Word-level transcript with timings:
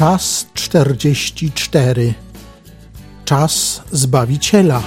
Czas 0.00 0.46
44. 0.54 2.14
Czas 3.24 3.82
Zbawiciela. 3.92 4.82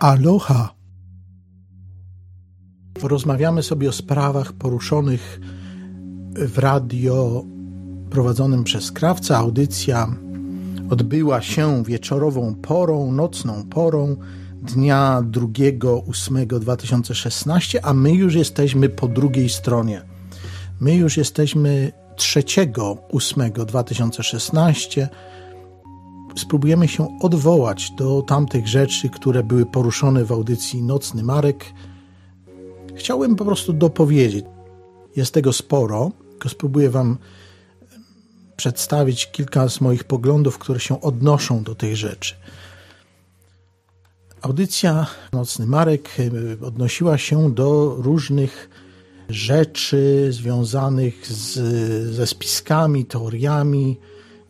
Aloha. 0.00 0.75
Porozmawiamy 3.06 3.62
sobie 3.62 3.88
o 3.88 3.92
sprawach 3.92 4.52
poruszonych 4.52 5.40
w 6.34 6.58
radio 6.58 7.44
prowadzonym 8.10 8.64
przez 8.64 8.92
krawca. 8.92 9.38
Audycja 9.38 10.16
odbyła 10.90 11.42
się 11.42 11.84
wieczorową 11.84 12.54
porą, 12.54 13.12
nocną 13.12 13.64
porą 13.64 14.16
dnia 14.62 15.22
2.8.2016, 15.30 17.78
a 17.82 17.94
my 17.94 18.12
już 18.12 18.34
jesteśmy 18.34 18.88
po 18.88 19.08
drugiej 19.08 19.48
stronie. 19.48 20.02
My 20.80 20.94
już 20.94 21.16
jesteśmy 21.16 21.92
3.8.2016 22.16 25.06
spróbujemy 26.36 26.88
się 26.88 27.18
odwołać 27.20 27.90
do 27.90 28.22
tamtych 28.22 28.68
rzeczy, 28.68 29.08
które 29.08 29.42
były 29.42 29.66
poruszone 29.66 30.24
w 30.24 30.32
audycji 30.32 30.82
Nocny 30.82 31.22
Marek. 31.22 31.64
Chciałbym 32.96 33.36
po 33.36 33.44
prostu 33.44 33.72
dopowiedzieć. 33.72 34.44
Jest 35.16 35.34
tego 35.34 35.52
sporo, 35.52 36.10
tylko 36.30 36.48
spróbuję 36.48 36.90
Wam 36.90 37.18
przedstawić 38.56 39.30
kilka 39.30 39.68
z 39.68 39.80
moich 39.80 40.04
poglądów, 40.04 40.58
które 40.58 40.80
się 40.80 41.00
odnoszą 41.00 41.62
do 41.62 41.74
tych 41.74 41.96
rzeczy. 41.96 42.34
Audycja 44.42 45.06
Nocny 45.32 45.66
Marek 45.66 46.16
odnosiła 46.62 47.18
się 47.18 47.54
do 47.54 47.96
różnych 47.98 48.70
rzeczy 49.28 50.28
związanych 50.30 51.32
z, 51.32 51.54
ze 52.14 52.26
spiskami, 52.26 53.04
teoriami, 53.04 53.98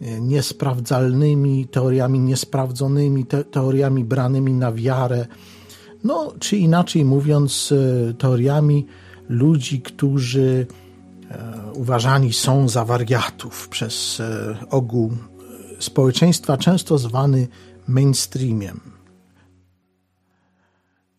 E, 0.03 0.21
niesprawdzalnymi, 0.21 1.69
teoriami 1.69 2.19
niesprawdzonymi, 2.21 3.27
te, 3.27 3.45
teoriami 3.45 4.05
branymi 4.05 4.53
na 4.53 4.73
wiarę, 4.73 5.27
no 6.07 6.33
czy 6.39 6.57
inaczej 6.57 7.05
mówiąc, 7.05 7.73
e, 7.73 8.15
teoriami 8.15 8.87
ludzi, 9.29 9.81
którzy 9.81 10.67
e, 11.31 11.73
uważani 11.75 12.33
są 12.33 12.69
za 12.69 12.85
wariatów 12.85 13.69
przez 13.69 14.23
ogół 14.71 15.12
społeczeństwa, 15.79 16.57
często 16.57 16.99
zwany 16.99 17.49
mainstreamiem. 17.89 18.81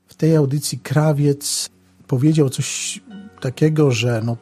W 0.08 0.16
tej 0.16 0.36
audycji 0.36 0.80
krawiec 0.80 1.70
powiedział 2.08 2.50
coś 2.50 3.02
takiego, 3.42 3.92
że 3.92 4.22
no, 4.26 4.38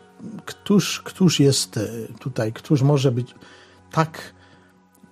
któż, 0.45 1.01
któż 1.01 1.39
jest 1.39 1.79
tutaj, 2.19 2.53
któż 2.53 2.81
może 2.81 3.11
być 3.11 3.35
tak 3.91 4.33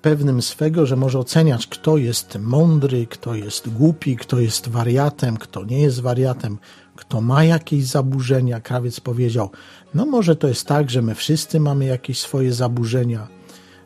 pewnym 0.04 0.42
swego, 0.42 0.86
że 0.86 0.96
może 0.96 1.20
oceniać, 1.20 1.68
kto 1.68 1.98
jest 1.98 2.38
mądry, 2.40 3.08
kto 3.08 3.36
jest 3.36 3.70
głupi, 3.70 4.16
kto 4.18 4.40
jest 4.40 4.70
wariatem, 4.70 5.38
kto 5.38 5.66
nie 5.66 5.82
jest 5.82 6.02
wariatem, 6.02 6.58
kto 6.96 7.22
ma 7.22 7.44
jakieś 7.44 7.86
zaburzenia. 7.86 8.60
Krawiec 8.60 9.00
powiedział: 9.00 9.50
No, 9.94 10.06
może 10.06 10.36
to 10.36 10.48
jest 10.48 10.68
tak, 10.68 10.90
że 10.90 11.02
my 11.02 11.16
wszyscy 11.16 11.60
mamy 11.60 11.86
jakieś 11.86 12.20
swoje 12.20 12.54
zaburzenia. 12.54 13.28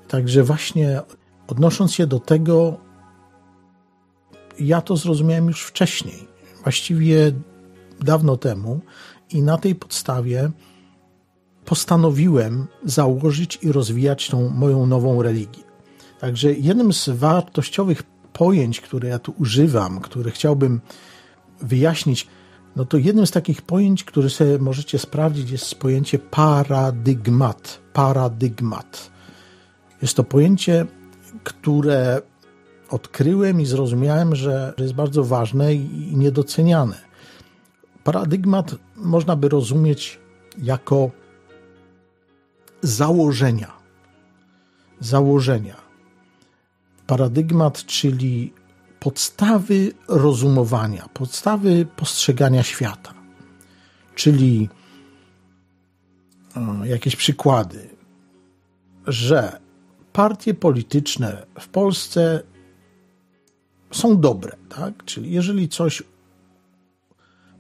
Także, 0.08 0.44
właśnie 0.44 1.02
odnosząc 1.48 1.94
się 1.94 2.08
do 2.08 2.20
tego, 2.20 2.78
ja 4.60 4.82
to 4.82 4.98
zrozumiałem 4.98 5.48
już 5.48 5.64
wcześniej, 5.64 6.28
właściwie 6.64 7.32
dawno 8.00 8.38
temu, 8.38 8.80
i 9.30 9.42
na 9.42 9.58
tej 9.58 9.76
podstawie 9.76 10.52
postanowiłem 11.66 12.68
założyć 12.86 13.60
i 13.62 13.72
rozwijać 13.72 14.30
tą 14.30 14.50
moją 14.50 14.86
nową 14.86 15.22
religię. 15.22 15.67
Także 16.20 16.54
jednym 16.54 16.94
z 16.94 17.10
wartościowych 17.10 18.04
pojęć, 18.34 18.82
które 18.82 19.10
ja 19.10 19.20
tu 19.20 19.34
używam, 19.40 20.00
które 20.00 20.32
chciałbym 20.32 20.82
wyjaśnić, 21.62 22.28
no 22.76 22.86
to 22.86 22.98
jednym 22.98 23.28
z 23.28 23.32
takich 23.32 23.62
pojęć, 23.62 24.04
które 24.04 24.30
sobie 24.30 24.60
możecie 24.60 25.00
sprawdzić, 25.00 25.52
jest 25.52 25.76
pojęcie 25.76 26.20
paradygmat. 26.20 27.80
Paradygmat. 27.94 29.12
Jest 30.02 30.14
to 30.14 30.24
pojęcie, 30.24 30.86
które 31.44 32.22
odkryłem 32.90 33.62
i 33.62 33.66
zrozumiałem, 33.66 34.36
że 34.36 34.74
jest 34.78 34.94
bardzo 34.94 35.24
ważne 35.24 35.76
i 35.76 36.18
niedoceniane. 36.18 36.96
Paradygmat 38.04 38.76
można 38.96 39.36
by 39.36 39.50
rozumieć 39.50 40.20
jako 40.58 41.12
założenia. 42.82 43.72
Założenia. 45.00 45.87
Paradygmat, 47.08 47.86
czyli 47.86 48.54
podstawy 49.00 49.92
rozumowania, 50.08 51.10
podstawy 51.14 51.86
postrzegania 51.96 52.64
świata. 52.64 53.14
Czyli 54.16 54.70
jakieś 56.84 57.16
przykłady, 57.16 57.90
że 59.08 59.60
partie 60.14 60.54
polityczne 60.54 61.46
w 61.60 61.68
Polsce 61.68 62.44
są 63.92 64.20
dobre, 64.20 64.58
tak? 64.70 65.06
Czyli 65.06 65.32
jeżeli 65.32 65.70
coś 65.70 66.04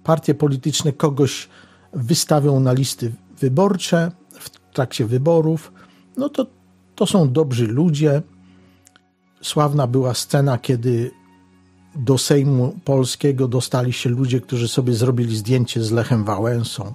partie 0.03 0.33
polityczne 0.33 0.93
kogoś 0.93 1.49
wystawią 1.93 2.59
na 2.59 2.73
listy 2.73 3.15
wyborcze, 3.39 4.11
trakcie 4.77 5.05
wyborów, 5.05 5.71
no 6.17 6.29
to 6.29 6.45
to 6.95 7.05
są 7.05 7.31
dobrzy 7.31 7.67
ludzie. 7.67 8.21
Sławna 9.41 9.87
była 9.87 10.13
scena, 10.13 10.57
kiedy 10.57 11.11
do 11.95 12.17
Sejmu 12.17 12.79
Polskiego 12.85 13.47
dostali 13.47 13.93
się 13.93 14.09
ludzie, 14.09 14.41
którzy 14.41 14.67
sobie 14.67 14.93
zrobili 14.93 15.37
zdjęcie 15.37 15.83
z 15.83 15.91
Lechem 15.91 16.23
Wałęsą. 16.23 16.93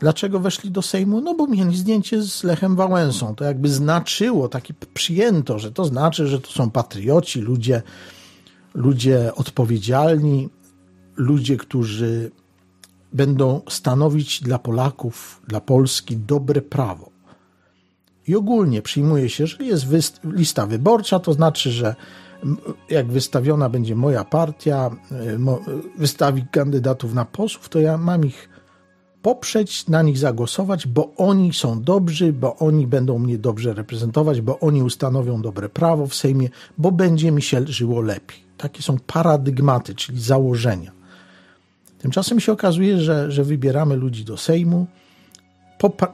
Dlaczego 0.00 0.40
weszli 0.40 0.70
do 0.70 0.82
Sejmu? 0.82 1.20
No 1.20 1.34
bo 1.34 1.46
mieli 1.46 1.76
zdjęcie 1.76 2.22
z 2.22 2.44
Lechem 2.44 2.76
Wałęsą. 2.76 3.34
To 3.34 3.44
jakby 3.44 3.68
znaczyło, 3.68 4.48
taki 4.48 4.74
przyjęto, 4.94 5.58
że 5.58 5.72
to 5.72 5.84
znaczy, 5.84 6.26
że 6.26 6.40
to 6.40 6.50
są 6.50 6.70
patrioci, 6.70 7.40
ludzie, 7.40 7.82
ludzie 8.74 9.34
odpowiedzialni, 9.34 10.48
ludzie, 11.16 11.56
którzy 11.56 12.30
będą 13.12 13.60
stanowić 13.68 14.42
dla 14.42 14.58
Polaków, 14.58 15.42
dla 15.48 15.60
Polski 15.60 16.16
dobre 16.16 16.62
prawo. 16.62 17.15
I 18.28 18.36
ogólnie 18.36 18.82
przyjmuje 18.82 19.28
się, 19.28 19.46
że 19.46 19.64
jest 19.64 19.86
lista 20.24 20.66
wyborcza, 20.66 21.18
to 21.18 21.32
znaczy, 21.32 21.70
że 21.70 21.94
jak 22.90 23.06
wystawiona 23.06 23.68
będzie 23.68 23.96
moja 23.96 24.24
partia, 24.24 24.90
e, 25.12 25.38
wystawi 25.98 26.44
kandydatów 26.50 27.14
na 27.14 27.24
posłów, 27.24 27.68
to 27.68 27.80
ja 27.80 27.98
mam 27.98 28.26
ich 28.26 28.48
poprzeć, 29.22 29.88
na 29.88 30.02
nich 30.02 30.18
zagłosować, 30.18 30.86
bo 30.86 31.12
oni 31.16 31.52
są 31.52 31.82
dobrzy, 31.82 32.32
bo 32.32 32.56
oni 32.56 32.86
będą 32.86 33.18
mnie 33.18 33.38
dobrze 33.38 33.74
reprezentować, 33.74 34.40
bo 34.40 34.58
oni 34.60 34.82
ustanowią 34.82 35.42
dobre 35.42 35.68
prawo 35.68 36.06
w 36.06 36.14
Sejmie, 36.14 36.48
bo 36.78 36.92
będzie 36.92 37.32
mi 37.32 37.42
się 37.42 37.66
żyło 37.66 38.00
lepiej. 38.00 38.38
Takie 38.58 38.82
są 38.82 38.98
paradygmaty, 39.06 39.94
czyli 39.94 40.20
założenia. 40.20 40.92
Tymczasem 41.98 42.40
się 42.40 42.52
okazuje, 42.52 42.98
że, 42.98 43.32
że 43.32 43.44
wybieramy 43.44 43.96
ludzi 43.96 44.24
do 44.24 44.36
Sejmu 44.36 44.86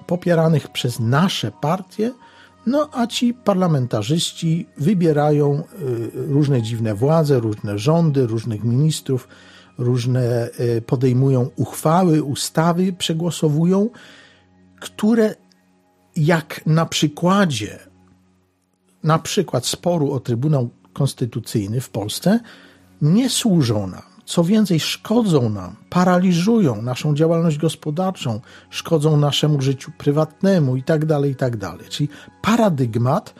popieranych 0.06 0.68
przez 0.68 1.00
nasze 1.00 1.52
partie, 1.60 2.12
no 2.66 2.88
a 2.92 3.06
ci 3.06 3.34
parlamentarzyści 3.34 4.66
wybierają 4.76 5.62
y, 5.82 6.10
różne 6.14 6.62
dziwne 6.62 6.94
władze, 6.94 7.40
różne 7.40 7.78
rządy, 7.78 8.26
różnych 8.26 8.64
ministrów, 8.64 9.28
różne 9.78 10.50
y, 10.60 10.82
podejmują 10.82 11.50
uchwały, 11.56 12.22
ustawy, 12.22 12.92
przegłosowują, 12.92 13.90
które 14.80 15.34
jak 16.16 16.66
na 16.66 16.86
przykładzie 16.86 17.78
na 19.04 19.18
przykład 19.18 19.66
sporu 19.66 20.12
o 20.12 20.20
Trybunał 20.20 20.70
Konstytucyjny 20.92 21.80
w 21.80 21.90
Polsce 21.90 22.40
nie 23.02 23.30
służą 23.30 23.86
nam 23.86 24.11
co 24.24 24.44
więcej, 24.44 24.80
szkodzą 24.80 25.48
nam, 25.48 25.76
paraliżują 25.90 26.82
naszą 26.82 27.14
działalność 27.14 27.58
gospodarczą, 27.58 28.40
szkodzą 28.70 29.16
naszemu 29.16 29.60
życiu 29.60 29.92
prywatnemu 29.98 30.76
itd., 30.76 31.06
tak 31.06 31.24
itd. 31.24 31.58
Tak 31.58 31.88
Czyli 31.88 32.08
paradygmat 32.42 33.34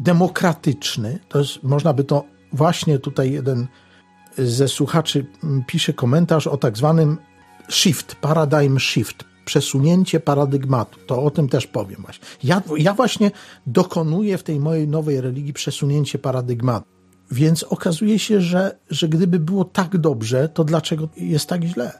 demokratyczny, 0.00 1.18
to 1.28 1.38
jest, 1.38 1.62
można 1.62 1.92
by 1.92 2.04
to 2.04 2.24
właśnie 2.52 2.98
tutaj 2.98 3.32
jeden 3.32 3.66
ze 4.38 4.68
słuchaczy 4.68 5.26
pisze 5.66 5.92
komentarz 5.92 6.46
o 6.46 6.56
tak 6.56 6.76
zwanym 6.76 7.18
shift, 7.68 8.14
paradigm 8.14 8.78
shift, 8.78 9.24
przesunięcie 9.44 10.20
paradygmatu. 10.20 10.98
To 11.06 11.22
o 11.22 11.30
tym 11.30 11.48
też 11.48 11.66
powiem 11.66 12.02
właśnie. 12.02 12.26
Ja, 12.44 12.62
ja 12.78 12.94
właśnie 12.94 13.30
dokonuję 13.66 14.38
w 14.38 14.42
tej 14.42 14.60
mojej 14.60 14.88
nowej 14.88 15.20
religii 15.20 15.52
przesunięcie 15.52 16.18
paradygmatu. 16.18 16.99
Więc 17.30 17.62
okazuje 17.62 18.18
się, 18.18 18.40
że, 18.40 18.78
że 18.90 19.08
gdyby 19.08 19.38
było 19.38 19.64
tak 19.64 19.98
dobrze, 19.98 20.48
to 20.48 20.64
dlaczego 20.64 21.08
jest 21.16 21.48
tak 21.48 21.64
źle? 21.64 21.92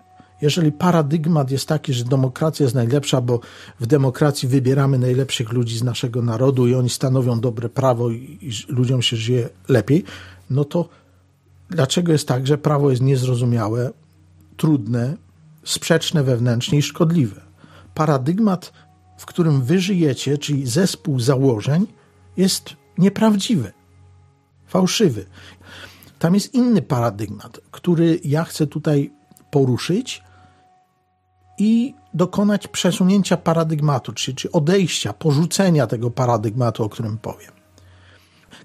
Jeżeli 0.42 0.72
paradygmat 0.72 1.50
jest 1.50 1.68
taki, 1.68 1.92
że 1.92 2.04
demokracja 2.04 2.64
jest 2.64 2.74
najlepsza, 2.74 3.20
bo 3.20 3.40
w 3.80 3.86
demokracji 3.86 4.48
wybieramy 4.48 4.98
najlepszych 4.98 5.52
ludzi 5.52 5.78
z 5.78 5.82
naszego 5.82 6.22
narodu 6.22 6.66
i 6.66 6.74
oni 6.74 6.90
stanowią 6.90 7.40
dobre 7.40 7.68
prawo 7.68 8.10
i, 8.10 8.38
i 8.40 8.72
ludziom 8.72 9.02
się 9.02 9.16
żyje 9.16 9.48
lepiej, 9.68 10.04
no 10.50 10.64
to 10.64 10.88
dlaczego 11.70 12.12
jest 12.12 12.28
tak, 12.28 12.46
że 12.46 12.58
prawo 12.58 12.90
jest 12.90 13.02
niezrozumiałe, 13.02 13.90
trudne, 14.56 15.16
sprzeczne 15.64 16.22
wewnętrznie 16.22 16.78
i 16.78 16.82
szkodliwe? 16.82 17.40
Paradygmat, 17.94 18.72
w 19.18 19.26
którym 19.26 19.62
wy 19.62 19.80
żyjecie, 19.80 20.38
czyli 20.38 20.66
zespół 20.66 21.20
założeń, 21.20 21.86
jest 22.36 22.76
nieprawdziwy, 22.98 23.72
fałszywy. 24.70 25.26
Tam 26.18 26.34
jest 26.34 26.54
inny 26.54 26.82
paradygmat, 26.82 27.60
który 27.70 28.20
ja 28.24 28.44
chcę 28.44 28.66
tutaj 28.66 29.12
poruszyć 29.50 30.22
i 31.58 31.94
dokonać 32.14 32.68
przesunięcia 32.68 33.36
paradygmatu, 33.36 34.12
czyli, 34.12 34.36
czy 34.36 34.52
odejścia, 34.52 35.12
porzucenia 35.12 35.86
tego 35.86 36.10
paradygmatu, 36.10 36.84
o 36.84 36.88
którym 36.88 37.18
powiem. 37.18 37.50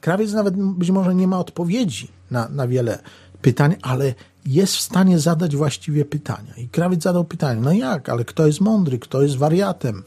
Krawiec 0.01 0.31
nawet 0.31 0.55
być 0.55 0.91
może 0.91 1.15
nie 1.15 1.27
ma 1.27 1.39
odpowiedzi 1.39 2.07
na, 2.31 2.49
na 2.49 2.67
wiele 2.67 2.99
pytań, 3.41 3.75
ale 3.81 4.13
jest 4.45 4.75
w 4.75 4.81
stanie 4.81 5.19
zadać 5.19 5.55
właściwie 5.55 6.05
pytania. 6.05 6.55
I 6.57 6.69
krawiec 6.69 7.03
zadał 7.03 7.25
pytanie, 7.25 7.61
no 7.61 7.71
jak, 7.71 8.09
ale 8.09 8.25
kto 8.25 8.47
jest 8.47 8.61
mądry, 8.61 8.99
kto 8.99 9.21
jest 9.21 9.37
wariatem? 9.37 10.03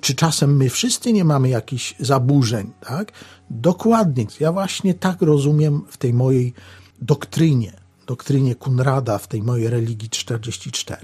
Czy 0.00 0.14
czasem 0.14 0.56
my 0.56 0.70
wszyscy 0.70 1.12
nie 1.12 1.24
mamy 1.24 1.48
jakichś 1.48 1.94
zaburzeń, 2.00 2.72
tak? 2.80 3.12
Dokładnie. 3.50 4.26
Ja 4.40 4.52
właśnie 4.52 4.94
tak 4.94 5.22
rozumiem 5.22 5.82
w 5.88 5.96
tej 5.96 6.14
mojej 6.14 6.54
doktrynie, 7.02 7.72
doktrynie 8.06 8.54
Kunrada, 8.54 9.18
w 9.18 9.28
tej 9.28 9.42
mojej 9.42 9.68
religii 9.68 10.10
44. 10.10 11.00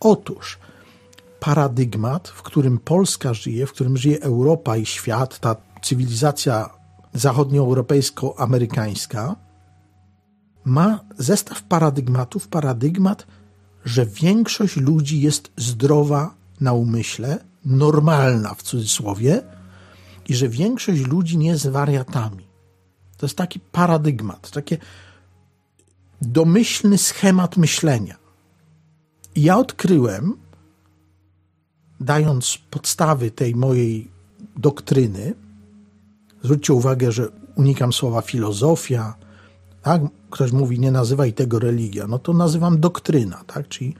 Otóż 0.00 0.58
paradygmat, 1.40 2.28
w 2.28 2.42
którym 2.42 2.78
Polska 2.78 3.34
żyje, 3.34 3.66
w 3.66 3.72
którym 3.72 3.96
żyje 3.96 4.20
Europa 4.20 4.76
i 4.76 4.86
świat, 4.86 5.38
ta 5.38 5.56
cywilizacja 5.82 6.70
zachodnioeuropejsko-amerykańska, 7.14 9.34
ma 10.64 11.00
zestaw 11.18 11.62
paradygmatów, 11.62 12.48
paradygmat, 12.48 13.26
że 13.84 14.06
większość 14.06 14.76
ludzi 14.76 15.20
jest 15.20 15.50
zdrowa 15.56 16.34
na 16.60 16.72
umyśle, 16.72 17.38
normalna 17.64 18.54
w 18.54 18.62
cudzysłowie, 18.62 19.42
i 20.28 20.34
że 20.34 20.48
większość 20.48 21.06
ludzi 21.06 21.38
nie 21.38 21.48
jest 21.48 21.68
wariatami. 21.68 22.46
To 23.16 23.26
jest 23.26 23.36
taki 23.36 23.60
paradygmat, 23.60 24.50
taki 24.50 24.76
domyślny 26.22 26.98
schemat 26.98 27.56
myślenia. 27.56 28.16
I 29.34 29.42
ja 29.42 29.58
odkryłem, 29.58 30.36
dając 32.00 32.58
podstawy 32.70 33.30
tej 33.30 33.54
mojej 33.54 34.10
doktryny, 34.56 35.34
zwróćcie 36.42 36.72
uwagę, 36.72 37.12
że 37.12 37.28
unikam 37.54 37.92
słowa 37.92 38.22
filozofia, 38.22 39.14
tak? 39.82 40.02
Ktoś 40.30 40.52
mówi, 40.52 40.80
nie 40.80 40.90
nazywaj 40.90 41.32
tego 41.32 41.58
religia, 41.58 42.06
no 42.06 42.18
to 42.18 42.32
nazywam 42.32 42.80
doktryna, 42.80 43.44
tak? 43.46 43.68
Czyli 43.68 43.94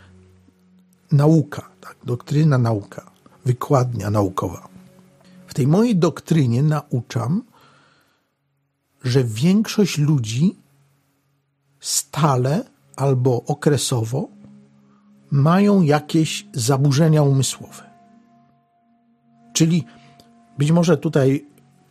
nauka, 1.13 1.71
tak? 1.81 1.97
Doktryna, 2.05 2.59
nauka, 2.59 3.11
wykładnia 3.45 4.11
naukowa. 4.11 4.72
W 5.53 5.55
tej 5.55 5.67
mojej 5.67 5.97
doktrynie 5.97 6.63
nauczam, 6.63 7.43
że 9.05 9.25
większość 9.25 9.99
ludzi 9.99 10.57
stale 11.81 12.65
albo 12.97 13.45
okresowo 13.45 14.29
mają 15.31 15.83
jakieś 15.83 16.47
zaburzenia 16.53 17.23
umysłowe. 17.23 17.91
Czyli 19.53 19.85
być 20.59 20.73
może 20.73 20.97
tutaj 20.97 21.47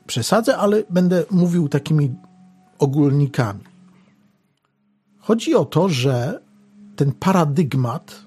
przesadzę, 0.07 0.57
ale 0.57 0.83
będę 0.89 1.25
mówił 1.31 1.69
takimi 1.69 2.15
ogólnikami. 2.79 3.63
Chodzi 5.19 5.55
o 5.55 5.65
to, 5.65 5.89
że 5.89 6.41
ten 6.95 7.11
paradygmat, 7.11 8.25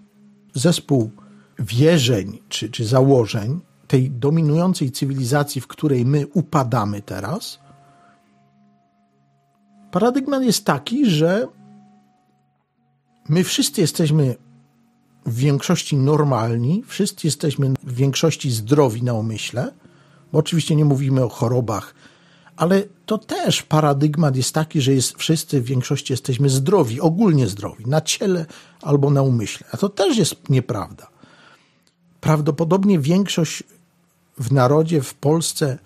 zespół 0.54 1.10
wierzeń 1.58 2.38
czy, 2.48 2.70
czy 2.70 2.84
założeń 2.84 3.60
tej 3.88 4.10
dominującej 4.10 4.90
cywilizacji, 4.90 5.60
w 5.60 5.66
której 5.66 6.06
my 6.06 6.26
upadamy 6.26 7.02
teraz, 7.02 7.58
paradygmat 9.90 10.42
jest 10.42 10.64
taki, 10.64 11.10
że 11.10 11.48
my 13.28 13.44
wszyscy 13.44 13.80
jesteśmy 13.80 14.36
w 15.26 15.36
większości 15.36 15.96
normalni, 15.96 16.82
wszyscy 16.86 17.26
jesteśmy 17.26 17.74
w 17.82 17.94
większości 17.94 18.50
zdrowi 18.50 19.02
na 19.02 19.14
umyśle, 19.14 19.72
bo 20.32 20.38
oczywiście 20.38 20.76
nie 20.76 20.84
mówimy 20.84 21.24
o 21.24 21.28
chorobach, 21.28 21.94
ale 22.56 22.82
to 23.06 23.18
też 23.18 23.62
paradygmat 23.62 24.36
jest 24.36 24.54
taki, 24.54 24.80
że 24.80 24.92
jest, 24.92 25.16
wszyscy 25.18 25.60
w 25.60 25.64
większości 25.64 26.12
jesteśmy 26.12 26.48
zdrowi, 26.50 27.00
ogólnie 27.00 27.48
zdrowi, 27.48 27.86
na 27.86 28.00
ciele 28.00 28.46
albo 28.82 29.10
na 29.10 29.22
umyśle. 29.22 29.66
A 29.72 29.76
to 29.76 29.88
też 29.88 30.16
jest 30.16 30.48
nieprawda. 30.48 31.13
Prawdopodobnie 32.24 32.98
większość 32.98 33.62
w 34.38 34.52
narodzie, 34.52 35.02
w 35.02 35.14
Polsce, 35.14 35.78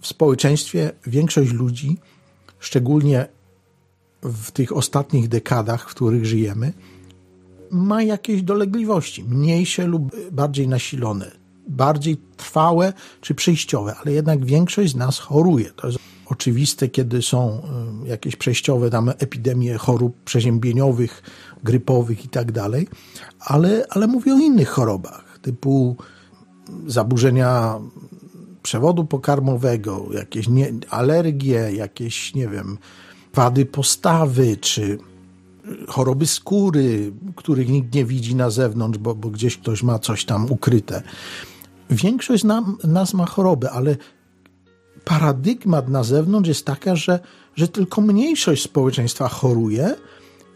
w 0.00 0.06
społeczeństwie, 0.06 0.92
większość 1.06 1.52
ludzi, 1.52 1.98
szczególnie 2.58 3.26
w 4.22 4.50
tych 4.50 4.76
ostatnich 4.76 5.28
dekadach, 5.28 5.90
w 5.90 5.94
których 5.94 6.26
żyjemy, 6.26 6.72
ma 7.70 8.02
jakieś 8.02 8.42
dolegliwości, 8.42 9.24
mniejsze 9.24 9.86
lub 9.86 10.16
bardziej 10.32 10.68
nasilone, 10.68 11.30
bardziej 11.68 12.16
trwałe 12.36 12.92
czy 13.20 13.34
przejściowe, 13.34 13.94
ale 13.96 14.12
jednak 14.12 14.44
większość 14.44 14.92
z 14.92 14.96
nas 14.96 15.18
choruje. 15.18 15.70
To 15.70 15.86
jest 15.86 15.98
oczywiste, 16.26 16.88
kiedy 16.88 17.22
są 17.22 17.62
y, 18.04 18.08
jakieś 18.08 18.36
przejściowe 18.36 18.90
tam 18.90 19.08
epidemie 19.18 19.78
chorób 19.78 20.16
przeziębieniowych, 20.24 21.22
grypowych 21.62 22.24
i 22.24 22.28
tak 22.28 22.52
dalej, 22.52 22.88
ale, 23.40 23.86
ale 23.90 24.06
mówię 24.06 24.34
o 24.34 24.38
innych 24.38 24.68
chorobach, 24.68 25.38
typu 25.42 25.96
zaburzenia 26.86 27.80
przewodu 28.62 29.04
pokarmowego, 29.04 30.06
jakieś 30.12 30.48
nie, 30.48 30.72
alergie, 30.90 31.72
jakieś, 31.72 32.34
nie 32.34 32.48
wiem, 32.48 32.78
wady 33.34 33.66
postawy, 33.66 34.56
czy 34.56 34.98
choroby 35.88 36.26
skóry, 36.26 37.12
których 37.36 37.68
nikt 37.68 37.94
nie 37.94 38.04
widzi 38.04 38.34
na 38.34 38.50
zewnątrz, 38.50 38.98
bo, 38.98 39.14
bo 39.14 39.28
gdzieś 39.28 39.58
ktoś 39.58 39.82
ma 39.82 39.98
coś 39.98 40.24
tam 40.24 40.52
ukryte. 40.52 41.02
Większość 41.90 42.44
nam, 42.44 42.76
nas 42.84 43.14
ma 43.14 43.26
choroby, 43.26 43.70
ale 43.70 43.96
paradygmat 45.04 45.88
na 45.88 46.04
zewnątrz 46.04 46.48
jest 46.48 46.66
taka, 46.66 46.96
że, 46.96 47.20
że 47.56 47.68
tylko 47.68 48.00
mniejszość 48.00 48.62
społeczeństwa 48.62 49.28
choruje 49.28 49.94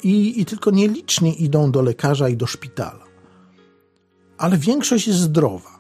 i, 0.07 0.41
i 0.41 0.45
tylko 0.45 0.71
nieliczni 0.71 1.43
idą 1.45 1.71
do 1.71 1.83
lekarza 1.83 2.29
i 2.29 2.37
do 2.37 2.47
szpitala. 2.47 3.05
Ale 4.39 4.59
większość 4.59 5.07
jest 5.07 5.19
zdrowa. 5.19 5.79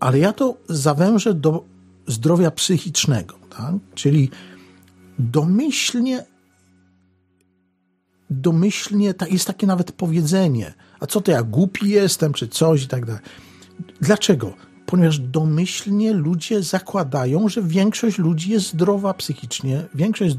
Ale 0.00 0.18
ja 0.18 0.32
to 0.32 0.56
zawężę 0.68 1.34
do 1.34 1.64
zdrowia 2.06 2.50
psychicznego, 2.50 3.38
tak? 3.50 3.74
czyli 3.94 4.30
domyślnie 5.18 6.24
domyślnie, 8.30 9.14
jest 9.30 9.46
takie 9.46 9.66
nawet 9.66 9.92
powiedzenie, 9.92 10.74
a 11.00 11.06
co 11.06 11.20
to 11.20 11.30
ja 11.30 11.42
głupi 11.42 11.88
jestem, 11.88 12.32
czy 12.32 12.48
coś 12.48 12.82
i 12.82 12.88
tak 12.88 13.06
dalej. 13.06 13.22
Dlaczego? 14.00 14.52
Ponieważ 14.92 15.18
domyślnie 15.18 16.12
ludzie 16.12 16.62
zakładają, 16.62 17.48
że 17.48 17.62
większość 17.62 18.18
ludzi 18.18 18.50
jest 18.50 18.66
zdrowa 18.66 19.14
psychicznie, 19.14 19.84
większość 19.94 20.36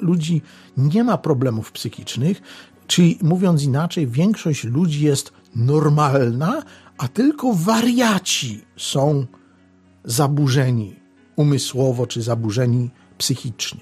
ludzi 0.00 0.42
nie 0.76 1.04
ma 1.04 1.18
problemów 1.18 1.72
psychicznych, 1.72 2.42
czyli 2.86 3.18
mówiąc 3.22 3.62
inaczej, 3.62 4.06
większość 4.06 4.64
ludzi 4.64 5.04
jest 5.04 5.32
normalna, 5.56 6.62
a 6.98 7.08
tylko 7.08 7.52
wariaci 7.52 8.64
są 8.76 9.26
zaburzeni 10.04 10.96
umysłowo 11.36 12.06
czy 12.06 12.22
zaburzeni 12.22 12.90
psychicznie 13.18 13.80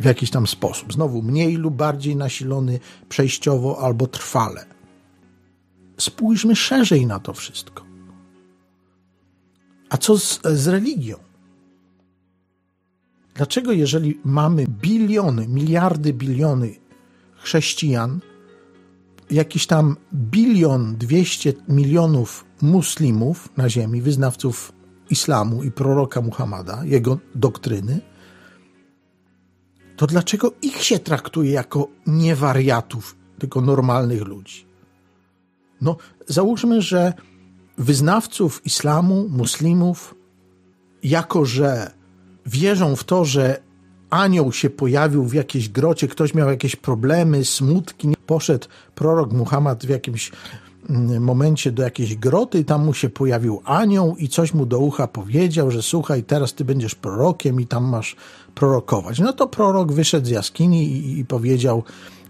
w 0.00 0.04
jakiś 0.04 0.30
tam 0.30 0.46
sposób. 0.46 0.92
Znowu 0.92 1.22
mniej 1.22 1.56
lub 1.56 1.74
bardziej 1.74 2.16
nasilony 2.16 2.78
przejściowo 3.08 3.78
albo 3.78 4.06
trwale. 4.06 4.66
Spójrzmy 5.98 6.56
szerzej 6.56 7.06
na 7.06 7.20
to 7.20 7.32
wszystko. 7.32 7.93
A 9.90 9.96
co 9.96 10.18
z, 10.18 10.40
z 10.42 10.68
religią? 10.68 11.16
Dlaczego, 13.34 13.72
jeżeli 13.72 14.20
mamy 14.24 14.66
biliony, 14.80 15.48
miliardy, 15.48 16.12
biliony 16.12 16.74
chrześcijan, 17.36 18.20
jakiś 19.30 19.66
tam 19.66 19.96
bilion 20.14 20.96
dwieście 20.96 21.52
milionów 21.68 22.44
muslimów 22.62 23.48
na 23.56 23.68
ziemi, 23.68 24.02
wyznawców 24.02 24.72
islamu 25.10 25.64
i 25.64 25.70
proroka 25.70 26.20
Muhammada, 26.20 26.84
jego 26.84 27.18
doktryny, 27.34 28.00
to 29.96 30.06
dlaczego 30.06 30.52
ich 30.62 30.82
się 30.82 30.98
traktuje 30.98 31.50
jako 31.50 31.88
nie 32.06 32.36
wariatów, 32.36 33.16
tylko 33.38 33.60
normalnych 33.60 34.22
ludzi? 34.22 34.66
No, 35.80 35.96
załóżmy, 36.28 36.82
że 36.82 37.12
wyznawców 37.78 38.66
islamu, 38.66 39.28
muslimów, 39.28 40.14
jako 41.02 41.44
że 41.44 41.90
wierzą 42.46 42.96
w 42.96 43.04
to, 43.04 43.24
że 43.24 43.60
anioł 44.10 44.52
się 44.52 44.70
pojawił 44.70 45.24
w 45.24 45.34
jakiejś 45.34 45.68
grocie, 45.68 46.08
ktoś 46.08 46.34
miał 46.34 46.50
jakieś 46.50 46.76
problemy, 46.76 47.44
smutki, 47.44 48.14
poszedł 48.26 48.68
prorok 48.94 49.32
Muhammad 49.32 49.86
w 49.86 49.88
jakimś 49.88 50.32
momencie 51.20 51.72
do 51.72 51.82
jakiejś 51.82 52.16
groty 52.16 52.64
tam 52.64 52.84
mu 52.84 52.94
się 52.94 53.08
pojawił 53.08 53.62
anioł 53.64 54.16
i 54.16 54.28
coś 54.28 54.54
mu 54.54 54.66
do 54.66 54.78
ucha 54.78 55.06
powiedział, 55.06 55.70
że 55.70 55.82
słuchaj, 55.82 56.22
teraz 56.22 56.54
ty 56.54 56.64
będziesz 56.64 56.94
prorokiem 56.94 57.60
i 57.60 57.66
tam 57.66 57.84
masz 57.84 58.16
prorokować. 58.54 59.18
No 59.18 59.32
to 59.32 59.46
prorok 59.46 59.92
wyszedł 59.92 60.26
z 60.26 60.30
jaskini 60.30 60.84
i, 60.84 61.18
i 61.18 61.24
powiedział 61.24 61.82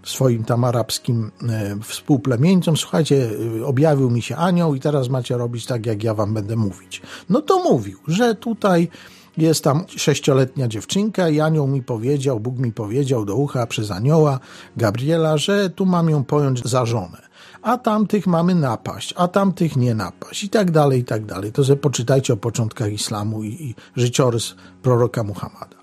swoim 0.03 0.43
tam 0.43 0.63
arabskim 0.63 1.31
e, 1.49 1.77
współplemieńcom, 1.83 2.77
słuchajcie, 2.77 3.29
e, 3.59 3.65
objawił 3.65 4.09
mi 4.09 4.21
się 4.21 4.35
anioł 4.35 4.75
i 4.75 4.79
teraz 4.79 5.09
macie 5.09 5.37
robić 5.37 5.65
tak, 5.65 5.85
jak 5.85 6.03
ja 6.03 6.13
wam 6.13 6.33
będę 6.33 6.55
mówić. 6.55 7.01
No 7.29 7.41
to 7.41 7.63
mówił, 7.63 7.99
że 8.07 8.35
tutaj 8.35 8.89
jest 9.37 9.63
tam 9.63 9.83
sześcioletnia 9.87 10.67
dziewczynka 10.67 11.29
i 11.29 11.39
anioł 11.39 11.67
mi 11.67 11.83
powiedział, 11.83 12.39
Bóg 12.39 12.57
mi 12.57 12.71
powiedział 12.71 13.25
do 13.25 13.35
ucha 13.35 13.67
przez 13.67 13.91
anioła 13.91 14.39
Gabriela, 14.77 15.37
że 15.37 15.69
tu 15.69 15.85
mam 15.85 16.09
ją 16.09 16.23
pojąć 16.23 16.63
za 16.63 16.85
żonę. 16.85 17.34
A 17.65 17.77
tamtych 17.77 18.27
mamy 18.27 18.55
napaść, 18.55 19.13
a 19.17 19.27
tamtych 19.27 19.75
nie 19.75 19.95
napaść 19.95 20.43
i 20.43 20.49
tak 20.49 20.71
dalej, 20.71 20.99
i 20.99 21.03
tak 21.03 21.25
dalej. 21.25 21.51
To 21.51 21.63
sobie 21.63 21.77
poczytajcie 21.77 22.33
o 22.33 22.37
początkach 22.37 22.93
islamu 22.93 23.43
i, 23.43 23.47
i 23.47 23.75
życiorys 23.95 24.55
proroka 24.81 25.23
Muhammada. 25.23 25.77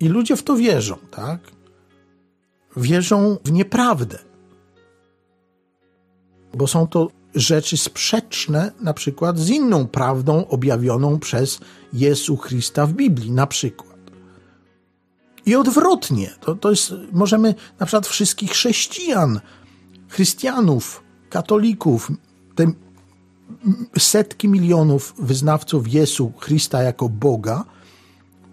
I 0.00 0.08
ludzie 0.08 0.36
w 0.36 0.42
to 0.42 0.56
wierzą, 0.56 0.96
tak? 1.10 1.40
Wierzą 2.76 3.36
w 3.44 3.52
nieprawdę. 3.52 4.18
Bo 6.54 6.66
są 6.66 6.86
to 6.86 7.08
rzeczy 7.34 7.76
sprzeczne 7.76 8.72
na 8.80 8.94
przykład 8.94 9.38
z 9.38 9.50
inną 9.50 9.86
prawdą 9.86 10.46
objawioną 10.48 11.18
przez 11.18 11.60
Jezu 11.92 12.36
Chrysta 12.36 12.86
w 12.86 12.92
Biblii, 12.92 13.30
na 13.30 13.46
przykład. 13.46 13.98
I 15.46 15.56
odwrotnie, 15.56 16.30
to, 16.40 16.54
to 16.54 16.70
jest, 16.70 16.94
możemy 17.12 17.54
na 17.80 17.86
przykład 17.86 18.06
wszystkich 18.06 18.50
chrześcijan, 18.50 19.40
chrystianów, 20.12 21.02
katolików, 21.30 22.10
te 22.54 22.72
setki 23.98 24.48
milionów 24.48 25.14
wyznawców 25.18 25.92
Jezu 25.92 26.32
Chrysta 26.38 26.82
jako 26.82 27.08
Boga 27.08 27.64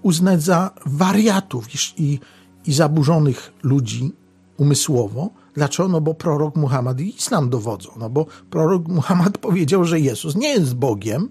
uznać 0.01 0.43
za 0.43 0.71
wariatów 0.85 1.67
i, 1.97 2.19
i 2.65 2.73
zaburzonych 2.73 3.53
ludzi 3.63 4.11
umysłowo, 4.57 5.29
Dlaczego? 5.53 5.89
No 5.89 6.01
bo 6.01 6.13
prorok 6.13 6.55
Muhammad 6.55 6.99
i 6.99 7.15
islam 7.15 7.49
dowodzą. 7.49 7.89
No 7.99 8.09
bo 8.09 8.25
prorok 8.49 8.87
Muhammad 8.87 9.37
powiedział, 9.47 9.85
że 9.85 9.99
Jezus 9.99 10.35
nie 10.35 10.49
jest 10.49 10.75
Bogiem 10.75 11.29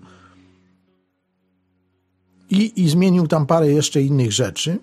i, 2.51 2.83
i 2.83 2.89
zmienił 2.89 3.27
tam 3.27 3.47
parę 3.47 3.69
jeszcze 3.69 4.03
innych 4.03 4.33
rzeczy. 4.33 4.79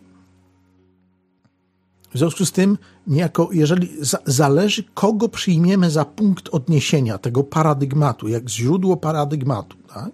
W 2.16 2.18
związku 2.18 2.46
z 2.46 2.52
tym, 2.52 2.78
niejako, 3.08 3.50
jeżeli 3.52 4.06
za, 4.06 4.18
zależy, 4.26 4.84
kogo 4.94 5.30
przyjmiemy 5.30 5.92
za 5.92 6.06
punkt 6.06 6.50
odniesienia 6.50 7.18
tego 7.18 7.44
paradygmatu, 7.44 8.28
jak 8.28 8.50
źródło 8.50 8.98
paradygmatu, 8.98 9.78
tak? 9.94 10.10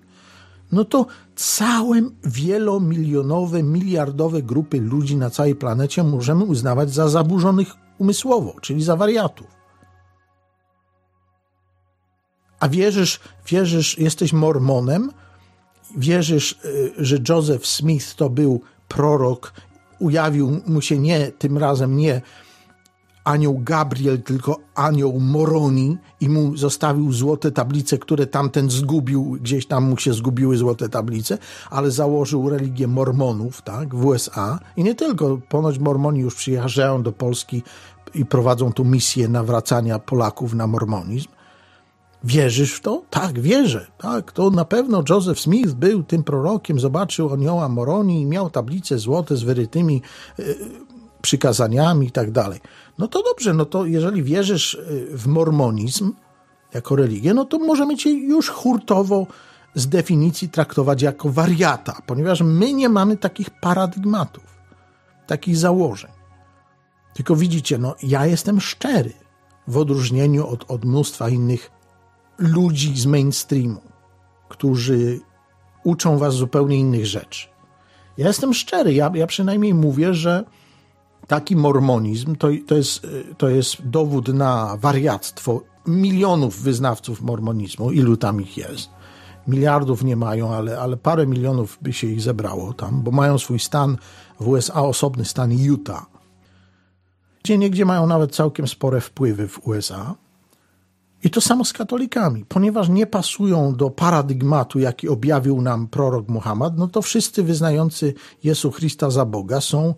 no 0.71 0.85
to 0.85 1.05
całe 1.35 2.01
wielomilionowe, 2.23 3.63
miliardowe 3.63 4.41
grupy 4.41 4.81
ludzi 4.81 5.15
na 5.15 5.29
całej 5.29 5.55
planecie 5.55 6.03
możemy 6.03 6.43
uznawać 6.43 6.93
za 6.93 7.09
zaburzonych 7.09 7.73
umysłowo, 7.97 8.55
czyli 8.61 8.83
za 8.83 8.95
wariatów. 8.95 9.47
A 12.59 12.69
wierzysz, 12.69 13.19
wierzysz, 13.47 13.97
jesteś 13.97 14.33
mormonem, 14.33 15.11
wierzysz, 15.97 16.59
y, 16.65 16.93
że 16.97 17.17
Joseph 17.29 17.67
Smith 17.67 18.15
to 18.15 18.29
był 18.29 18.61
prorok, 18.87 19.53
ujawił 20.01 20.61
mu 20.67 20.81
się 20.81 20.97
nie, 20.97 21.31
tym 21.31 21.57
razem 21.57 21.97
nie 21.97 22.21
anioł 23.23 23.59
Gabriel, 23.63 24.21
tylko 24.21 24.59
anioł 24.75 25.19
Moroni 25.19 25.97
i 26.19 26.29
mu 26.29 26.57
zostawił 26.57 27.13
złote 27.13 27.51
tablice, 27.51 27.97
które 27.97 28.27
tamten 28.27 28.69
zgubił, 28.69 29.37
gdzieś 29.41 29.65
tam 29.65 29.83
mu 29.83 29.97
się 29.97 30.13
zgubiły 30.13 30.57
złote 30.57 30.89
tablice, 30.89 31.37
ale 31.69 31.91
założył 31.91 32.49
religię 32.49 32.87
mormonów, 32.87 33.61
tak, 33.61 33.95
w 33.95 34.05
USA 34.05 34.59
i 34.77 34.83
nie 34.83 34.95
tylko, 34.95 35.37
ponoć 35.49 35.79
mormoni 35.79 36.19
już 36.19 36.35
przyjeżdżają 36.35 37.03
do 37.03 37.11
Polski 37.11 37.63
i 38.13 38.25
prowadzą 38.25 38.73
tu 38.73 38.85
misję 38.85 39.27
nawracania 39.27 39.99
Polaków 39.99 40.53
na 40.53 40.67
mormonizm. 40.67 41.29
Wierzysz 42.23 42.73
w 42.73 42.81
to? 42.81 43.03
Tak, 43.09 43.39
wierzę. 43.39 43.87
Tak, 43.97 44.31
to 44.31 44.49
na 44.49 44.65
pewno 44.65 45.03
Joseph 45.09 45.39
Smith 45.39 45.73
był 45.73 46.03
tym 46.03 46.23
prorokiem, 46.23 46.79
zobaczył 46.79 47.33
anioła 47.33 47.69
Moroni 47.69 48.21
i 48.21 48.25
miał 48.25 48.49
tablice 48.49 48.99
złote 48.99 49.35
z 49.37 49.43
wyrytymi 49.43 50.01
y, 50.39 50.55
przykazaniami 51.21 52.07
i 52.07 52.11
tak 52.11 52.31
dalej. 52.31 52.59
No 52.97 53.07
to 53.07 53.23
dobrze, 53.23 53.53
no 53.53 53.65
to 53.65 53.85
jeżeli 53.85 54.23
wierzysz 54.23 54.73
y, 54.73 55.07
w 55.11 55.27
mormonizm 55.27 56.13
jako 56.73 56.95
religię, 56.95 57.33
no 57.33 57.45
to 57.45 57.59
możemy 57.59 57.97
cię 57.97 58.09
już 58.09 58.49
hurtowo 58.49 59.27
z 59.75 59.87
definicji 59.87 60.49
traktować 60.49 61.01
jako 61.01 61.29
wariata, 61.29 62.01
ponieważ 62.05 62.41
my 62.41 62.73
nie 62.73 62.89
mamy 62.89 63.17
takich 63.17 63.49
paradygmatów, 63.49 64.43
takich 65.27 65.57
założeń. 65.57 66.11
Tylko 67.13 67.35
widzicie, 67.35 67.77
no 67.77 67.95
ja 68.03 68.25
jestem 68.25 68.61
szczery 68.61 69.13
w 69.67 69.77
odróżnieniu 69.77 70.47
od, 70.47 70.71
od 70.71 70.85
mnóstwa 70.85 71.29
innych 71.29 71.71
ludzi 72.41 72.99
z 72.99 73.05
mainstreamu, 73.05 73.81
którzy 74.49 75.19
uczą 75.83 76.17
was 76.17 76.33
zupełnie 76.33 76.77
innych 76.77 77.05
rzeczy. 77.05 77.47
Ja 78.17 78.27
jestem 78.27 78.53
szczery, 78.53 78.93
ja, 78.93 79.11
ja 79.13 79.27
przynajmniej 79.27 79.73
mówię, 79.73 80.13
że 80.13 80.43
taki 81.27 81.55
mormonizm 81.55 82.35
to, 82.35 82.47
to, 82.67 82.75
jest, 82.75 83.07
to 83.37 83.49
jest 83.49 83.87
dowód 83.87 84.27
na 84.27 84.77
wariactwo 84.77 85.61
milionów 85.87 86.61
wyznawców 86.61 87.21
mormonizmu, 87.21 87.91
ilu 87.91 88.17
tam 88.17 88.41
ich 88.41 88.57
jest. 88.57 88.89
Miliardów 89.47 90.03
nie 90.03 90.15
mają, 90.15 90.53
ale, 90.53 90.79
ale 90.79 90.97
parę 90.97 91.27
milionów 91.27 91.77
by 91.81 91.93
się 91.93 92.07
ich 92.07 92.21
zebrało 92.21 92.73
tam, 92.73 93.01
bo 93.01 93.11
mają 93.11 93.37
swój 93.37 93.59
stan 93.59 93.97
w 94.39 94.47
USA, 94.47 94.81
osobny 94.81 95.25
stan 95.25 95.51
Utah 95.51 96.11
gdzie 97.43 97.57
niegdzie 97.57 97.85
mają 97.85 98.07
nawet 98.07 98.35
całkiem 98.35 98.67
spore 98.67 99.01
wpływy 99.01 99.47
w 99.47 99.67
USA. 99.67 100.15
I 101.23 101.29
to 101.29 101.41
samo 101.41 101.65
z 101.65 101.73
katolikami. 101.73 102.45
Ponieważ 102.45 102.89
nie 102.89 103.07
pasują 103.07 103.75
do 103.75 103.89
paradygmatu, 103.89 104.79
jaki 104.79 105.09
objawił 105.09 105.61
nam 105.61 105.87
prorok 105.87 106.27
Muhammad, 106.27 106.77
no 106.77 106.87
to 106.87 107.01
wszyscy 107.01 107.43
wyznający 107.43 108.13
Jezu 108.43 108.71
Chrysta 108.71 109.09
za 109.09 109.25
Boga 109.25 109.61
są 109.61 109.95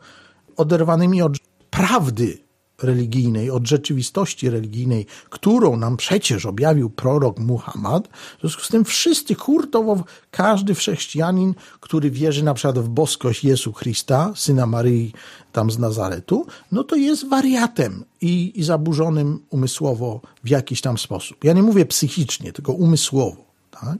oderwanymi 0.58 1.22
od 1.22 1.38
prawdy 1.70 2.44
religijnej, 2.82 3.52
od 3.52 3.68
rzeczywistości 3.68 4.50
religijnej, 4.50 5.06
którą 5.30 5.78
nam 5.78 5.98
przecież 5.98 6.46
objawił 6.46 6.90
prorok 6.90 7.40
Muhammad. 7.40 8.08
W 8.38 8.42
związku 8.42 8.64
z 8.64 8.68
tym 8.68 8.86
wszyscy 8.86 9.36
hurtowo, 9.36 10.04
każdy 10.32 10.76
chrześcijanin, 10.76 11.54
który 11.80 12.12
wierzy 12.12 12.44
na 12.44 12.54
przykład 12.54 12.80
w 12.80 12.90
boskość 12.90 13.44
Jezu 13.44 13.74
Chrysta, 13.74 14.34
syna 14.36 14.66
Maryi 14.66 15.14
tam 15.54 15.72
z 15.72 15.80
Nazaretu, 15.80 16.46
no 16.72 16.84
to 16.84 16.96
jest 16.96 17.30
wariatem 17.30 18.04
i, 18.22 18.52
i 18.56 18.64
zaburzonym 18.64 19.40
umysłowo 19.50 20.22
w 20.44 20.50
jakiś 20.50 20.82
tam 20.82 20.98
sposób. 20.98 21.44
Ja 21.44 21.54
nie 21.54 21.64
mówię 21.64 21.86
psychicznie, 21.86 22.54
tylko 22.54 22.74
umysłowo. 22.74 23.46
Tak? 23.72 23.98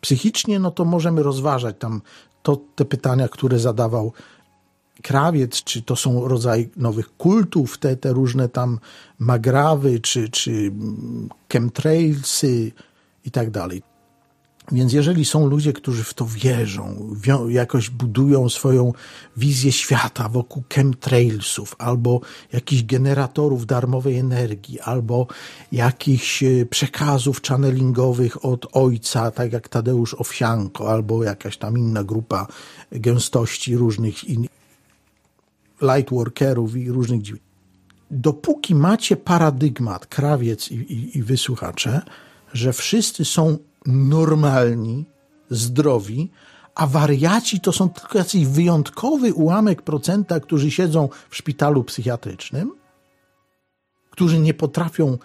Psychicznie, 0.00 0.58
no 0.58 0.70
to 0.70 0.84
możemy 0.84 1.22
rozważać 1.22 1.76
tam 1.78 2.02
to, 2.42 2.56
te 2.76 2.84
pytania, 2.84 3.28
które 3.28 3.58
zadawał 3.58 4.12
krawiec, 5.02 5.64
czy 5.64 5.82
to 5.82 5.96
są 5.96 6.28
rodzaje 6.28 6.64
nowych 6.76 7.16
kultów, 7.16 7.78
te, 7.78 7.96
te 7.96 8.12
różne 8.12 8.48
tam 8.48 8.78
magrawy, 9.18 10.00
czy, 10.00 10.28
czy 10.28 10.72
chemtrailsy 11.52 12.72
i 13.24 13.30
tak 13.30 13.50
dalej. 13.50 13.82
Więc 14.72 14.92
jeżeli 14.92 15.24
są 15.24 15.46
ludzie, 15.46 15.72
którzy 15.72 16.04
w 16.04 16.14
to 16.14 16.26
wierzą, 16.26 17.14
jakoś 17.48 17.90
budują 17.90 18.48
swoją 18.48 18.92
wizję 19.36 19.72
świata 19.72 20.28
wokół 20.28 20.62
chemtrailsów, 20.72 21.76
albo 21.78 22.20
jakichś 22.52 22.82
generatorów 22.82 23.66
darmowej 23.66 24.18
energii, 24.18 24.80
albo 24.80 25.26
jakichś 25.72 26.42
e, 26.42 26.66
przekazów 26.66 27.42
channelingowych 27.42 28.44
od 28.44 28.66
ojca, 28.72 29.30
tak 29.30 29.52
jak 29.52 29.68
Tadeusz 29.68 30.14
Owsianko, 30.14 30.92
albo 30.92 31.24
jakaś 31.24 31.56
tam 31.56 31.78
inna 31.78 32.04
grupa 32.04 32.46
gęstości 32.92 33.76
różnych 33.76 34.24
in, 34.24 34.48
lightworkerów 35.82 36.76
i 36.76 36.90
różnych 36.90 37.22
dziwi. 37.22 37.40
dopóki 38.10 38.74
macie 38.74 39.16
paradygmat, 39.16 40.06
krawiec 40.06 40.70
i, 40.70 40.74
i, 40.74 41.18
i 41.18 41.22
wysłuchacze, 41.22 42.00
że 42.52 42.72
wszyscy 42.72 43.24
są 43.24 43.58
normalni, 43.86 45.04
zdrowi, 45.50 46.30
a 46.74 46.86
wariaci 46.86 47.60
to 47.60 47.72
są 47.72 47.88
tylko 47.88 48.18
jakiś 48.18 48.46
wyjątkowy 48.46 49.34
ułamek 49.34 49.82
procenta, 49.82 50.40
którzy 50.40 50.70
siedzą 50.70 51.08
w 51.30 51.36
szpitalu 51.36 51.84
psychiatrycznym, 51.84 52.72
którzy 54.10 54.38
nie 54.38 54.54
potrafią 54.54 55.18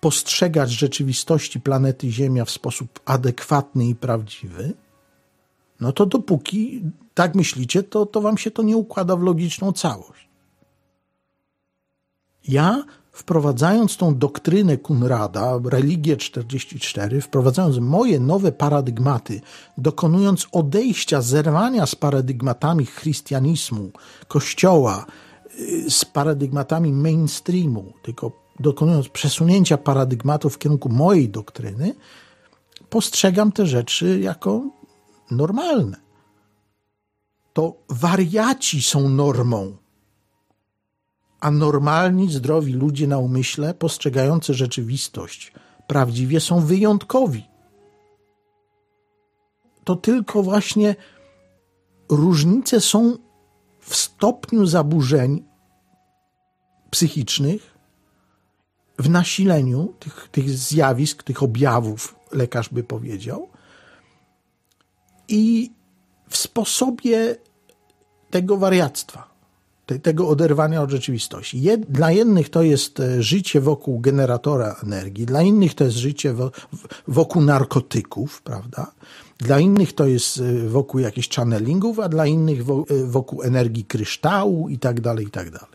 postrzegać 0.00 0.70
rzeczywistości 0.70 1.60
planety 1.60 2.10
Ziemia 2.10 2.44
w 2.44 2.50
sposób 2.50 3.00
adekwatny 3.04 3.86
i 3.86 3.94
prawdziwy, 3.94 4.74
no 5.80 5.92
to 5.92 6.06
dopóki 6.06 6.82
tak 7.14 7.34
myślicie, 7.34 7.82
to, 7.82 8.06
to 8.06 8.20
wam 8.20 8.38
się 8.38 8.50
to 8.50 8.62
nie 8.62 8.76
układa 8.76 9.16
w 9.16 9.22
logiczną 9.22 9.72
całość. 9.72 10.28
Ja, 12.48 12.84
wprowadzając 13.14 13.96
tą 13.96 14.18
doktrynę 14.18 14.76
Kunrada, 14.76 15.58
religię 15.64 16.16
44, 16.16 17.20
wprowadzając 17.20 17.78
moje 17.78 18.20
nowe 18.20 18.52
paradygmaty, 18.52 19.40
dokonując 19.78 20.46
odejścia, 20.52 21.22
zerwania 21.22 21.86
z 21.86 21.94
paradygmatami 21.94 22.86
chrystianizmu, 22.86 23.90
kościoła, 24.28 25.06
y, 25.60 25.90
z 25.90 26.04
paradygmatami 26.04 26.92
mainstreamu, 26.92 27.92
tylko 28.02 28.32
dokonując 28.60 29.08
przesunięcia 29.08 29.78
paradygmatów 29.78 30.54
w 30.54 30.58
kierunku 30.58 30.88
mojej 30.88 31.28
doktryny, 31.28 31.94
postrzegam 32.90 33.52
te 33.52 33.66
rzeczy 33.66 34.20
jako 34.20 34.70
normalne. 35.30 35.96
To 37.52 37.74
wariaci 37.88 38.82
są 38.82 39.08
normą 39.08 39.76
a 41.44 41.50
normalni, 41.50 42.32
zdrowi 42.32 42.72
ludzie 42.72 43.06
na 43.06 43.18
umyśle, 43.18 43.74
postrzegający 43.74 44.54
rzeczywistość 44.54 45.52
prawdziwie, 45.86 46.40
są 46.40 46.60
wyjątkowi. 46.60 47.46
To 49.84 49.96
tylko 49.96 50.42
właśnie 50.42 50.96
różnice 52.08 52.80
są 52.80 53.16
w 53.80 53.96
stopniu 53.96 54.66
zaburzeń 54.66 55.44
psychicznych, 56.90 57.78
w 58.98 59.10
nasileniu 59.10 59.94
tych, 59.98 60.28
tych 60.32 60.50
zjawisk, 60.50 61.22
tych 61.22 61.42
objawów, 61.42 62.16
lekarz 62.32 62.68
by 62.68 62.84
powiedział, 62.84 63.48
i 65.28 65.72
w 66.28 66.36
sposobie 66.36 67.36
tego 68.30 68.56
wariactwa 68.56 69.33
tego 70.02 70.28
oderwania 70.28 70.82
od 70.82 70.90
rzeczywistości. 70.90 71.62
Jed, 71.62 71.86
dla 71.90 72.10
jednych 72.10 72.50
to 72.50 72.62
jest 72.62 73.00
e, 73.00 73.22
życie 73.22 73.60
wokół 73.60 74.00
generatora 74.00 74.76
energii, 74.82 75.26
dla 75.26 75.42
innych 75.42 75.74
to 75.74 75.84
jest 75.84 75.96
życie 75.96 76.32
wo, 76.32 76.50
wokół 77.08 77.42
narkotyków, 77.42 78.42
prawda? 78.42 78.92
Dla 79.38 79.60
innych 79.60 79.92
to 79.92 80.06
jest 80.06 80.40
e, 80.40 80.68
wokół 80.68 81.00
jakichś 81.00 81.28
channelingów, 81.28 82.00
a 82.00 82.08
dla 82.08 82.26
innych 82.26 82.60
e, 82.60 82.64
wokół 83.06 83.42
energii 83.42 83.84
kryształu 83.84 84.68
i 84.68 84.78
tak 84.78 85.00
dalej, 85.00 85.26
i 85.26 85.30
tak 85.30 85.50
dalej. 85.50 85.74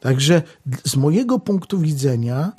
Także 0.00 0.42
z 0.84 0.96
mojego 0.96 1.38
punktu 1.38 1.78
widzenia, 1.78 2.52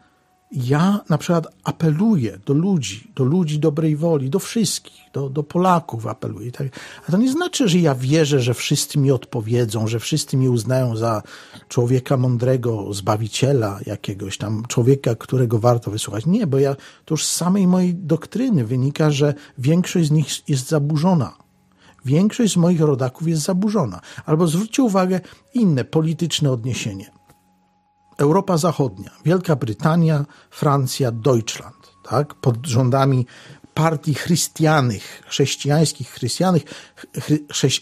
ja 0.52 1.00
na 1.10 1.18
przykład 1.18 1.48
apeluję 1.64 2.40
do 2.46 2.54
ludzi, 2.54 3.12
do 3.16 3.24
ludzi 3.24 3.60
dobrej 3.60 3.96
woli, 3.96 4.30
do 4.30 4.40
wszystkich, 4.40 5.02
do, 5.14 5.30
do 5.30 5.44
Polaków 5.44 6.08
apeluję. 6.08 6.52
Tak. 6.52 6.68
A 7.08 7.12
to 7.12 7.18
nie 7.18 7.32
znaczy, 7.32 7.70
że 7.70 7.78
ja 7.78 7.96
wierzę, 7.96 8.40
że 8.40 8.54
wszyscy 8.54 9.00
mi 9.00 9.12
odpowiedzą, 9.12 9.88
że 9.88 10.00
wszyscy 10.00 10.38
mnie 10.38 10.52
uznają 10.52 10.96
za 10.96 11.24
człowieka 11.68 12.18
mądrego, 12.18 12.94
zbawiciela 12.94 13.80
jakiegoś 13.86 14.38
tam, 14.38 14.64
człowieka, 14.68 15.16
którego 15.16 15.60
warto 15.60 15.92
wysłuchać. 15.92 16.26
Nie, 16.26 16.48
bo 16.48 16.60
ja, 16.60 16.76
to 17.06 17.14
już 17.14 17.26
z 17.26 17.36
samej 17.36 17.68
mojej 17.68 17.96
doktryny 17.96 18.66
wynika, 18.66 19.12
że 19.12 19.34
większość 19.58 20.08
z 20.08 20.12
nich 20.12 20.50
jest 20.50 20.68
zaburzona. 20.68 21.34
Większość 22.06 22.54
z 22.54 22.58
moich 22.58 22.82
rodaków 22.82 23.28
jest 23.28 23.42
zaburzona. 23.42 24.02
Albo 24.26 24.48
zwróćcie 24.48 24.84
uwagę, 24.84 25.22
inne 25.54 25.84
polityczne 25.84 26.52
odniesienie. 26.52 27.19
Europa 28.20 28.58
Zachodnia, 28.58 29.12
Wielka 29.26 29.56
Brytania, 29.56 30.26
Francja, 30.50 31.12
Deutschland, 31.12 31.92
tak, 32.04 32.34
pod 32.36 32.68
rządami 32.68 33.26
partii 33.74 34.14
chrystianych, 34.14 35.24
chrześcijańskich 35.28 36.10
chrystianych, 36.10 36.64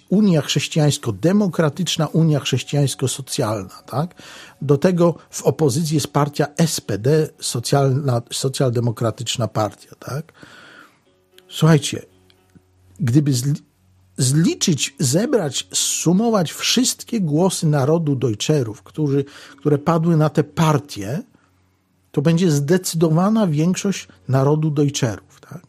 Unia 0.10 0.42
Chrześcijańsko-Demokratyczna, 0.42 2.08
Unia 2.08 2.40
Chrześcijańsko-Socjalna. 2.40 3.84
Tak? 3.86 4.22
Do 4.62 4.78
tego 4.78 5.16
w 5.30 5.44
opozycji 5.44 5.96
jest 5.96 6.08
partia 6.08 6.48
SPD, 6.66 7.30
Socjaldemokratyczna 8.32 9.48
Partia. 9.48 9.96
Tak? 10.00 10.34
Słuchajcie, 11.50 12.06
gdyby 13.00 13.32
zliczyć, 14.18 14.96
zebrać, 15.00 15.68
sumować 15.74 16.52
wszystkie 16.52 17.22
głosy 17.22 17.68
narodu 17.68 18.16
Deutscherów, 18.16 18.84
którzy, 18.84 19.26
które 19.58 19.78
padły 19.78 20.18
na 20.18 20.30
te 20.30 20.44
partie, 20.44 21.24
to 22.12 22.22
będzie 22.22 22.52
zdecydowana 22.52 23.48
większość 23.48 24.08
narodu 24.28 24.72
Deutscherów. 24.72 25.42
Tak? 25.42 25.62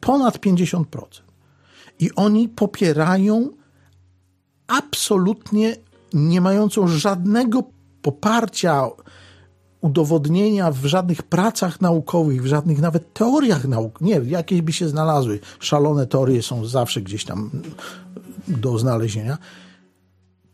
Ponad 0.00 0.38
50%. 0.38 0.84
I 2.00 2.10
oni 2.16 2.48
popierają 2.48 3.50
absolutnie 4.66 5.76
nie 6.12 6.40
mającą 6.40 6.88
żadnego 6.88 7.62
poparcia 8.02 8.86
udowodnienia 9.80 10.70
w 10.70 10.86
żadnych 10.86 11.22
pracach 11.22 11.80
naukowych, 11.80 12.42
w 12.42 12.46
żadnych 12.46 12.80
nawet 12.80 13.14
teoriach 13.14 13.64
nauk. 13.64 14.00
Nie, 14.00 14.20
jakieś 14.26 14.62
by 14.62 14.72
się 14.72 14.88
znalazły. 14.88 15.40
Szalone 15.60 16.06
teorie 16.06 16.42
są 16.42 16.64
zawsze 16.64 17.02
gdzieś 17.02 17.24
tam 17.24 17.50
do 18.48 18.78
znalezienia. 18.78 19.38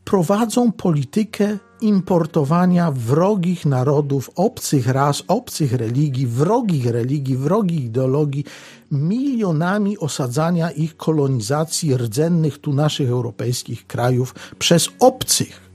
Prowadzą 0.05 0.73
politykę 0.73 1.59
importowania 1.81 2.93
wrogich 2.93 3.67
narodów, 3.67 4.31
obcych 4.35 4.87
ras, 4.87 5.23
obcych 5.29 5.73
religii, 5.73 6.27
wrogich 6.27 6.87
religii, 6.87 7.37
wrogich 7.37 7.85
ideologii, 7.85 8.45
milionami 8.91 9.99
osadzania 9.99 10.71
ich 10.71 10.97
kolonizacji 10.97 11.97
rdzennych 11.97 12.59
tu 12.59 12.73
naszych 12.73 13.11
europejskich 13.11 13.87
krajów 13.87 14.35
przez 14.59 14.89
obcych, 15.01 15.71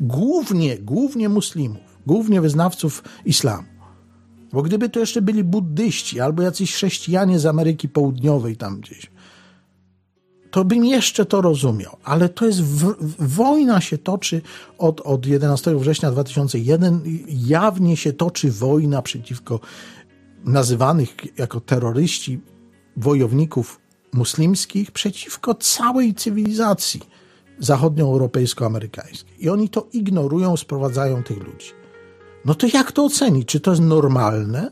głównie, 0.00 0.78
głównie 0.78 1.28
muslimów 1.28 1.95
głównie 2.06 2.40
wyznawców 2.40 3.04
islamu. 3.24 3.68
Bo 4.52 4.62
gdyby 4.62 4.88
to 4.88 5.00
jeszcze 5.00 5.22
byli 5.22 5.44
buddyści 5.44 6.20
albo 6.20 6.42
jacyś 6.42 6.74
chrześcijanie 6.74 7.38
z 7.38 7.46
Ameryki 7.46 7.88
Południowej 7.88 8.56
tam 8.56 8.80
gdzieś, 8.80 9.10
to 10.50 10.64
bym 10.64 10.84
jeszcze 10.84 11.26
to 11.26 11.40
rozumiał. 11.40 11.96
Ale 12.04 12.28
to 12.28 12.46
jest 12.46 12.62
w, 12.62 12.94
wojna 13.18 13.80
się 13.80 13.98
toczy 13.98 14.42
od, 14.78 15.00
od 15.00 15.26
11 15.26 15.76
września 15.76 16.10
2001. 16.10 17.00
Jawnie 17.28 17.96
się 17.96 18.12
toczy 18.12 18.50
wojna 18.50 19.02
przeciwko 19.02 19.60
nazywanych 20.44 21.38
jako 21.38 21.60
terroryści 21.60 22.40
wojowników 22.96 23.80
muslimskich 24.12 24.90
przeciwko 24.90 25.54
całej 25.54 26.14
cywilizacji 26.14 27.00
zachodnioeuropejsko-amerykańskiej. 27.58 29.34
I 29.38 29.48
oni 29.48 29.68
to 29.68 29.86
ignorują, 29.92 30.56
sprowadzają 30.56 31.22
tych 31.22 31.38
ludzi. 31.38 31.75
No 32.46 32.54
to 32.54 32.66
jak 32.66 32.92
to 32.92 33.04
ocenić? 33.04 33.48
Czy 33.48 33.60
to 33.60 33.70
jest 33.70 33.82
normalne? 33.82 34.70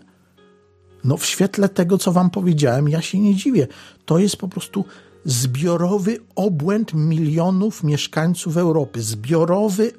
No, 1.04 1.16
w 1.16 1.26
świetle 1.26 1.68
tego, 1.68 1.98
co 1.98 2.12
Wam 2.12 2.30
powiedziałem, 2.30 2.88
ja 2.88 3.02
się 3.02 3.20
nie 3.20 3.34
dziwię. 3.34 3.66
To 4.04 4.18
jest 4.18 4.36
po 4.36 4.48
prostu 4.48 4.84
zbiorowy 5.24 6.18
obłęd 6.34 6.94
milionów 6.94 7.84
mieszkańców 7.84 8.56
Europy. 8.56 9.02
Zbiorowy 9.02 9.92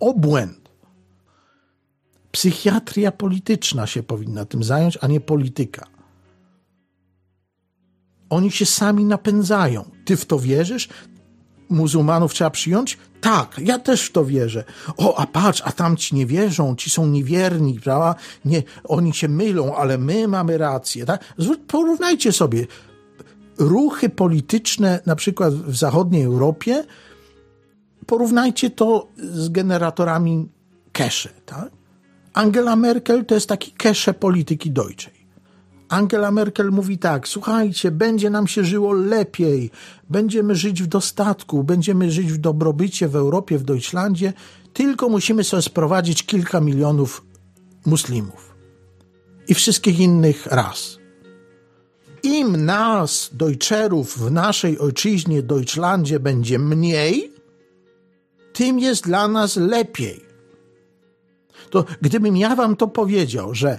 obłęd. 0.00 0.70
Psychiatria 2.32 3.12
polityczna 3.12 3.86
się 3.86 4.02
powinna 4.02 4.44
tym 4.44 4.62
zająć, 4.64 4.98
a 5.00 5.06
nie 5.06 5.20
polityka. 5.20 5.86
Oni 8.30 8.50
się 8.50 8.66
sami 8.66 9.04
napędzają. 9.04 9.90
Ty 10.04 10.16
w 10.16 10.24
to 10.24 10.38
wierzysz? 10.38 10.88
Muzułmanów 11.68 12.34
trzeba 12.34 12.50
przyjąć? 12.50 12.98
Tak, 13.20 13.56
ja 13.58 13.78
też 13.78 14.02
w 14.02 14.12
to 14.12 14.24
wierzę. 14.24 14.64
O, 14.96 15.18
a 15.18 15.26
patrz, 15.26 15.62
a 15.64 15.72
tamci 15.72 16.14
nie 16.14 16.26
wierzą, 16.26 16.76
ci 16.76 16.90
są 16.90 17.06
niewierni, 17.06 17.80
prawda? 17.80 18.14
Nie, 18.44 18.62
oni 18.84 19.14
się 19.14 19.28
mylą, 19.28 19.76
ale 19.76 19.98
my 19.98 20.28
mamy 20.28 20.58
rację, 20.58 21.04
tak? 21.06 21.34
Porównajcie 21.66 22.32
sobie 22.32 22.66
ruchy 23.58 24.08
polityczne, 24.08 25.00
na 25.06 25.16
przykład 25.16 25.54
w 25.54 25.76
zachodniej 25.76 26.22
Europie, 26.22 26.84
porównajcie 28.06 28.70
to 28.70 29.08
z 29.16 29.48
generatorami 29.48 30.48
cache, 30.92 31.30
tak? 31.46 31.70
Angela 32.32 32.76
Merkel 32.76 33.24
to 33.24 33.34
jest 33.34 33.48
taki 33.48 33.72
cache 33.72 34.14
polityki 34.14 34.70
deutschej. 34.70 35.15
Angela 35.88 36.30
Merkel 36.30 36.70
mówi 36.70 36.98
tak: 36.98 37.28
słuchajcie, 37.28 37.90
będzie 37.90 38.30
nam 38.30 38.46
się 38.46 38.64
żyło 38.64 38.92
lepiej, 38.92 39.70
będziemy 40.10 40.54
żyć 40.54 40.82
w 40.82 40.86
dostatku, 40.86 41.64
będziemy 41.64 42.10
żyć 42.10 42.32
w 42.32 42.38
dobrobycie 42.38 43.08
w 43.08 43.16
Europie, 43.16 43.58
w 43.58 43.62
Deutschlandzie, 43.62 44.32
tylko 44.72 45.08
musimy 45.08 45.44
sobie 45.44 45.62
sprowadzić 45.62 46.22
kilka 46.22 46.60
milionów 46.60 47.24
muslimów 47.86 48.56
i 49.48 49.54
wszystkich 49.54 50.00
innych 50.00 50.46
ras. 50.46 50.98
Im 52.22 52.64
nas, 52.64 53.30
Deutscherów, 53.32 54.18
w 54.18 54.30
naszej 54.30 54.78
ojczyźnie, 54.78 55.42
Deutschlandzie 55.42 56.20
będzie 56.20 56.58
mniej, 56.58 57.32
tym 58.52 58.78
jest 58.78 59.04
dla 59.04 59.28
nas 59.28 59.56
lepiej. 59.56 60.26
To 61.70 61.84
gdybym 62.02 62.36
ja 62.36 62.56
wam 62.56 62.76
to 62.76 62.88
powiedział, 62.88 63.54
że 63.54 63.78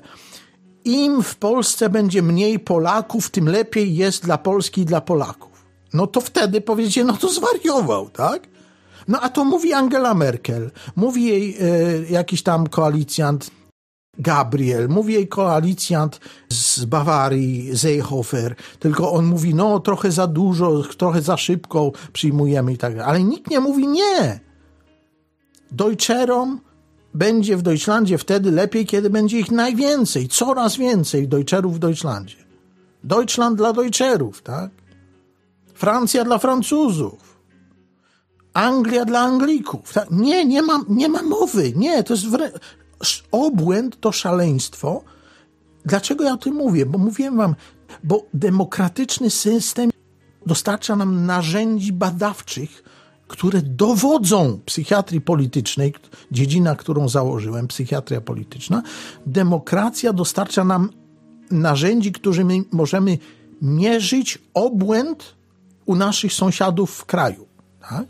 im 0.87 1.23
w 1.23 1.35
Polsce 1.35 1.89
będzie 1.89 2.21
mniej 2.21 2.59
Polaków, 2.59 3.29
tym 3.29 3.49
lepiej 3.49 3.95
jest 3.95 4.23
dla 4.23 4.37
Polski 4.37 4.81
i 4.81 4.85
dla 4.85 5.01
Polaków. 5.01 5.65
No 5.93 6.07
to 6.07 6.21
wtedy 6.21 6.61
powiecie, 6.61 7.03
no 7.03 7.17
to 7.17 7.29
zwariował, 7.29 8.09
tak? 8.09 8.47
No 9.07 9.19
a 9.21 9.29
to 9.29 9.45
mówi 9.45 9.73
Angela 9.73 10.13
Merkel, 10.13 10.71
mówi 10.95 11.23
jej 11.25 11.57
e, 11.59 11.65
jakiś 12.09 12.43
tam 12.43 12.67
koalicjant 12.67 13.51
Gabriel, 14.19 14.89
mówi 14.89 15.13
jej 15.13 15.27
koalicjant 15.27 16.19
z 16.49 16.85
Bawarii, 16.85 17.77
Seehofer, 17.77 18.55
tylko 18.79 19.11
on 19.11 19.25
mówi, 19.25 19.55
no 19.55 19.79
trochę 19.79 20.11
za 20.11 20.27
dużo, 20.27 20.83
trochę 20.97 21.21
za 21.21 21.37
szybko 21.37 21.91
przyjmujemy 22.13 22.73
i 22.73 22.77
tak 22.77 22.95
dalej. 22.95 23.09
Ale 23.09 23.23
nikt 23.23 23.51
nie 23.51 23.59
mówi 23.59 23.87
nie. 23.87 24.39
Deutscherom 25.71 26.59
będzie 27.17 27.57
w 27.57 27.61
Deutschlandzie 27.61 28.17
wtedy 28.17 28.51
lepiej, 28.51 28.85
kiedy 28.85 29.09
będzie 29.09 29.39
ich 29.39 29.51
najwięcej, 29.51 30.27
coraz 30.27 30.77
więcej 30.77 31.27
Deutscherów 31.27 31.75
w 31.75 31.79
Deutschlandzie. 31.79 32.35
Deutschland 33.03 33.57
dla 33.57 33.73
Deutscherów, 33.73 34.41
tak? 34.41 34.71
Francja 35.73 36.23
dla 36.23 36.37
Francuzów. 36.37 37.37
Anglia 38.53 39.05
dla 39.05 39.19
Anglików. 39.19 39.93
Tak? 39.93 40.11
Nie, 40.11 40.45
nie 40.45 40.61
ma, 40.61 40.79
nie 40.89 41.09
ma 41.09 41.21
mowy. 41.23 41.73
Nie, 41.75 42.03
to 42.03 42.13
jest 42.13 42.25
obłęd, 43.31 43.99
to 43.99 44.11
szaleństwo. 44.11 45.03
Dlaczego 45.85 46.23
ja 46.23 46.33
o 46.33 46.37
tym 46.37 46.53
mówię? 46.53 46.85
Bo 46.85 46.97
mówiłem 46.97 47.37
wam, 47.37 47.55
bo 48.03 48.25
demokratyczny 48.33 49.29
system 49.29 49.89
dostarcza 50.45 50.95
nam 50.95 51.25
narzędzi 51.25 51.93
badawczych, 51.93 52.83
które 53.27 53.61
dowodzą 53.61 54.59
psychiatrii 54.65 55.21
politycznej, 55.21 55.93
dziedzina, 56.31 56.75
którą 56.75 57.09
założyłem, 57.09 57.67
psychiatria 57.67 58.21
polityczna, 58.21 58.83
demokracja 59.25 60.13
dostarcza 60.13 60.63
nam 60.63 60.89
narzędzi, 61.51 62.11
którymi 62.11 62.63
możemy 62.71 63.17
mierzyć 63.61 64.39
obłęd 64.53 65.35
u 65.85 65.95
naszych 65.95 66.33
sąsiadów 66.33 66.91
w 66.91 67.05
kraju. 67.05 67.47
Tak? 67.89 68.05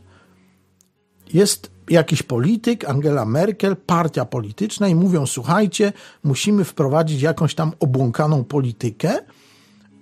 Jest 1.34 1.72
jakiś 1.90 2.24
polityk, 2.24 2.86
Angela 2.86 3.26
Merkel, 3.26 3.76
partia 3.76 4.26
polityczna 4.26 4.88
i 4.88 4.96
mówią: 4.96 5.26
Słuchajcie, 5.26 5.94
musimy 6.24 6.64
wprowadzić 6.64 7.22
jakąś 7.22 7.56
tam 7.56 7.72
obłąkaną 7.80 8.44
politykę. 8.44 9.20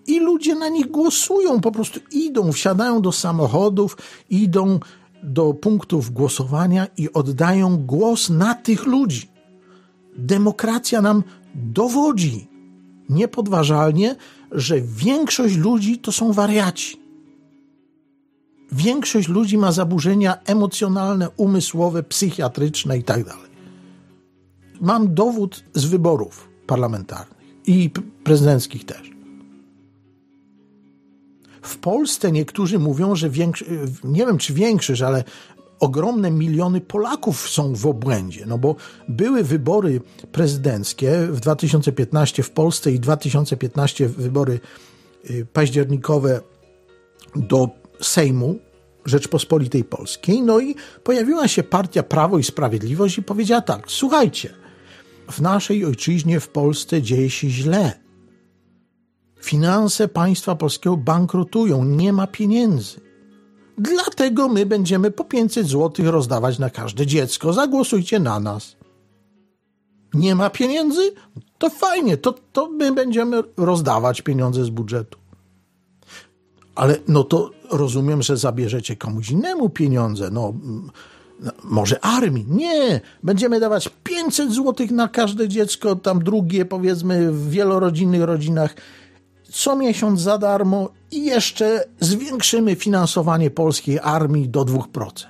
I 0.08 0.20
ludzie 0.20 0.56
na 0.56 0.70
nich 0.70 0.92
głosują, 0.92 1.62
po 1.62 1.72
prostu 1.72 2.00
idą, 2.12 2.52
wsiadają 2.52 3.02
do 3.02 3.12
samochodów, 3.12 3.98
idą 4.30 4.80
do 5.26 5.54
punktów 5.54 6.12
głosowania 6.12 6.88
i 6.98 7.14
oddają 7.14 7.78
głos 7.78 8.30
na 8.30 8.56
tych 8.56 8.86
ludzi. 8.86 9.30
Demokracja 10.18 11.02
nam 11.02 11.24
dowodzi 11.56 12.48
niepodważalnie, 13.10 14.16
że 14.52 14.82
większość 14.82 15.56
ludzi 15.56 16.00
to 16.00 16.12
są 16.12 16.34
wariaci. 16.34 16.98
Większość 18.72 19.28
ludzi 19.28 19.58
ma 19.58 19.72
zaburzenia 19.72 20.38
emocjonalne, 20.46 21.30
umysłowe, 21.30 22.04
psychiatryczne 22.04 22.98
itd. 22.98 23.24
Tak 23.24 23.38
Mam 24.82 25.14
dowód 25.14 25.64
z 25.74 25.86
wyborów 25.86 26.50
parlamentarnych 26.68 27.38
i 27.68 27.90
prezydenckich 28.24 28.86
też. 28.86 29.15
W 31.66 31.78
Polsce 31.78 32.32
niektórzy 32.32 32.80
mówią, 32.80 33.16
że 33.16 33.30
większość, 33.30 33.72
nie 34.04 34.26
wiem 34.26 34.38
czy 34.38 34.54
większość, 34.54 35.02
ale 35.02 35.24
ogromne 35.80 36.32
miliony 36.32 36.82
Polaków 36.82 37.50
są 37.50 37.76
w 37.76 37.88
obłędzie, 37.88 38.46
no 38.46 38.58
bo 38.58 38.76
były 39.10 39.44
wybory 39.44 40.02
prezydenckie 40.32 41.28
w 41.32 41.40
2015 41.40 42.44
w 42.44 42.52
Polsce 42.52 42.92
i 42.92 43.00
2015 43.00 44.08
wybory 44.08 44.60
y, 45.30 45.48
październikowe 45.54 46.42
do 47.36 47.70
Sejmu 48.02 48.60
Rzeczpospolitej 49.06 49.84
Polskiej. 49.84 50.42
No 50.42 50.60
i 50.60 50.76
pojawiła 51.04 51.48
się 51.48 51.64
partia 51.64 52.04
Prawo 52.04 52.38
i 52.38 52.44
Sprawiedliwość 52.44 53.18
i 53.18 53.24
powiedziała 53.24 53.62
tak: 53.62 53.84
Słuchajcie, 53.88 54.54
w 55.32 55.42
naszej 55.42 55.86
ojczyźnie 55.86 56.40
w 56.40 56.48
Polsce 56.48 57.02
dzieje 57.02 57.30
się 57.30 57.50
źle. 57.50 58.05
Finanse 59.46 60.08
państwa 60.08 60.56
polskiego 60.56 60.98
bankrutują, 60.98 61.84
nie 61.86 62.14
ma 62.14 62.28
pieniędzy. 62.28 63.00
Dlatego 63.78 64.50
my 64.50 64.66
będziemy 64.66 65.12
po 65.12 65.24
500 65.24 65.68
zł 65.68 66.12
rozdawać 66.12 66.60
na 66.60 66.70
każde 66.70 67.06
dziecko. 67.06 67.54
Zagłosujcie 67.54 68.20
na 68.20 68.40
nas. 68.40 68.76
Nie 70.14 70.36
ma 70.36 70.50
pieniędzy? 70.50 71.14
To 71.58 71.70
fajnie, 71.70 72.18
to, 72.18 72.36
to 72.54 72.70
my 72.70 72.92
będziemy 72.92 73.44
rozdawać 73.58 74.22
pieniądze 74.22 74.66
z 74.66 74.70
budżetu. 74.70 75.20
Ale 76.76 76.98
no 77.08 77.24
to 77.24 77.52
rozumiem, 77.72 78.22
że 78.22 78.38
zabierzecie 78.38 78.96
komuś 78.96 79.30
innemu 79.30 79.70
pieniądze. 79.70 80.30
No, 80.32 80.54
no 81.40 81.52
może 81.64 82.06
armii. 82.06 82.46
Nie, 82.50 83.02
będziemy 83.24 83.60
dawać 83.60 83.90
500 84.04 84.54
zł 84.54 84.88
na 84.92 85.08
każde 85.08 85.48
dziecko, 85.48 85.96
tam 85.96 86.24
drugie 86.24 86.66
powiedzmy 86.66 87.32
w 87.32 87.50
wielorodzinnych 87.50 88.24
rodzinach 88.24 88.76
co 89.56 89.76
miesiąc 89.76 90.22
za 90.22 90.38
darmo 90.38 90.90
i 91.12 91.26
jeszcze 91.26 91.84
zwiększymy 92.00 92.76
finansowanie 92.76 93.52
polskiej 93.52 94.00
armii 94.00 94.50
do 94.50 94.66
2%. 94.66 95.26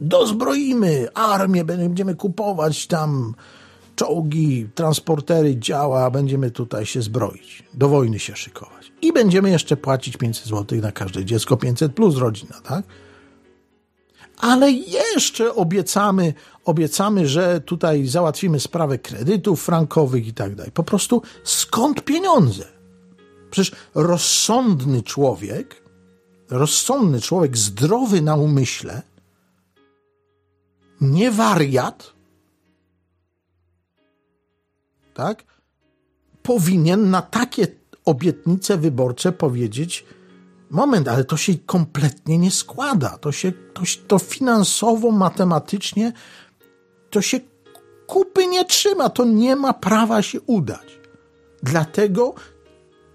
Dozbroimy 0.00 1.08
armię, 1.14 1.64
będziemy 1.64 2.14
kupować 2.14 2.86
tam 2.86 3.34
czołgi, 3.96 4.68
transportery, 4.74 5.56
działa, 5.56 6.10
będziemy 6.10 6.50
tutaj 6.50 6.86
się 6.86 7.02
zbroić, 7.02 7.62
do 7.74 7.88
wojny 7.88 8.18
się 8.18 8.36
szykować. 8.36 8.92
I 9.02 9.12
będziemy 9.12 9.50
jeszcze 9.50 9.76
płacić 9.76 10.16
500 10.16 10.46
zł 10.46 10.80
na 10.80 10.92
każde 10.92 11.24
dziecko, 11.24 11.56
500 11.56 11.92
plus 11.92 12.16
rodzina, 12.16 12.60
tak? 12.68 12.84
ale 14.38 14.70
jeszcze 14.70 15.54
obiecamy, 15.54 16.34
obiecamy, 16.68 17.28
że 17.28 17.60
tutaj 17.60 18.06
załatwimy 18.06 18.60
sprawę 18.60 18.98
kredytów 18.98 19.62
frankowych 19.62 20.26
i 20.26 20.34
tak 20.34 20.54
dalej. 20.54 20.72
Po 20.72 20.82
prostu 20.82 21.22
skąd 21.44 22.04
pieniądze? 22.04 22.64
Przecież 23.50 23.76
rozsądny 23.94 25.02
człowiek, 25.02 25.82
rozsądny 26.50 27.20
człowiek, 27.20 27.56
zdrowy 27.56 28.22
na 28.22 28.36
umyśle, 28.36 29.02
nie 31.00 31.30
wariat, 31.30 32.12
tak, 35.14 35.44
powinien 36.42 37.10
na 37.10 37.22
takie 37.22 37.66
obietnice 38.04 38.76
wyborcze 38.76 39.32
powiedzieć, 39.32 40.04
moment, 40.70 41.08
ale 41.08 41.24
to 41.24 41.36
się 41.36 41.58
kompletnie 41.66 42.38
nie 42.38 42.50
składa. 42.50 43.18
To 43.18 43.32
się 43.32 43.52
to, 43.52 43.82
to 44.08 44.18
finansowo, 44.18 45.10
matematycznie 45.10 46.12
to 47.10 47.22
się 47.22 47.40
kupy 48.06 48.46
nie 48.46 48.64
trzyma. 48.64 49.08
To 49.08 49.24
nie 49.24 49.56
ma 49.56 49.72
prawa 49.74 50.22
się 50.22 50.40
udać. 50.40 51.00
Dlatego 51.62 52.34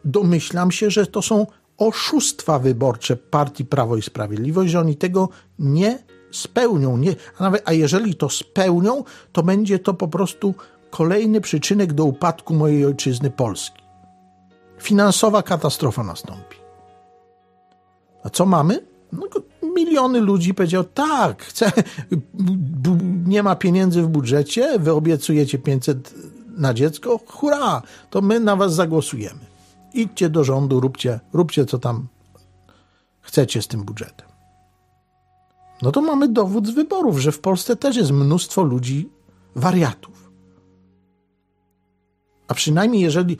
domyślam 0.05 0.71
się, 0.71 0.91
że 0.91 1.07
to 1.07 1.21
są 1.21 1.47
oszustwa 1.77 2.59
wyborcze 2.59 3.15
partii 3.15 3.65
Prawo 3.65 3.97
i 3.97 4.01
Sprawiedliwość, 4.01 4.71
że 4.71 4.79
oni 4.79 4.95
tego 4.95 5.29
nie 5.59 6.03
spełnią. 6.31 6.97
Nie, 6.97 7.15
a, 7.37 7.43
nawet, 7.43 7.61
a 7.65 7.73
jeżeli 7.73 8.15
to 8.15 8.29
spełnią, 8.29 9.03
to 9.31 9.43
będzie 9.43 9.79
to 9.79 9.93
po 9.93 10.07
prostu 10.07 10.53
kolejny 10.89 11.41
przyczynek 11.41 11.93
do 11.93 12.05
upadku 12.05 12.53
mojej 12.53 12.85
ojczyzny 12.85 13.29
Polski. 13.29 13.83
Finansowa 14.79 15.43
katastrofa 15.43 16.03
nastąpi. 16.03 16.57
A 18.23 18.29
co 18.29 18.45
mamy? 18.45 18.85
No, 19.11 19.27
miliony 19.73 20.19
ludzi 20.19 20.53
powiedział, 20.53 20.83
tak, 20.83 21.43
chcę, 21.43 21.71
nie 23.25 23.43
ma 23.43 23.55
pieniędzy 23.55 24.01
w 24.01 24.07
budżecie, 24.07 24.79
wy 24.79 24.91
obiecujecie 24.91 25.57
500 25.57 26.13
na 26.57 26.73
dziecko, 26.73 27.19
hurra, 27.27 27.81
to 28.09 28.21
my 28.21 28.39
na 28.39 28.55
was 28.55 28.73
zagłosujemy. 28.73 29.39
Idźcie 29.93 30.29
do 30.29 30.43
rządu, 30.43 30.79
róbcie, 30.79 31.19
róbcie 31.33 31.65
co 31.65 31.79
tam 31.79 32.07
chcecie 33.21 33.61
z 33.61 33.67
tym 33.67 33.83
budżetem. 33.83 34.27
No 35.81 35.91
to 35.91 36.01
mamy 36.01 36.27
dowód 36.27 36.67
z 36.67 36.71
wyborów, 36.71 37.19
że 37.19 37.31
w 37.31 37.39
Polsce 37.39 37.75
też 37.75 37.95
jest 37.95 38.11
mnóstwo 38.11 38.63
ludzi 38.63 39.09
wariatów. 39.55 40.31
A 42.47 42.53
przynajmniej 42.53 43.01
jeżeli 43.01 43.37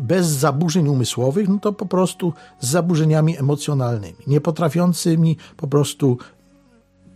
bez 0.00 0.26
zaburzeń 0.26 0.88
umysłowych, 0.88 1.48
no 1.48 1.58
to 1.58 1.72
po 1.72 1.86
prostu 1.86 2.32
z 2.60 2.70
zaburzeniami 2.70 3.38
emocjonalnymi, 3.38 4.18
nie 4.26 4.40
potrafiącymi 4.40 5.36
po 5.56 5.68
prostu 5.68 6.18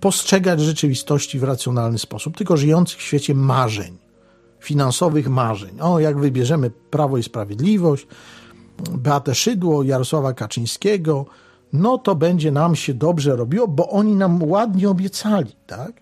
postrzegać 0.01 0.61
rzeczywistości 0.61 1.39
w 1.39 1.45
racjonalny 1.45 1.99
sposób, 1.99 2.37
tylko 2.37 2.57
żyjących 2.57 2.99
w 2.99 3.03
świecie 3.03 3.35
marzeń, 3.35 3.97
finansowych 4.61 5.29
marzeń. 5.29 5.81
O, 5.81 6.01
jak 6.01 6.19
wybierzemy 6.19 6.71
Prawo 6.71 7.19
i 7.19 7.23
Sprawiedliwość, 7.23 8.07
Beatę 8.93 9.35
Szydło, 9.35 9.83
Jarosława 9.83 10.33
Kaczyńskiego, 10.33 11.27
no 11.73 11.99
to 11.99 12.15
będzie 12.15 12.53
nam 12.53 12.77
się 12.77 12.95
dobrze 12.95 13.37
robiło, 13.37 13.69
bo 13.69 13.89
oni 13.89 14.15
nam 14.15 14.43
ładnie 14.43 14.91
obiecali, 14.91 15.53
tak? 15.67 15.93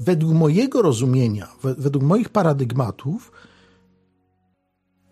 Według 0.00 0.32
mojego 0.32 0.82
rozumienia, 0.82 1.48
według 1.62 2.04
moich 2.04 2.28
paradygmatów, 2.28 3.32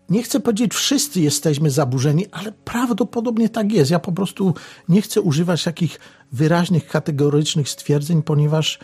nie 0.09 0.23
chcę 0.23 0.39
powiedzieć, 0.39 0.73
wszyscy 0.73 1.21
jesteśmy 1.21 1.71
zaburzeni, 1.71 2.25
ale 2.31 2.51
prawdopodobnie 2.51 3.49
tak 3.49 3.71
jest. 3.71 3.91
Ja 3.91 3.99
po 3.99 4.11
prostu 4.11 4.53
nie 4.89 5.01
chcę 5.01 5.21
używać 5.21 5.63
takich 5.63 5.99
wyraźnych, 6.31 6.87
kategorycznych 6.87 7.69
stwierdzeń, 7.69 8.23
ponieważ 8.23 8.79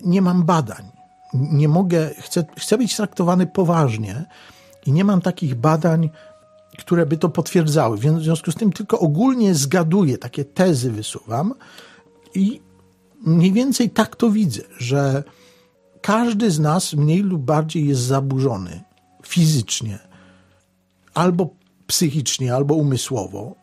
nie 0.00 0.22
mam 0.22 0.44
badań. 0.44 0.84
Nie 1.34 1.68
mogę, 1.68 2.10
chcę, 2.20 2.44
chcę 2.58 2.78
być 2.78 2.96
traktowany 2.96 3.46
poważnie 3.46 4.24
i 4.86 4.92
nie 4.92 5.04
mam 5.04 5.20
takich 5.20 5.54
badań, 5.54 6.10
które 6.78 7.06
by 7.06 7.16
to 7.16 7.28
potwierdzały. 7.28 7.98
Więc 7.98 8.18
w 8.18 8.24
związku 8.24 8.52
z 8.52 8.54
tym 8.54 8.72
tylko 8.72 8.98
ogólnie 8.98 9.54
zgaduję, 9.54 10.18
takie 10.18 10.44
tezy 10.44 10.90
wysuwam 10.90 11.54
i 12.34 12.60
mniej 13.26 13.52
więcej 13.52 13.90
tak 13.90 14.16
to 14.16 14.30
widzę, 14.30 14.62
że 14.78 15.24
każdy 16.00 16.50
z 16.50 16.58
nas 16.58 16.94
mniej 16.94 17.22
lub 17.22 17.42
bardziej 17.42 17.88
jest 17.88 18.00
zaburzony 18.00 18.84
fizycznie 19.26 19.98
albo 21.16 21.50
psychicznie, 21.86 22.54
albo 22.54 22.74
umysłowo. 22.74 23.54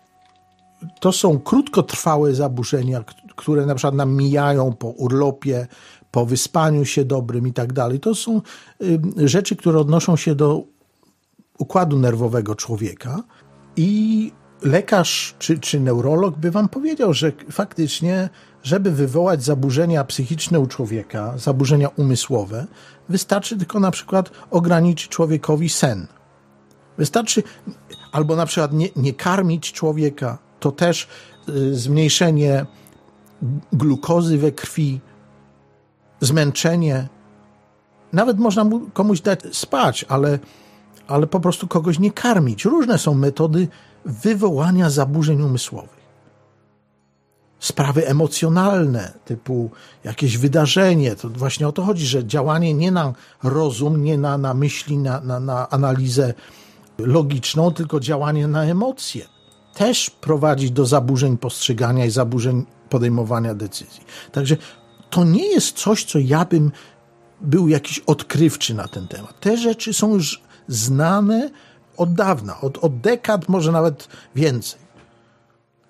To 0.99 1.11
są 1.11 1.39
krótkotrwałe 1.39 2.33
zaburzenia, 2.33 3.03
które 3.35 3.65
na 3.65 3.75
przykład 3.75 3.95
nam 3.95 4.15
mijają 4.15 4.73
po 4.73 4.87
urlopie, 4.87 5.67
po 6.11 6.25
wyspaniu 6.25 6.85
się 6.85 7.05
dobrym 7.05 7.47
i 7.47 7.53
tak 7.53 7.73
dalej. 7.73 7.99
To 7.99 8.15
są 8.15 8.41
rzeczy, 9.17 9.55
które 9.55 9.79
odnoszą 9.79 10.15
się 10.15 10.35
do 10.35 10.63
układu 11.57 11.99
nerwowego 11.99 12.55
człowieka 12.55 13.23
i 13.75 14.31
lekarz 14.61 15.35
czy, 15.39 15.59
czy 15.59 15.79
neurolog 15.79 16.37
by 16.37 16.51
wam 16.51 16.69
powiedział, 16.69 17.13
że 17.13 17.31
faktycznie, 17.51 18.29
żeby 18.63 18.91
wywołać 18.91 19.43
zaburzenia 19.43 20.03
psychiczne 20.03 20.59
u 20.59 20.67
człowieka, 20.67 21.33
zaburzenia 21.37 21.87
umysłowe, 21.87 22.65
wystarczy 23.09 23.57
tylko 23.57 23.79
na 23.79 23.91
przykład 23.91 24.31
ograniczyć 24.51 25.09
człowiekowi 25.09 25.69
sen 25.69 26.07
Wystarczy 26.97 27.43
albo 28.11 28.35
na 28.35 28.45
przykład 28.45 28.73
nie, 28.73 28.89
nie 28.95 29.13
karmić 29.13 29.71
człowieka, 29.71 30.37
to 30.59 30.71
też 30.71 31.07
y, 31.49 31.75
zmniejszenie 31.75 32.65
glukozy 33.73 34.37
we 34.37 34.51
krwi, 34.51 35.01
zmęczenie. 36.21 37.07
Nawet 38.13 38.39
można 38.39 38.63
mu 38.63 38.79
komuś 38.79 39.21
dać 39.21 39.39
spać, 39.51 40.05
ale, 40.09 40.39
ale 41.07 41.27
po 41.27 41.39
prostu 41.39 41.67
kogoś 41.67 41.99
nie 41.99 42.11
karmić. 42.11 42.65
Różne 42.65 42.97
są 42.97 43.13
metody 43.13 43.67
wywołania 44.05 44.89
zaburzeń 44.89 45.41
umysłowych. 45.41 46.03
Sprawy 47.59 48.07
emocjonalne, 48.07 49.13
typu 49.25 49.71
jakieś 50.03 50.37
wydarzenie, 50.37 51.15
to 51.15 51.29
właśnie 51.29 51.67
o 51.67 51.71
to 51.71 51.83
chodzi, 51.83 52.05
że 52.05 52.25
działanie 52.25 52.73
nie 52.73 52.91
na 52.91 53.13
rozum, 53.43 54.03
nie 54.03 54.17
na, 54.17 54.37
na 54.37 54.53
myśli, 54.53 54.97
na, 54.97 55.21
na, 55.21 55.39
na 55.39 55.69
analizę 55.69 56.33
logiczną, 56.97 57.73
tylko 57.73 57.99
działanie 57.99 58.47
na 58.47 58.63
emocje. 58.63 59.25
Też 59.73 60.09
prowadzi 60.09 60.71
do 60.71 60.85
zaburzeń 60.85 61.37
postrzegania 61.37 62.05
i 62.05 62.09
zaburzeń 62.09 62.65
podejmowania 62.89 63.55
decyzji. 63.55 64.03
Także 64.31 64.57
to 65.09 65.23
nie 65.23 65.47
jest 65.47 65.77
coś, 65.77 66.05
co 66.05 66.19
ja 66.19 66.45
bym 66.45 66.71
był 67.41 67.67
jakiś 67.67 67.99
odkrywczy 67.99 68.73
na 68.73 68.87
ten 68.87 69.07
temat. 69.07 69.39
Te 69.39 69.57
rzeczy 69.57 69.93
są 69.93 70.13
już 70.13 70.41
znane 70.67 71.49
od 71.97 72.13
dawna, 72.13 72.61
od, 72.61 72.77
od 72.77 72.99
dekad, 72.99 73.49
może 73.49 73.71
nawet 73.71 74.07
więcej. 74.35 74.79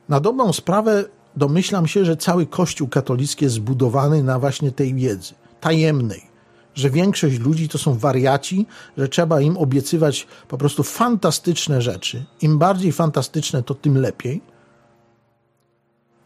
Na 0.09 0.19
dobrą 0.19 0.53
sprawę 0.53 1.05
domyślam 1.35 1.87
się, 1.87 2.05
że 2.05 2.17
cały 2.17 2.45
Kościół 2.45 2.87
katolicki 2.87 3.45
jest 3.45 3.55
zbudowany 3.55 4.23
na 4.23 4.39
właśnie 4.39 4.71
tej 4.71 4.93
wiedzy 4.93 5.33
tajemnej, 5.61 6.32
że 6.75 6.89
większość 6.89 7.39
ludzi 7.39 7.69
to 7.69 7.77
są 7.77 7.97
wariaci, 7.97 8.65
że 8.97 9.07
trzeba 9.09 9.41
im 9.41 9.57
obiecywać 9.57 10.27
po 10.47 10.57
prostu 10.57 10.83
fantastyczne 10.83 11.81
rzeczy. 11.81 12.25
Im 12.41 12.57
bardziej 12.57 12.91
fantastyczne, 12.91 13.63
to 13.63 13.75
tym 13.75 13.97
lepiej. 13.97 14.41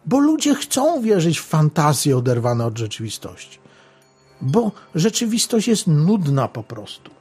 Bo 0.06 0.20
ludzie 0.20 0.56
chcą 0.56 1.02
wierzyć 1.02 1.40
w 1.40 1.46
fantazje 1.46 2.18
oderwane 2.18 2.66
od 2.66 2.78
rzeczywistości. 2.78 3.60
Bo 4.42 4.72
rzeczywistość 4.96 5.68
jest 5.68 5.88
nudna 5.88 6.48
po 6.48 6.64
prostu. 6.64 7.12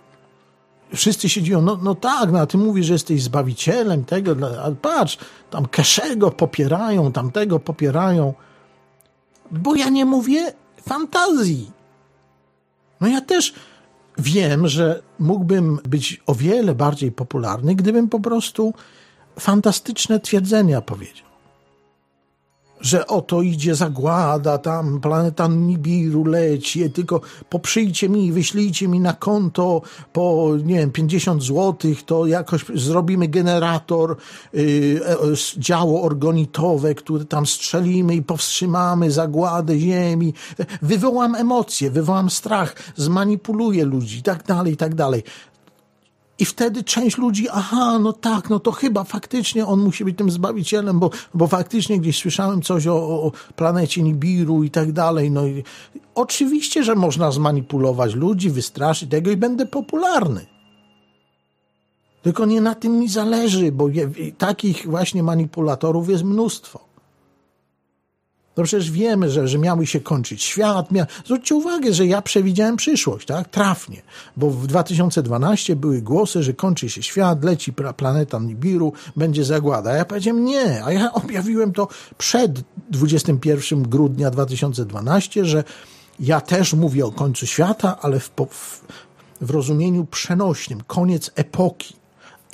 Wszyscy 0.94 1.28
się 1.28 1.42
dziwią, 1.42 1.62
no, 1.62 1.78
no 1.82 1.94
tak, 1.94 2.32
no 2.32 2.38
a 2.38 2.46
ty 2.46 2.58
mówisz, 2.58 2.86
że 2.86 2.92
jesteś 2.92 3.22
zbawicielem 3.22 4.04
tego, 4.04 4.36
ale 4.64 4.74
patrz, 4.74 5.18
tam 5.50 5.66
Keszego 5.66 6.30
popierają, 6.30 7.12
tamtego 7.12 7.58
popierają. 7.58 8.34
Bo 9.50 9.74
ja 9.74 9.88
nie 9.88 10.04
mówię 10.04 10.52
fantazji. 10.82 11.75
No 13.00 13.08
ja 13.08 13.20
też 13.20 13.54
wiem, 14.18 14.68
że 14.68 15.02
mógłbym 15.18 15.78
być 15.88 16.22
o 16.26 16.34
wiele 16.34 16.74
bardziej 16.74 17.12
popularny, 17.12 17.74
gdybym 17.74 18.08
po 18.08 18.20
prostu 18.20 18.74
fantastyczne 19.38 20.20
twierdzenia 20.20 20.80
powiedział 20.80 21.26
że 22.86 23.06
oto 23.06 23.42
idzie 23.42 23.74
zagłada, 23.74 24.58
tam 24.58 25.00
planeta 25.00 25.48
Nibiru 25.48 26.24
leci, 26.24 26.90
tylko 26.90 27.20
poprzyjcie 27.48 28.08
mi, 28.08 28.32
wyślijcie 28.32 28.88
mi 28.88 29.00
na 29.00 29.12
konto 29.12 29.82
po, 30.12 30.52
nie 30.64 30.74
wiem, 30.74 30.90
50 30.90 31.42
złotych, 31.42 32.02
to 32.02 32.26
jakoś 32.26 32.64
zrobimy 32.74 33.28
generator, 33.28 34.16
yy, 34.52 35.00
działo 35.56 36.02
organitowe, 36.02 36.94
które 36.94 37.24
tam 37.24 37.46
strzelimy 37.46 38.14
i 38.14 38.22
powstrzymamy 38.22 39.10
zagładę 39.10 39.78
ziemi. 39.78 40.34
Wywołam 40.82 41.34
emocje, 41.34 41.90
wywołam 41.90 42.30
strach, 42.30 42.74
zmanipuluję 42.96 43.84
ludzi 43.84 44.22
tak 44.22 44.46
dalej, 44.46 44.76
tak 44.76 44.94
dalej. 44.94 45.22
I 46.38 46.44
wtedy 46.44 46.84
część 46.84 47.18
ludzi, 47.18 47.48
aha, 47.48 47.98
no 47.98 48.12
tak, 48.12 48.50
no 48.50 48.60
to 48.60 48.72
chyba 48.72 49.04
faktycznie 49.04 49.66
on 49.66 49.80
musi 49.80 50.04
być 50.04 50.18
tym 50.18 50.30
zbawicielem, 50.30 50.98
bo, 50.98 51.10
bo 51.34 51.46
faktycznie 51.46 52.00
gdzieś 52.00 52.18
słyszałem 52.18 52.62
coś 52.62 52.86
o, 52.86 52.96
o 52.96 53.32
planecie 53.56 54.02
Nibiru 54.02 54.62
i 54.62 54.70
tak 54.70 54.92
dalej. 54.92 55.30
No 55.30 55.46
i 55.46 55.64
oczywiście, 56.14 56.84
że 56.84 56.94
można 56.94 57.30
zmanipulować 57.30 58.14
ludzi, 58.14 58.50
wystraszyć 58.50 59.10
tego 59.10 59.30
i 59.30 59.36
będę 59.36 59.66
popularny. 59.66 60.46
Tylko 62.22 62.46
nie 62.46 62.60
na 62.60 62.74
tym 62.74 62.98
mi 62.98 63.08
zależy, 63.08 63.72
bo 63.72 63.88
je, 63.88 64.10
takich 64.38 64.86
właśnie 64.86 65.22
manipulatorów 65.22 66.08
jest 66.08 66.24
mnóstwo. 66.24 66.85
No 68.56 68.64
przecież 68.64 68.90
wiemy, 68.90 69.30
że, 69.30 69.48
że 69.48 69.58
miały 69.58 69.86
się 69.86 70.00
kończyć 70.00 70.42
świat. 70.42 70.90
Mia... 70.90 71.06
Zwróćcie 71.24 71.54
uwagę, 71.54 71.94
że 71.94 72.06
ja 72.06 72.22
przewidziałem 72.22 72.76
przyszłość, 72.76 73.26
tak? 73.26 73.48
Trafnie. 73.48 74.02
Bo 74.36 74.50
w 74.50 74.66
2012 74.66 75.76
były 75.76 76.02
głosy, 76.02 76.42
że 76.42 76.52
kończy 76.52 76.90
się 76.90 77.02
świat, 77.02 77.44
leci 77.44 77.72
planeta 77.72 78.38
Nibiru, 78.38 78.92
będzie 79.16 79.44
zagłada. 79.44 79.90
A 79.90 79.94
ja 79.94 80.04
powiedziałem 80.04 80.44
nie, 80.44 80.84
a 80.84 80.92
ja 80.92 81.12
objawiłem 81.22 81.72
to 81.72 81.88
przed 82.18 82.62
21 82.90 83.82
grudnia 83.82 84.30
2012, 84.30 85.44
że 85.44 85.64
ja 86.20 86.40
też 86.40 86.74
mówię 86.74 87.06
o 87.06 87.12
końcu 87.12 87.46
świata, 87.46 87.98
ale 88.00 88.20
w, 88.20 88.30
w, 88.50 88.80
w 89.40 89.50
rozumieniu 89.50 90.04
przenośnym, 90.04 90.82
koniec 90.86 91.30
epoki 91.34 91.95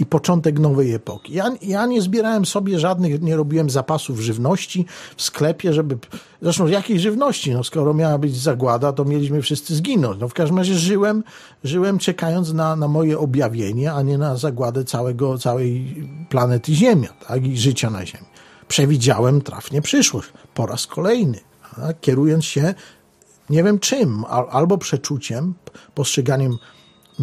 i 0.03 0.07
początek 0.07 0.59
nowej 0.59 0.95
epoki. 0.95 1.35
Ja, 1.35 1.53
ja 1.63 1.87
nie 1.87 2.03
zbierałem 2.03 2.47
sobie 2.47 2.79
żadnych, 2.79 3.23
nie 3.23 3.37
robiłem 3.37 3.71
zapasów 3.71 4.21
żywności 4.21 4.87
w 5.17 5.23
sklepie, 5.23 5.73
żeby. 5.73 5.99
Zresztą 6.43 6.67
jakiej 6.67 7.01
żywności? 7.01 7.51
No, 7.51 7.65
skoro 7.65 7.95
miała 7.95 8.19
być 8.19 8.37
zagłada, 8.37 8.93
to 8.93 9.05
mieliśmy 9.05 9.43
wszyscy 9.43 9.75
zginąć. 9.75 10.21
No, 10.21 10.29
w 10.29 10.35
każdym 10.35 10.59
razie 10.59 10.75
żyłem, 10.75 11.25
żyłem 11.65 11.99
czekając 11.99 12.53
na, 12.53 12.77
na 12.77 12.89
moje 12.89 13.19
objawienie, 13.19 13.93
a 13.93 14.03
nie 14.03 14.19
na 14.19 14.37
zagładę 14.37 14.85
całego, 14.85 15.39
całej 15.39 15.97
planety 16.29 16.75
Ziemia 16.75 17.09
tak? 17.29 17.47
i 17.47 17.59
życia 17.59 17.91
na 17.91 18.07
Ziemi. 18.07 18.27
Przewidziałem 18.69 19.41
trafnie 19.41 19.83
przyszłość 19.83 20.29
po 20.55 20.67
raz 20.67 20.87
kolejny, 20.87 21.41
tak? 21.77 22.01
kierując 22.01 22.45
się 22.45 22.75
nie 23.51 23.63
wiem 23.63 23.79
czym, 23.79 24.25
albo 24.51 24.79
przeczuciem, 24.79 25.55
postrzeganiem 25.95 26.59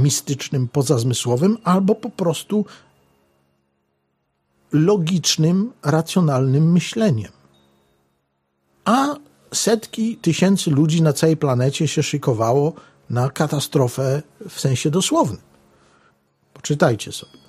mistycznym, 0.03 0.67
pozazmysłowym, 0.67 1.57
albo 1.63 1.95
po 1.95 2.09
prostu 2.09 2.65
logicznym, 4.71 5.71
racjonalnym 5.83 6.71
myśleniem. 6.71 7.31
A 8.85 9.15
setki 9.53 10.17
tysięcy 10.17 10.71
ludzi 10.71 11.01
na 11.01 11.13
całej 11.13 11.37
planecie 11.37 11.87
się 11.87 12.03
szykowało 12.03 12.73
na 13.09 13.29
katastrofę 13.29 14.21
w 14.49 14.59
sensie 14.59 14.89
dosłownym. 14.91 15.41
Poczytajcie 16.53 17.11
sobie. 17.11 17.48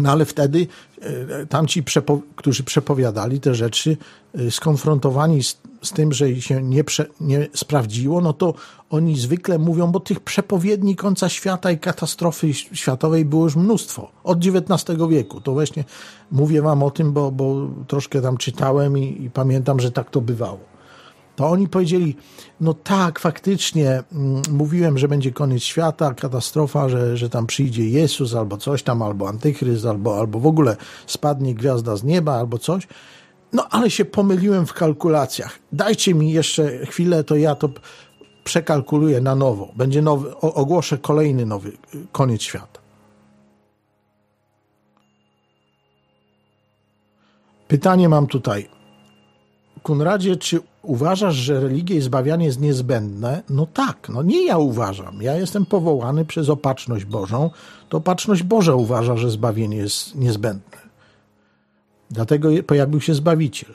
No 0.00 0.12
ale 0.12 0.24
wtedy 0.24 0.66
e, 1.00 1.46
tamci, 1.46 1.82
przepo, 1.82 2.20
którzy 2.36 2.64
przepowiadali 2.64 3.40
te 3.40 3.54
rzeczy, 3.54 3.96
e, 4.34 4.50
skonfrontowani 4.50 5.42
z, 5.42 5.60
z 5.82 5.92
tym, 5.92 6.12
że 6.12 6.40
się 6.40 6.62
nie, 6.62 6.84
nie 7.20 7.48
sprawdziło, 7.54 8.20
no 8.20 8.32
to 8.32 8.54
oni 8.90 9.18
zwykle 9.18 9.58
mówią, 9.58 9.92
bo 9.92 10.00
tych 10.00 10.20
przepowiedni 10.20 10.96
końca 10.96 11.28
świata 11.28 11.70
i 11.70 11.78
katastrofy 11.78 12.54
światowej 12.54 13.24
było 13.24 13.44
już 13.44 13.56
mnóstwo. 13.56 14.10
Od 14.24 14.38
XIX 14.38 14.98
wieku. 15.10 15.40
To 15.40 15.52
właśnie 15.52 15.84
mówię 16.30 16.62
wam 16.62 16.82
o 16.82 16.90
tym, 16.90 17.12
bo, 17.12 17.30
bo 17.30 17.68
troszkę 17.86 18.22
tam 18.22 18.36
czytałem 18.36 18.98
i, 18.98 19.24
i 19.24 19.30
pamiętam, 19.30 19.80
że 19.80 19.90
tak 19.92 20.10
to 20.10 20.20
bywało 20.20 20.77
to 21.38 21.46
oni 21.46 21.68
powiedzieli, 21.68 22.16
no 22.60 22.74
tak, 22.74 23.18
faktycznie 23.18 24.02
mm, 24.12 24.42
mówiłem, 24.50 24.98
że 24.98 25.08
będzie 25.08 25.32
koniec 25.32 25.62
świata, 25.62 26.14
katastrofa, 26.14 26.88
że, 26.88 27.16
że 27.16 27.30
tam 27.30 27.46
przyjdzie 27.46 27.88
Jezus 27.88 28.34
albo 28.34 28.56
coś 28.56 28.82
tam, 28.82 29.02
albo 29.02 29.28
Antychryst, 29.28 29.86
albo, 29.86 30.18
albo 30.18 30.40
w 30.40 30.46
ogóle 30.46 30.76
spadnie 31.06 31.54
gwiazda 31.54 31.96
z 31.96 32.04
nieba, 32.04 32.34
albo 32.34 32.58
coś. 32.58 32.88
No 33.52 33.68
ale 33.70 33.90
się 33.90 34.04
pomyliłem 34.04 34.66
w 34.66 34.72
kalkulacjach. 34.72 35.58
Dajcie 35.72 36.14
mi 36.14 36.32
jeszcze 36.32 36.86
chwilę, 36.86 37.24
to 37.24 37.36
ja 37.36 37.54
to 37.54 37.68
przekalkuluję 38.44 39.20
na 39.20 39.34
nowo. 39.34 39.72
Będzie 39.76 40.02
nowy, 40.02 40.36
ogłoszę 40.36 40.98
kolejny 40.98 41.46
nowy 41.46 41.68
y, 41.68 42.06
koniec 42.12 42.42
świata. 42.42 42.80
Pytanie 47.68 48.08
mam 48.08 48.26
tutaj. 48.26 48.77
Kunradzie, 49.88 50.36
czy 50.36 50.60
uważasz, 50.82 51.34
że 51.34 51.60
religia 51.60 51.96
i 51.96 52.00
zbawianie 52.00 52.46
jest 52.46 52.60
niezbędne? 52.60 53.42
No 53.50 53.66
tak, 53.66 54.08
no 54.08 54.22
nie 54.22 54.46
ja 54.46 54.58
uważam. 54.58 55.22
Ja 55.22 55.36
jestem 55.36 55.66
powołany 55.66 56.24
przez 56.24 56.48
opatrzność 56.48 57.04
Bożą. 57.04 57.50
To 57.88 57.96
opatrzność 57.98 58.42
Boża 58.42 58.74
uważa, 58.74 59.16
że 59.16 59.30
zbawienie 59.30 59.76
jest 59.76 60.14
niezbędne. 60.14 60.78
Dlatego 62.10 62.48
pojawił 62.66 63.00
się 63.00 63.14
Zbawiciel. 63.14 63.74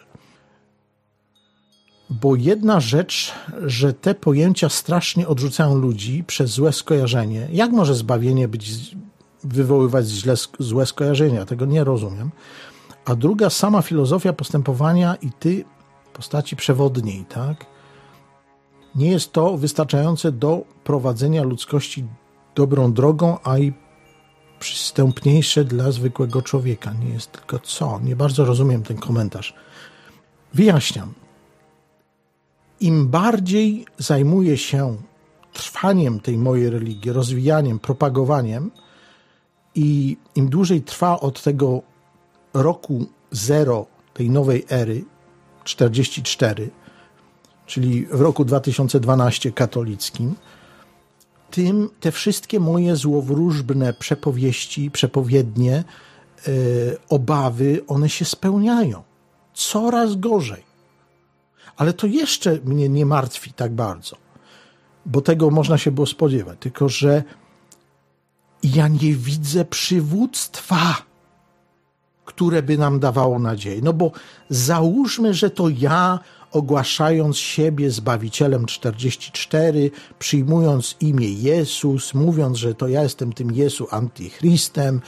Bo 2.10 2.36
jedna 2.36 2.80
rzecz, 2.80 3.34
że 3.66 3.94
te 3.94 4.16
pojęcia 4.16 4.70
strasznie 4.70 5.28
odrzucają 5.28 5.76
ludzi 5.76 6.24
przez 6.28 6.50
złe 6.50 6.74
skojarzenie. 6.74 7.48
Jak 7.52 7.72
może 7.72 7.96
zbawienie 7.96 8.48
być, 8.48 8.96
wywoływać 9.44 10.08
źle, 10.08 10.34
złe 10.60 10.86
skojarzenia? 10.86 11.46
Tego 11.46 11.66
nie 11.66 11.84
rozumiem. 11.84 12.32
A 13.06 13.16
druga, 13.16 13.50
sama 13.50 13.82
filozofia 13.82 14.34
postępowania 14.34 15.16
i 15.16 15.32
ty 15.32 15.66
postaci 16.14 16.56
przewodniej, 16.56 17.26
tak? 17.26 17.66
Nie 18.96 19.12
jest 19.12 19.32
to 19.32 19.58
wystarczające 19.58 20.32
do 20.32 20.62
prowadzenia 20.84 21.44
ludzkości 21.44 22.06
dobrą 22.56 22.94
drogą, 22.94 23.38
a 23.44 23.58
i 23.58 23.74
przystępniejsze 24.60 25.66
dla 25.66 25.92
zwykłego 25.92 26.42
człowieka. 26.42 26.94
Nie 26.94 27.10
jest 27.10 27.32
tylko 27.32 27.60
co. 27.60 28.00
Nie 28.04 28.16
bardzo 28.16 28.46
rozumiem 28.46 28.84
ten 28.84 28.98
komentarz. 28.98 29.54
Wyjaśniam. 30.54 31.14
Im 32.80 33.08
bardziej 33.08 33.86
zajmuję 33.98 34.58
się 34.58 34.98
trwaniem 35.54 36.20
tej 36.20 36.38
mojej 36.38 36.70
religii, 36.70 37.12
rozwijaniem, 37.12 37.80
propagowaniem, 37.80 38.72
i 39.76 40.18
im 40.36 40.50
dłużej 40.50 40.82
trwa 40.82 41.20
od 41.20 41.44
tego 41.44 41.82
roku 42.54 43.06
zero 43.32 43.86
tej 44.14 44.30
nowej 44.30 44.66
ery, 44.70 45.04
44, 45.64 46.70
czyli 47.66 48.06
w 48.06 48.22
roku 48.22 48.46
2012 48.46 49.52
katolickim, 49.52 50.36
tym 51.52 51.90
te 52.00 52.12
wszystkie 52.12 52.60
moje 52.60 52.96
złowróżbne 52.96 53.94
przepowieści, 53.94 54.92
przepowiednie, 54.92 55.84
yy, 56.48 56.98
obawy, 57.10 57.82
one 57.88 58.10
się 58.10 58.26
spełniają. 58.26 59.04
Coraz 59.54 60.16
gorzej. 60.16 60.64
Ale 61.78 61.94
to 61.94 62.08
jeszcze 62.08 62.60
mnie 62.66 62.90
nie 62.90 63.06
martwi 63.06 63.54
tak 63.54 63.72
bardzo, 63.72 64.18
bo 65.06 65.22
tego 65.22 65.50
można 65.50 65.78
się 65.78 65.92
było 65.92 66.08
spodziewać, 66.08 66.58
tylko 66.60 66.90
że 66.90 67.24
ja 68.64 68.88
nie 68.88 69.14
widzę 69.14 69.66
przywództwa 69.66 70.96
które 72.26 72.64
by 72.64 72.78
nam 72.78 73.00
dawało 73.00 73.40
nadzieję. 73.40 73.82
No 73.84 73.94
bo 73.94 74.12
załóżmy, 74.50 75.34
że 75.34 75.50
to 75.50 75.70
ja, 75.70 76.20
ogłaszając 76.52 77.38
siebie 77.38 77.92
Zbawicielem 77.92 78.66
44, 78.66 79.92
przyjmując 80.20 80.96
imię 81.00 81.30
Jezus, 81.30 82.14
mówiąc, 82.14 82.58
że 82.58 82.76
to 82.76 82.88
ja 82.88 83.04
jestem 83.04 83.34
tym 83.34 83.52
Jezu 83.52 83.88
antychrystem, 83.92 85.02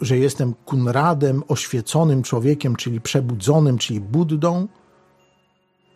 że 0.00 0.18
jestem 0.18 0.54
Kunradem, 0.64 1.42
oświeconym 1.48 2.22
człowiekiem, 2.22 2.76
czyli 2.76 3.00
przebudzonym, 3.00 3.78
czyli 3.78 4.00
Buddą, 4.00 4.68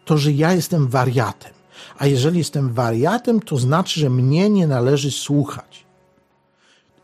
to 0.05 0.19
że 0.19 0.33
ja 0.33 0.53
jestem 0.53 0.89
wariatem. 0.89 1.53
A 1.99 2.07
jeżeli 2.07 2.39
jestem 2.39 2.73
wariatem, 2.73 3.41
to 3.41 3.57
znaczy, 3.57 4.01
że 4.01 4.11
mnie 4.11 4.51
nie 4.51 4.67
należy 4.67 5.11
słuchać 5.11 5.86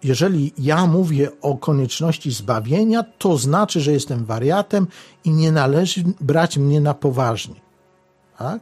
jeżeli 0.02 0.52
ja 0.58 0.86
mówię 0.86 1.30
o 1.40 1.56
konieczności 1.56 2.30
zbawienia, 2.30 3.04
to 3.18 3.38
znaczy, 3.38 3.80
że 3.80 3.92
jestem 3.92 4.24
wariatem 4.24 4.86
i 5.24 5.30
nie 5.30 5.52
należy 5.52 6.04
brać 6.20 6.58
mnie 6.58 6.80
na 6.80 6.94
poważnie. 6.94 7.60
Tak? 8.38 8.60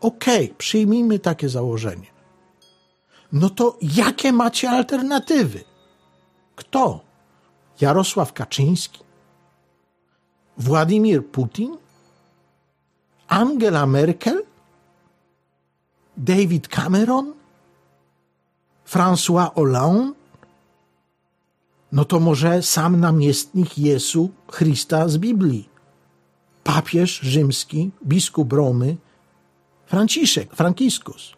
Okej, 0.00 0.44
okay, 0.44 0.56
przyjmijmy 0.58 1.18
takie 1.18 1.48
założenie. 1.48 2.06
No 3.32 3.50
to 3.50 3.78
jakie 3.82 4.32
macie 4.32 4.70
alternatywy? 4.70 5.64
Kto? 6.56 7.00
Jarosław 7.80 8.32
Kaczyński? 8.32 9.00
Władimir 10.58 11.26
Putin? 11.26 11.76
Angela 13.28 13.86
Merkel? 13.86 14.42
David 16.16 16.68
Cameron? 16.68 17.34
François 18.86 19.54
Hollande? 19.54 20.17
No 21.92 22.04
to 22.04 22.20
może 22.20 22.62
sam 22.62 23.00
namiestnik 23.00 23.78
Jezu 23.78 24.30
Chrysta 24.52 25.08
z 25.08 25.18
Biblii. 25.18 25.68
Papież 26.64 27.20
rzymski, 27.20 27.90
biskup 28.06 28.52
Romy, 28.52 28.96
Franciszek, 29.86 30.56
Frankiskus. 30.56 31.32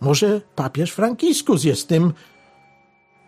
Może 0.00 0.40
papież 0.56 0.92
Frankiskus 0.92 1.64
jest 1.64 1.88
tym 1.88 2.12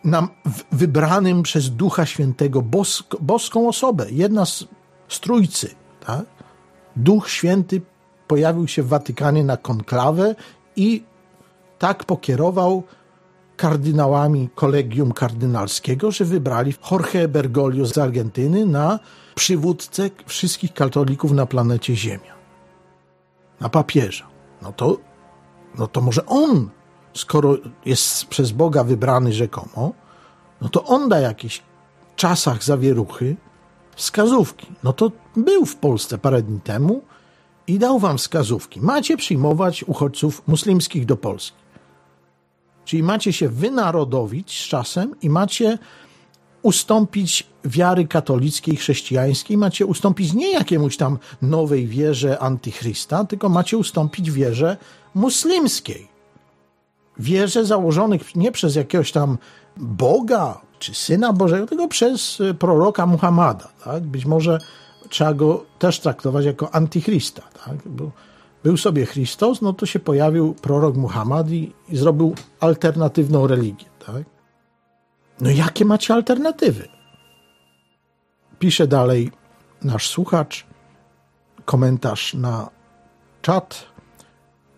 nam 0.04 0.28
wybranym 0.72 1.42
przez 1.42 1.70
Ducha 1.70 2.06
Świętego 2.06 2.62
bosk, 2.62 3.16
boską 3.20 3.68
osobę, 3.68 4.06
jedna 4.10 4.46
z, 4.46 4.64
z 5.08 5.20
trójcy. 5.20 5.74
Tak? 6.06 6.24
Duch 6.96 7.30
Święty 7.30 7.80
pojawił 8.26 8.68
się 8.68 8.82
w 8.82 8.88
Watykanie 8.88 9.44
na 9.44 9.56
konklawę 9.56 10.34
i 10.76 11.02
tak 11.78 12.04
pokierował 12.04 12.82
kardynałami 13.62 14.48
kolegium 14.54 15.12
kardynalskiego, 15.12 16.10
że 16.10 16.24
wybrali 16.24 16.74
Jorge 16.90 17.28
Bergoglio 17.28 17.86
z 17.86 17.98
Argentyny 17.98 18.66
na 18.66 18.98
przywódcę 19.34 20.10
wszystkich 20.26 20.74
katolików 20.74 21.32
na 21.32 21.46
planecie 21.46 21.96
Ziemia. 21.96 22.34
Na 23.60 23.68
papieża. 23.68 24.26
No 24.62 24.72
to, 24.72 24.98
no 25.78 25.86
to 25.86 26.00
może 26.00 26.26
on, 26.26 26.70
skoro 27.14 27.56
jest 27.84 28.26
przez 28.26 28.52
Boga 28.52 28.84
wybrany 28.84 29.32
rzekomo, 29.32 29.92
no 30.60 30.68
to 30.68 30.84
on 30.84 31.08
da 31.08 31.20
jakiś 31.20 31.62
czasach 32.16 32.64
zawieruchy 32.64 33.36
wskazówki. 33.96 34.66
No 34.84 34.92
to 34.92 35.12
był 35.36 35.66
w 35.66 35.76
Polsce 35.76 36.18
parę 36.18 36.42
dni 36.42 36.60
temu 36.60 37.02
i 37.66 37.78
dał 37.78 37.98
wam 37.98 38.18
wskazówki. 38.18 38.80
Macie 38.80 39.16
przyjmować 39.16 39.84
uchodźców 39.84 40.42
muslimskich 40.46 41.06
do 41.06 41.16
Polski. 41.16 41.61
Czyli 42.92 43.02
macie 43.02 43.32
się 43.32 43.48
wynarodowić 43.48 44.64
z 44.64 44.68
czasem 44.68 45.14
i 45.22 45.30
macie 45.30 45.78
ustąpić 46.62 47.46
wiary 47.64 48.06
katolickiej, 48.06 48.76
chrześcijańskiej, 48.76 49.56
macie 49.56 49.86
ustąpić 49.86 50.32
nie 50.32 50.52
jakiemuś 50.52 50.96
tam 50.96 51.18
nowej 51.42 51.86
wierze 51.86 52.38
antychrysta, 52.38 53.24
tylko 53.24 53.48
macie 53.48 53.78
ustąpić 53.78 54.30
wierze 54.30 54.76
muslimskiej. 55.14 56.08
Wierze 57.18 57.64
założonych 57.64 58.36
nie 58.36 58.52
przez 58.52 58.76
jakiegoś 58.76 59.12
tam 59.12 59.38
Boga 59.76 60.60
czy 60.78 60.94
Syna 60.94 61.32
Bożego, 61.32 61.66
tylko 61.66 61.88
przez 61.88 62.40
y, 62.40 62.54
proroka 62.54 63.06
Muhammada. 63.06 63.68
Tak? 63.84 64.02
Być 64.02 64.26
może 64.26 64.58
trzeba 65.08 65.34
go 65.34 65.64
też 65.78 66.00
traktować 66.00 66.44
jako 66.44 66.74
antychrysta. 66.74 67.42
Tak? 67.64 67.76
Bo 67.86 68.10
był 68.64 68.76
sobie 68.76 69.06
Chrystus, 69.06 69.62
no 69.62 69.72
to 69.72 69.86
się 69.86 69.98
pojawił 69.98 70.54
prorok 70.54 70.96
Muhammad 70.96 71.50
i, 71.50 71.72
i 71.88 71.96
zrobił 71.96 72.34
alternatywną 72.60 73.46
religię. 73.46 73.86
Tak? 74.06 74.24
No 75.40 75.50
jakie 75.50 75.84
macie 75.84 76.14
alternatywy? 76.14 76.88
Pisze 78.58 78.86
dalej 78.86 79.30
nasz 79.84 80.08
słuchacz, 80.08 80.66
komentarz 81.64 82.34
na 82.34 82.70
czat. 83.42 83.86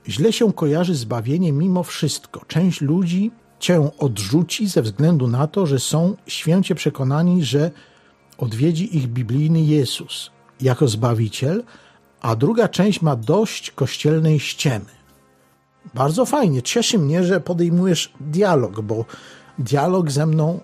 Źle 0.08 0.32
się 0.32 0.52
kojarzy 0.52 0.94
zbawienie 0.94 1.52
mimo 1.52 1.82
wszystko. 1.82 2.44
Część 2.44 2.80
ludzi 2.80 3.30
cię 3.58 3.90
odrzuci 3.98 4.68
ze 4.68 4.82
względu 4.82 5.28
na 5.28 5.46
to, 5.46 5.66
że 5.66 5.78
są 5.78 6.16
święcie 6.26 6.74
przekonani, 6.74 7.44
że 7.44 7.70
odwiedzi 8.38 8.96
ich 8.96 9.06
biblijny 9.06 9.60
Jezus 9.60 10.30
jako 10.60 10.88
Zbawiciel, 10.88 11.64
a 12.24 12.36
druga 12.36 12.68
część 12.68 13.02
ma 13.02 13.16
dość 13.16 13.70
kościelnej 13.70 14.40
ściemy. 14.40 14.84
Bardzo 15.94 16.26
fajnie. 16.26 16.62
Cieszy 16.62 16.98
mnie, 16.98 17.24
że 17.24 17.40
podejmujesz 17.40 18.12
dialog, 18.20 18.80
bo 18.80 19.04
dialog 19.58 20.10
ze 20.10 20.26
mną 20.26 20.60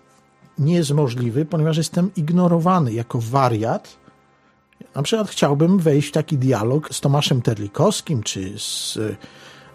nie 0.59 0.75
jest 0.75 0.91
możliwy, 0.91 1.45
ponieważ 1.45 1.77
jestem 1.77 2.11
ignorowany 2.17 2.93
jako 2.93 3.19
wariat. 3.21 3.97
Na 4.95 5.03
przykład 5.03 5.31
chciałbym 5.31 5.79
wejść 5.79 6.09
w 6.09 6.13
taki 6.13 6.39
dialog 6.39 6.95
z 6.95 7.01
Tomaszem 7.01 7.43
Terlikowskim 7.43 8.23
czy 8.23 8.59
z 8.59 8.99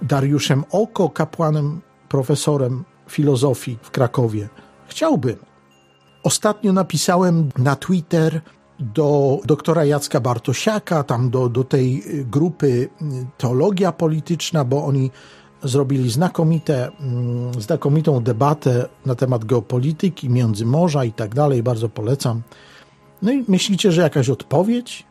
Dariuszem 0.02 0.64
Oko, 0.72 1.10
kapłanem, 1.10 1.82
profesorem 2.10 2.84
filozofii 3.10 3.78
w 3.82 3.92
Krakowie. 3.92 4.50
Chciałbym. 4.88 5.36
Ostatnio 6.24 6.74
napisałem 6.74 7.50
na 7.58 7.76
Twitter 7.76 8.42
do 8.80 9.40
doktora 9.46 9.86
Jacka 9.86 10.20
Bartosiaka, 10.20 11.04
tam 11.04 11.30
do, 11.30 11.50
do 11.50 11.64
tej 11.64 12.04
grupy 12.26 12.90
Teologia 13.38 13.92
Polityczna, 13.92 14.66
bo 14.66 14.86
oni 14.86 15.12
zrobili 15.64 16.10
znakomite, 16.10 16.92
mm, 17.00 17.62
znakomitą 17.62 18.24
debatę 18.24 18.86
na 19.06 19.16
temat 19.16 19.46
geopolityki, 19.46 20.30
międzymorza 20.30 21.06
i 21.06 21.12
tak 21.12 21.36
dalej. 21.36 21.64
Bardzo 21.64 21.90
polecam. 21.90 22.42
No 23.22 23.32
i 23.32 23.46
myślicie, 23.48 23.92
że 23.92 24.02
jakaś 24.02 24.30
odpowiedź? 24.30 25.06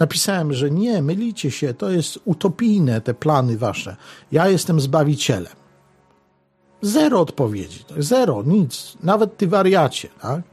Napisałem, 0.00 0.52
że 0.52 0.70
nie, 0.70 1.02
mylicie 1.02 1.50
się, 1.50 1.74
to 1.74 1.90
jest 1.90 2.18
utopijne 2.24 3.00
te 3.00 3.14
plany 3.14 3.58
wasze. 3.58 3.96
Ja 4.32 4.48
jestem 4.48 4.80
zbawicielem. 4.80 5.52
Zero 6.82 7.20
odpowiedzi, 7.20 7.84
zero, 7.98 8.42
nic, 8.46 8.96
nawet 9.02 9.36
ty 9.36 9.46
wariacie, 9.46 10.08
tak? 10.22 10.51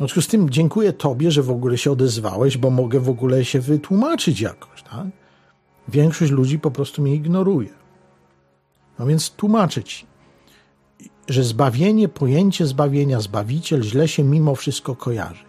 Związku 0.00 0.22
z 0.22 0.28
tym 0.28 0.50
dziękuję 0.50 0.92
tobie, 0.92 1.30
że 1.30 1.42
w 1.42 1.50
ogóle 1.50 1.78
się 1.78 1.92
odezwałeś, 1.92 2.58
bo 2.58 2.70
mogę 2.70 3.00
w 3.00 3.08
ogóle 3.08 3.44
się 3.44 3.60
wytłumaczyć 3.60 4.40
jakoś, 4.40 4.82
tak? 4.82 5.06
Większość 5.88 6.32
ludzi 6.32 6.58
po 6.58 6.70
prostu 6.70 7.02
mnie 7.02 7.14
ignoruje. 7.14 7.68
No 8.98 9.06
więc 9.06 9.30
tłumaczę 9.30 9.84
ci, 9.84 10.06
że 11.28 11.44
zbawienie, 11.44 12.08
pojęcie 12.08 12.66
zbawienia, 12.66 13.20
zbawiciel 13.20 13.82
źle 13.82 14.08
się 14.08 14.24
mimo 14.24 14.54
wszystko 14.54 14.96
kojarzy. 14.96 15.44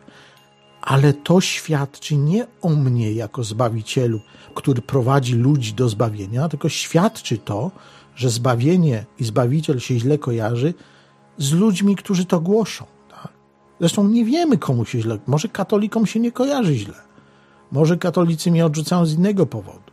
Ale 0.82 1.14
to 1.14 1.42
świadczy 1.42 2.16
nie 2.16 2.48
o 2.62 2.70
mnie 2.70 3.14
jako 3.14 3.44
zbawicielu, 3.44 4.20
który 4.56 4.82
prowadzi 4.82 5.36
ludzi 5.36 5.74
do 5.74 5.90
zbawienia, 5.90 6.50
tylko 6.50 6.70
świadczy 6.70 7.38
to, 7.38 7.72
że 8.16 8.30
zbawienie 8.30 9.06
i 9.20 9.24
zbawiciel 9.24 9.80
się 9.80 10.00
źle 10.00 10.18
kojarzy 10.18 10.74
z 11.38 11.52
ludźmi, 11.52 11.96
którzy 11.96 12.26
to 12.26 12.40
głoszą. 12.40 12.86
Zresztą 13.82 14.08
nie 14.08 14.26
wiemy, 14.26 14.58
komu 14.58 14.86
się 14.86 15.02
źle. 15.02 15.18
Może 15.28 15.48
katolikom 15.48 16.06
się 16.06 16.20
nie 16.20 16.32
kojarzy 16.32 16.76
źle. 16.76 16.96
Może 17.72 17.98
katolicy 17.98 18.52
mnie 18.52 18.66
odrzucają 18.66 19.06
z 19.06 19.14
innego 19.14 19.46
powodu 19.46 19.92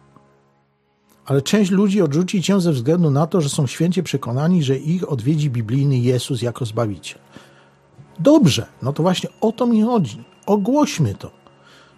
ale 1.29 1.43
część 1.43 1.71
ludzi 1.71 2.03
odrzuci 2.03 2.43
cię 2.43 2.61
ze 2.61 2.73
względu 2.73 3.11
na 3.11 3.27
to, 3.27 3.41
że 3.41 3.49
są 3.49 3.67
święcie 3.67 4.03
przekonani, 4.03 4.63
że 4.63 4.77
ich 4.77 5.13
odwiedzi 5.13 5.51
biblijny 5.51 5.99
Jezus 5.99 6.43
jako 6.43 6.65
Zbawiciel. 6.65 7.19
Dobrze, 8.19 8.67
no 8.83 8.93
to 8.93 9.03
właśnie 9.03 9.31
o 9.41 9.53
to 9.53 9.67
mi 9.67 9.83
chodzi. 9.83 10.25
Ogłośmy 10.47 11.15
to, 11.15 11.31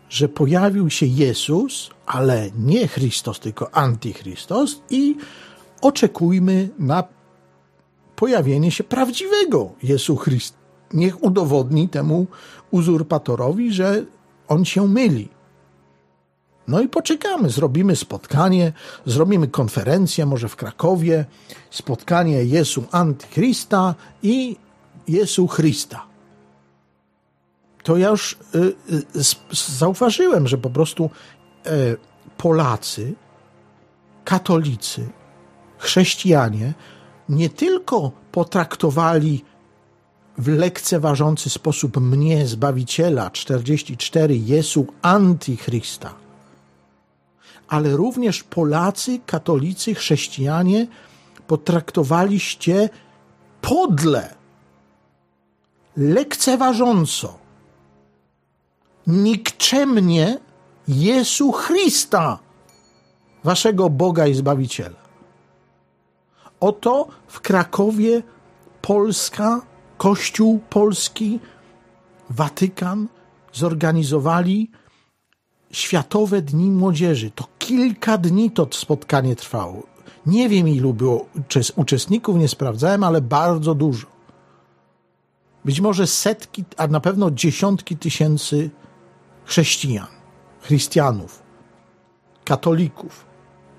że 0.09 0.29
pojawił 0.29 0.91
się 0.91 1.07
Jezus, 1.07 1.91
ale 2.07 2.51
nie 2.59 2.89
Chrystus, 2.89 3.41
tylko 3.41 3.75
Antychrystus 3.75 4.81
i 4.91 5.17
oczekujmy 5.83 6.69
na 6.79 7.05
pojawienie 8.17 8.71
się 8.71 8.85
prawdziwego 8.85 9.73
Jezu 9.83 10.17
Chrystusa. 10.17 10.60
Niech 10.93 11.23
udowodni 11.23 11.89
temu 11.89 12.27
uzurpatorowi, 12.71 13.73
że 13.73 14.05
on 14.49 14.65
się 14.65 14.89
myli 14.89 15.29
no 16.71 16.81
i 16.81 16.89
poczekamy, 16.89 17.51
zrobimy 17.51 17.97
spotkanie, 17.97 18.73
zrobimy 19.07 19.49
konferencję, 19.49 20.27
może 20.27 20.49
w 20.49 20.57
Krakowie, 20.57 21.25
spotkanie 21.71 22.45
Jezu 22.45 22.85
Antychrysta 22.91 23.95
i 24.23 24.57
Jezu 25.09 25.47
Chrysta. 25.47 26.07
To 27.83 27.97
ja 27.97 28.09
już 28.09 28.39
y, 28.55 28.59
y, 29.19 29.57
zauważyłem, 29.79 30.49
że 30.49 30.59
po 30.59 30.71
prostu 30.71 31.11
y, 31.67 31.97
Polacy, 32.37 33.15
katolicy, 34.25 35.09
chrześcijanie 35.79 36.75
nie 37.29 37.51
tylko 37.51 38.13
potraktowali 38.33 39.45
w 40.41 40.49
lekceważący 40.49 41.51
sposób 41.51 41.97
mnie, 41.97 42.47
Zbawiciela 42.47 43.31
44, 43.31 44.37
Jezu 44.37 44.87
Antychrysta, 45.03 46.15
ale 47.69 47.97
również 47.97 48.43
Polacy, 48.43 49.21
katolicy, 49.27 49.95
chrześcijanie 49.95 50.87
potraktowaliście 51.47 52.89
podle, 53.61 54.35
lekceważąco, 55.97 57.39
nikczemnie 59.07 60.39
Jezu 60.89 61.53
Chrysta, 61.53 62.39
waszego 63.45 63.91
Boga 63.91 64.27
i 64.27 64.35
Zbawiciela. 64.35 65.01
Oto 66.61 67.09
w 67.27 67.41
Krakowie 67.41 68.23
Polska, 68.83 69.70
Kościół 70.01 70.61
Polski, 70.71 71.41
Watykan 72.31 73.09
zorganizowali 73.53 74.71
Światowe 75.71 76.43
Dni 76.43 76.71
Młodzieży. 76.71 77.31
To 77.31 77.45
kilka 77.59 78.19
dni 78.19 78.51
to 78.51 78.69
spotkanie 78.71 79.37
trwało. 79.37 79.83
Nie 80.27 80.49
wiem, 80.49 80.69
ilu 80.69 80.95
było 80.95 81.27
uczestników, 81.77 82.37
nie 82.37 82.49
sprawdzałem, 82.49 83.05
ale 83.05 83.21
bardzo 83.21 83.75
dużo. 83.75 84.07
Być 85.65 85.81
może 85.81 86.07
setki, 86.07 86.65
a 86.77 86.87
na 86.87 87.01
pewno 87.01 87.31
dziesiątki 87.31 87.97
tysięcy 87.97 88.71
chrześcijan, 89.45 90.09
chrystianów, 90.61 91.43
katolików, 92.45 93.27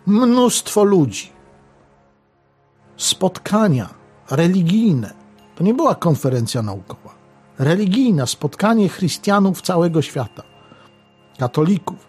mnóstwo 0.05 0.83
ludzi. 0.83 1.29
Spotkania 2.97 3.89
religijne. 4.31 5.20
To 5.61 5.65
nie 5.65 5.73
była 5.73 5.95
konferencja 5.95 6.61
naukowa. 6.61 7.15
Religijna, 7.59 8.25
spotkanie 8.25 8.89
chrystianów 8.89 9.61
całego 9.61 10.01
świata 10.01 10.43
katolików. 11.39 12.07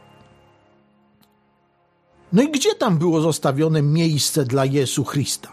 No 2.33 2.43
i 2.43 2.51
gdzie 2.51 2.75
tam 2.75 2.99
było 2.99 3.21
zostawione 3.21 3.83
miejsce 3.83 4.45
dla 4.45 4.65
Jezu 4.65 5.05
Chrysta? 5.05 5.49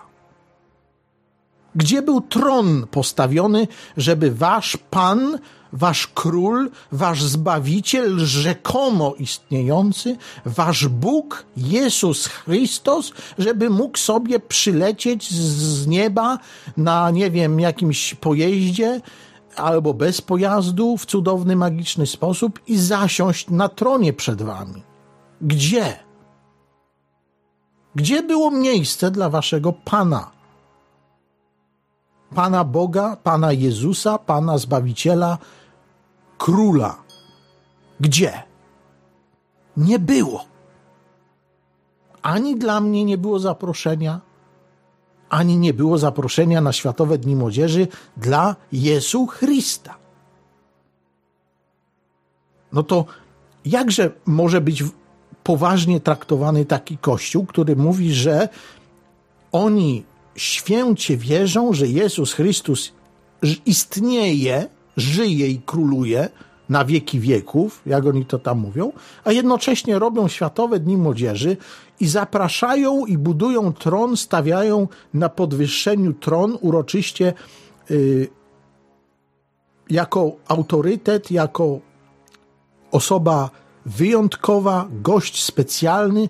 Gdzie 1.75 2.01
był 2.01 2.21
tron 2.21 2.87
postawiony, 2.91 3.67
żeby 3.97 4.31
wasz 4.31 4.77
Pan, 4.77 5.39
wasz 5.73 6.07
Król, 6.07 6.71
wasz 6.91 7.23
Zbawiciel, 7.23 8.19
rzekomo 8.19 9.13
istniejący, 9.19 10.17
wasz 10.45 10.87
Bóg, 10.87 11.45
Jezus 11.57 12.27
Chrystus, 12.27 13.13
żeby 13.37 13.69
mógł 13.69 13.97
sobie 13.97 14.39
przylecieć 14.39 15.31
z 15.31 15.87
nieba 15.87 16.39
na, 16.77 17.11
nie 17.11 17.31
wiem, 17.31 17.59
jakimś 17.59 18.13
pojeździe, 18.13 19.01
albo 19.55 19.93
bez 19.93 20.21
pojazdu 20.21 20.97
w 20.97 21.05
cudowny, 21.05 21.55
magiczny 21.55 22.07
sposób 22.07 22.59
i 22.67 22.77
zasiąść 22.77 23.49
na 23.49 23.69
tronie 23.69 24.13
przed 24.13 24.41
wami. 24.41 24.83
Gdzie? 25.41 25.99
Gdzie 27.95 28.23
było 28.23 28.51
miejsce 28.51 29.11
dla 29.11 29.29
waszego 29.29 29.73
Pana? 29.73 30.38
Pana 32.35 32.63
Boga, 32.63 33.15
Pana 33.15 33.51
Jezusa, 33.51 34.17
Pana 34.17 34.57
Zbawiciela, 34.57 35.37
Króla. 36.37 36.95
Gdzie? 37.99 38.43
Nie 39.77 39.99
było. 39.99 40.45
Ani 42.21 42.55
dla 42.55 42.81
mnie 42.81 43.05
nie 43.05 43.17
było 43.17 43.39
zaproszenia, 43.39 44.21
ani 45.29 45.57
nie 45.57 45.73
było 45.73 45.97
zaproszenia 45.97 46.61
na 46.61 46.73
Światowe 46.73 47.17
Dni 47.17 47.35
Młodzieży 47.35 47.87
dla 48.17 48.55
Jezu 48.71 49.27
Chrysta. 49.27 49.95
No 52.73 52.83
to 52.83 53.05
jakże 53.65 54.11
może 54.25 54.61
być 54.61 54.83
poważnie 55.43 55.99
traktowany 55.99 56.65
taki 56.65 56.97
kościół, 56.97 57.45
który 57.45 57.75
mówi, 57.75 58.13
że 58.13 58.49
oni 59.51 60.03
święcie 60.39 61.17
wierzą, 61.17 61.73
że 61.73 61.87
Jezus 61.87 62.33
Chrystus 62.33 62.91
istnieje, 63.65 64.67
żyje 64.97 65.47
i 65.47 65.61
króluje, 65.65 66.29
na 66.69 66.85
wieki 66.85 67.19
wieków, 67.19 67.81
jak 67.85 68.05
oni 68.05 68.25
to 68.25 68.39
tam 68.39 68.59
mówią, 68.59 68.91
a 69.23 69.31
jednocześnie 69.31 69.99
robią 69.99 70.27
Światowe 70.27 70.79
Dni 70.79 70.97
Młodzieży 70.97 71.57
i 71.99 72.07
zapraszają 72.07 73.05
i 73.05 73.17
budują 73.17 73.73
tron, 73.73 74.17
stawiają 74.17 74.87
na 75.13 75.29
podwyższeniu 75.29 76.13
tron 76.13 76.57
uroczyście 76.61 77.33
yy, 77.89 78.27
jako 79.89 80.31
autorytet, 80.47 81.31
jako 81.31 81.79
osoba 82.91 83.49
wyjątkowa, 83.85 84.87
gość 84.91 85.43
specjalny, 85.43 86.29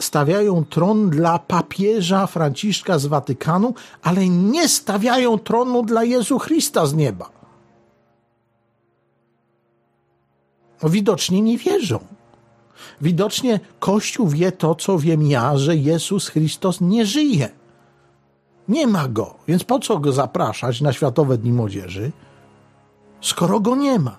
stawiają 0.00 0.64
tron 0.64 1.10
dla 1.10 1.38
papieża 1.38 2.26
Franciszka 2.26 2.98
z 2.98 3.06
Watykanu, 3.06 3.74
ale 4.02 4.28
nie 4.28 4.68
stawiają 4.68 5.38
tronu 5.38 5.82
dla 5.82 6.04
Jezu 6.04 6.38
Chrysta 6.38 6.86
z 6.86 6.94
nieba. 6.94 7.30
Widocznie 10.82 11.42
nie 11.42 11.58
wierzą. 11.58 11.98
Widocznie 13.00 13.60
Kościół 13.80 14.28
wie 14.28 14.52
to, 14.52 14.74
co 14.74 14.98
wiem 14.98 15.22
ja, 15.22 15.56
że 15.56 15.76
Jezus 15.76 16.28
Chrystus 16.28 16.80
nie 16.80 17.06
żyje. 17.06 17.48
Nie 18.68 18.86
ma 18.86 19.08
go, 19.08 19.34
więc 19.48 19.64
po 19.64 19.78
co 19.78 19.98
go 19.98 20.12
zapraszać 20.12 20.80
na 20.80 20.92
Światowe 20.92 21.38
Dni 21.38 21.52
Młodzieży, 21.52 22.12
skoro 23.20 23.60
go 23.60 23.76
nie 23.76 23.98
ma? 23.98 24.18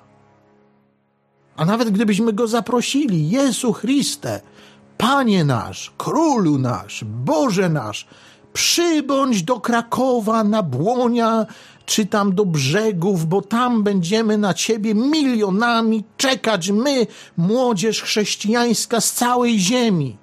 A 1.56 1.66
nawet 1.66 1.90
gdybyśmy 1.90 2.34
go 2.34 2.48
zaprosili, 2.48 3.30
Jezu 3.30 3.74
Chryste, 3.74 4.42
Panie 5.00 5.46
nasz, 5.46 5.92
Królu 5.98 6.58
nasz, 6.58 7.04
Boże 7.04 7.70
nasz, 7.70 8.08
przybądź 8.54 9.44
do 9.44 9.60
Krakowa, 9.60 10.44
na 10.44 10.64
Błonia, 10.64 11.46
czy 11.86 12.06
tam 12.06 12.36
do 12.36 12.46
brzegów, 12.46 13.26
bo 13.26 13.42
tam 13.42 13.84
będziemy 13.84 14.38
na 14.38 14.54
Ciebie 14.54 14.96
milionami 14.96 16.04
czekać, 16.18 16.72
my, 16.72 17.08
młodzież 17.38 18.02
chrześcijańska 18.02 19.02
z 19.02 19.14
całej 19.14 19.60
ziemi. 19.60 20.18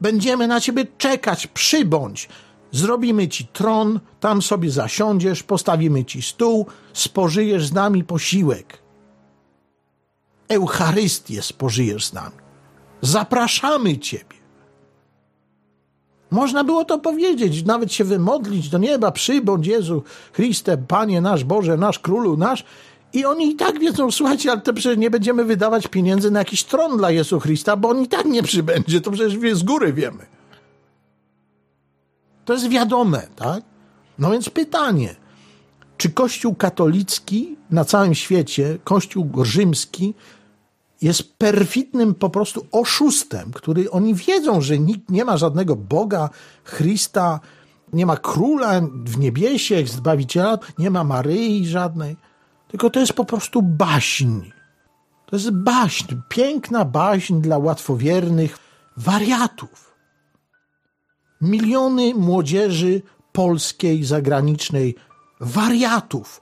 Będziemy 0.00 0.48
na 0.48 0.60
Ciebie 0.60 0.86
czekać, 0.98 1.46
przybądź. 1.46 2.28
Zrobimy 2.72 3.28
Ci 3.28 3.46
tron, 3.46 4.00
tam 4.20 4.42
sobie 4.42 4.70
zasiądziesz, 4.70 5.42
postawimy 5.42 6.04
Ci 6.04 6.22
stół, 6.22 6.66
spożyjesz 6.92 7.66
z 7.66 7.72
nami 7.72 8.04
posiłek. 8.04 8.78
Eucharystię 10.48 11.42
spożyjesz 11.42 12.06
z 12.06 12.12
nami. 12.12 12.43
Zapraszamy 13.04 13.98
Ciebie. 13.98 14.36
Można 16.30 16.64
było 16.64 16.84
to 16.84 16.98
powiedzieć, 16.98 17.64
nawet 17.64 17.92
się 17.92 18.04
wymodlić 18.04 18.68
do 18.68 18.78
nieba, 18.78 19.10
przybądź 19.12 19.66
Jezu, 19.66 20.02
Chryste, 20.32 20.78
Panie 20.78 21.20
nasz, 21.20 21.44
Boże 21.44 21.76
nasz, 21.76 21.98
Królu 21.98 22.36
nasz. 22.36 22.64
I 23.12 23.24
oni 23.24 23.50
i 23.50 23.56
tak 23.56 23.80
wiedzą, 23.80 24.10
słuchajcie, 24.10 24.52
ale 24.52 24.60
to 24.60 24.72
przecież 24.72 24.98
nie 24.98 25.10
będziemy 25.10 25.44
wydawać 25.44 25.86
pieniędzy 25.86 26.30
na 26.30 26.38
jakiś 26.38 26.64
tron 26.64 26.96
dla 26.96 27.10
Jezu 27.10 27.40
Chrysta, 27.40 27.76
bo 27.76 27.88
on 27.88 28.02
i 28.02 28.08
tak 28.08 28.24
nie 28.24 28.42
przybędzie, 28.42 29.00
to 29.00 29.10
przecież 29.10 29.58
z 29.58 29.62
góry 29.62 29.92
wiemy. 29.92 30.26
To 32.44 32.52
jest 32.52 32.68
wiadome, 32.68 33.26
tak? 33.36 33.62
No 34.18 34.30
więc 34.30 34.50
pytanie, 34.50 35.14
czy 35.96 36.10
Kościół 36.10 36.54
katolicki 36.54 37.56
na 37.70 37.84
całym 37.84 38.14
świecie, 38.14 38.78
Kościół 38.84 39.44
rzymski 39.44 40.14
jest 41.04 41.38
perfidnym 41.38 42.14
po 42.14 42.30
prostu 42.30 42.66
oszustem, 42.72 43.52
który 43.52 43.90
oni 43.90 44.14
wiedzą, 44.14 44.60
że 44.60 44.78
nikt 44.78 45.10
nie 45.10 45.24
ma 45.24 45.36
żadnego 45.36 45.76
Boga, 45.76 46.30
Chrysta, 46.64 47.40
nie 47.92 48.06
ma 48.06 48.16
króla 48.16 48.80
w 49.04 49.18
niebiesie, 49.18 49.86
zbawiciela, 49.86 50.58
nie 50.78 50.90
ma 50.90 51.04
Maryi 51.04 51.66
żadnej, 51.66 52.16
tylko 52.68 52.90
to 52.90 53.00
jest 53.00 53.12
po 53.12 53.24
prostu 53.24 53.62
baśń. 53.62 54.40
To 55.26 55.36
jest 55.36 55.50
baśń, 55.50 56.14
piękna 56.28 56.84
baśń 56.84 57.40
dla 57.40 57.58
łatwowiernych 57.58 58.58
wariatów. 58.96 59.94
Miliony 61.40 62.14
młodzieży 62.14 63.02
polskiej, 63.32 64.04
zagranicznej, 64.04 64.94
wariatów, 65.40 66.40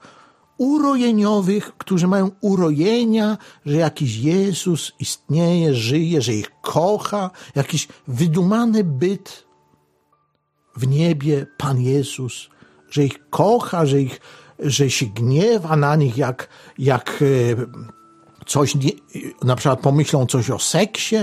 urojeniowych, 0.59 1.73
którzy 1.79 2.07
mają 2.09 2.31
urojenia, 2.41 3.39
że 3.67 3.77
jakiś 3.77 4.17
Jezus 4.17 4.93
istnieje, 4.99 5.75
żyje, 5.75 6.23
że 6.23 6.35
ich 6.35 6.51
kocha, 6.63 7.31
jakiś 7.55 7.89
wydumany 8.09 8.85
byt 8.85 9.45
w 10.77 10.89
niebie, 10.89 11.47
Pan 11.59 11.81
Jezus, 11.81 12.49
że 12.91 13.05
ich 13.05 13.31
kocha, 13.31 13.87
że, 13.87 14.01
ich, 14.01 14.21
że 14.59 14.91
się 14.91 15.07
gniewa 15.07 15.77
na 15.77 15.97
nich, 15.97 16.17
jak, 16.17 16.49
jak 16.79 17.23
e, 17.23 17.57
coś, 18.47 18.77
na 19.43 19.57
przykład 19.57 19.81
pomyślą 19.81 20.27
coś 20.27 20.51
o 20.51 20.59
seksie, 20.59 21.17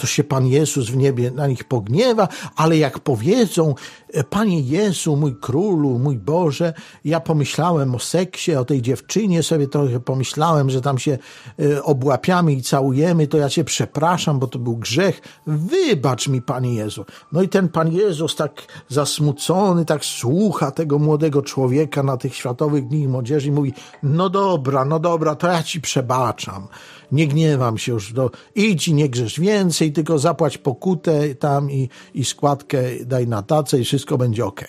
to 0.00 0.06
się 0.06 0.24
Pan 0.24 0.46
Jezus 0.46 0.90
w 0.90 0.96
niebie 0.96 1.30
na 1.30 1.46
nich 1.46 1.64
pogniewa, 1.64 2.28
ale 2.56 2.78
jak 2.78 2.98
powiedzą, 2.98 3.74
e, 4.12 4.24
Panie 4.24 4.60
Jezu, 4.60 5.16
mój 5.16 5.36
królu, 5.36 5.98
mój 5.98 6.18
Boże, 6.18 6.74
ja 7.04 7.20
pomyślałem 7.20 7.94
o 7.94 7.98
seksie, 7.98 8.54
o 8.54 8.64
tej 8.64 8.82
dziewczynie 8.82 9.42
sobie 9.42 9.68
trochę 9.68 10.00
pomyślałem, 10.00 10.70
że 10.70 10.80
tam 10.80 10.98
się 10.98 11.18
e, 11.58 11.82
obłapiamy 11.82 12.52
i 12.52 12.62
całujemy, 12.62 13.26
to 13.26 13.38
ja 13.38 13.48
Cię 13.48 13.64
przepraszam, 13.64 14.38
bo 14.38 14.46
to 14.46 14.58
był 14.58 14.76
grzech. 14.76 15.20
Wybacz 15.46 16.28
mi, 16.28 16.42
Panie 16.42 16.74
Jezu. 16.74 17.04
No 17.32 17.42
i 17.42 17.48
ten 17.48 17.68
Pan 17.68 17.92
Jezus 17.92 18.36
tak 18.36 18.62
zasmucony, 18.88 19.84
tak 19.84 20.04
słucha 20.04 20.70
tego 20.70 20.98
młodego 20.98 21.42
człowieka 21.42 22.02
na 22.02 22.16
tych 22.16 22.34
Światowych 22.34 22.88
Dni 22.88 23.08
Młodzieży 23.08 23.48
i 23.48 23.52
mówi, 23.52 23.72
no 24.02 24.28
dobra, 24.30 24.84
no 24.84 24.98
dobra, 24.98 25.34
to 25.34 25.46
ja 25.46 25.62
Ci 25.62 25.80
przebaczam 25.80 26.68
nie 27.12 27.26
gniewam 27.26 27.78
się 27.78 27.92
już, 27.92 28.12
do, 28.12 28.30
idź 28.54 28.88
i 28.88 28.94
nie 28.94 29.08
grzesz 29.08 29.40
więcej, 29.40 29.92
tylko 29.92 30.18
zapłać 30.18 30.58
pokutę 30.58 31.34
tam 31.34 31.70
i, 31.70 31.88
i 32.14 32.24
składkę 32.24 32.82
daj 33.06 33.28
na 33.28 33.42
tacę 33.42 33.78
i 33.78 33.84
wszystko 33.84 34.18
będzie 34.18 34.46
ok. 34.46 34.60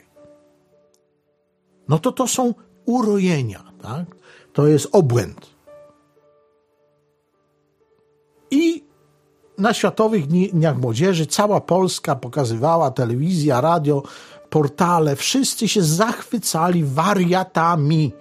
No 1.87 1.99
to 1.99 2.11
to 2.11 2.27
są 2.27 2.53
urojenia, 2.85 3.63
tak? 3.81 4.05
To 4.53 4.67
jest 4.67 4.87
obłęd. 4.91 5.49
I 8.51 8.83
na 9.57 9.73
Światowych 9.73 10.27
Dniach 10.27 10.77
Młodzieży 10.77 11.25
cała 11.25 11.61
Polska 11.61 12.15
pokazywała, 12.15 12.91
telewizja, 12.91 13.61
radio, 13.61 14.03
portale, 14.49 15.15
wszyscy 15.15 15.67
się 15.67 15.81
zachwycali 15.81 16.83
wariatami, 16.83 18.11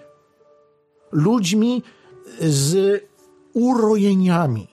ludźmi 1.13 1.83
z 2.41 3.03
urojeniami. 3.55 4.69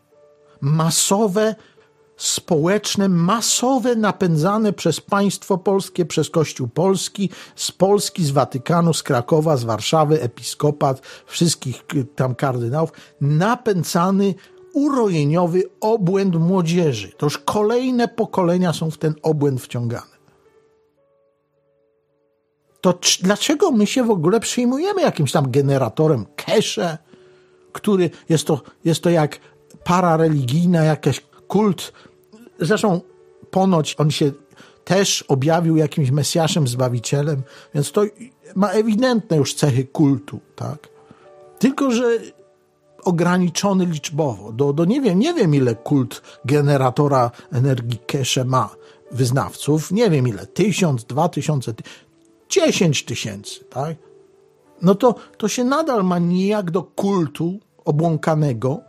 Masowe, 0.62 1.56
społeczne, 2.18 3.10
masowe, 3.10 3.96
napędzane 3.96 4.74
przez 4.74 5.02
państwo 5.02 5.58
polskie, 5.58 6.06
przez 6.06 6.30
Kościół 6.30 6.68
Polski, 6.68 7.30
z 7.56 7.72
Polski, 7.72 8.26
z 8.26 8.32
Watykanu, 8.32 8.94
z 8.94 9.04
Krakowa, 9.04 9.58
z 9.58 9.64
Warszawy, 9.64 10.22
episkopat, 10.22 11.02
wszystkich 11.26 11.84
tam 12.16 12.36
kardynałów, 12.36 12.92
napędzany 13.22 14.36
urojeniowy 14.74 15.64
obłęd 15.82 16.36
młodzieży. 16.36 17.12
To 17.18 17.26
już 17.26 17.38
kolejne 17.38 18.08
pokolenia 18.08 18.74
są 18.74 18.92
w 18.92 18.98
ten 18.98 19.16
obłęd 19.24 19.62
wciągane. 19.62 20.18
To 22.82 23.00
dlaczego 23.22 23.72
my 23.72 23.88
się 23.88 24.04
w 24.04 24.12
ogóle 24.12 24.40
przyjmujemy 24.40 25.02
jakimś 25.02 25.32
tam 25.32 25.52
generatorem 25.52 26.26
cache, 26.36 26.98
który 27.78 28.10
jest 28.30 28.48
to, 28.48 28.62
jest 28.86 29.02
to 29.04 29.10
jak 29.10 29.40
parareligijna, 29.84 30.84
jakiś 30.84 31.22
kult. 31.48 31.94
Zresztą 32.60 33.02
ponoć 33.52 33.96
on 33.98 34.12
się 34.12 34.32
też 34.84 35.24
objawił 35.28 35.78
jakimś 35.78 36.12
Mesjaszem, 36.12 36.68
Zbawicielem, 36.68 37.42
więc 37.74 37.92
to 37.92 38.04
ma 38.56 38.70
ewidentne 38.70 39.38
już 39.38 39.54
cechy 39.54 39.86
kultu, 39.86 40.40
tak? 40.56 40.90
Tylko, 41.60 41.92
że 41.92 42.20
ograniczony 43.04 43.86
liczbowo. 43.86 44.52
Do, 44.52 44.74
do 44.74 44.86
nie 44.86 45.02
wiem, 45.02 45.20
nie 45.20 45.34
wiem 45.34 45.56
ile 45.56 45.76
kult 45.76 46.22
generatora 46.46 47.32
energii 47.52 48.00
Kesze 48.08 48.46
ma 48.46 48.70
wyznawców, 49.12 49.92
nie 49.92 50.10
wiem 50.10 50.28
ile, 50.28 50.46
tysiąc, 50.46 51.06
dwa 51.06 51.30
tysiące, 51.30 51.74
dziesięć 52.50 53.06
tysięcy, 53.06 53.64
tak? 53.70 53.96
No 54.82 54.96
to, 54.96 55.16
to 55.38 55.48
się 55.48 55.64
nadal 55.64 56.04
ma 56.04 56.20
nijak 56.20 56.72
do 56.72 56.84
kultu 56.84 57.60
obłąkanego, 57.88 58.82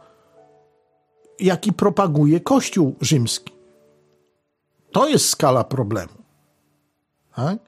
jaki 1.41 1.73
propaguje 1.73 2.41
Kościół 2.41 2.97
rzymski. 3.01 3.53
To 4.93 5.09
jest 5.09 5.29
skala 5.29 5.65
problemu. 5.65 6.13
Tak? 7.37 7.59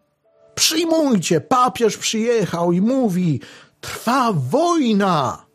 Przyjmujcie, 0.54 1.40
papież 1.40 1.96
przyjechał 1.96 2.72
i 2.72 2.80
mówi: 2.80 3.40
Trwa 3.80 4.32
wojna. 4.32 5.46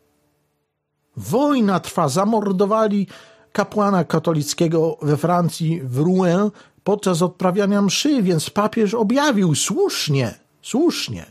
Wojna 1.16 1.80
trwa. 1.80 2.08
Zamordowali 2.08 3.06
kapłana 3.52 4.04
katolickiego 4.04 4.96
we 5.02 5.16
Francji, 5.16 5.80
w 5.84 5.98
Rouen, 5.98 6.50
podczas 6.84 7.22
odprawiania 7.22 7.82
mszy, 7.82 8.22
więc 8.22 8.50
papież 8.50 8.94
objawił 8.94 9.54
słusznie, 9.54 10.34
słusznie, 10.62 11.26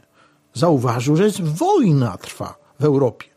zauważył, 0.53 1.15
że 1.15 1.23
jest 1.23 1.41
wojna 1.41 2.17
trwa 2.17 2.55
w 2.79 2.83
Europie. 2.83 3.34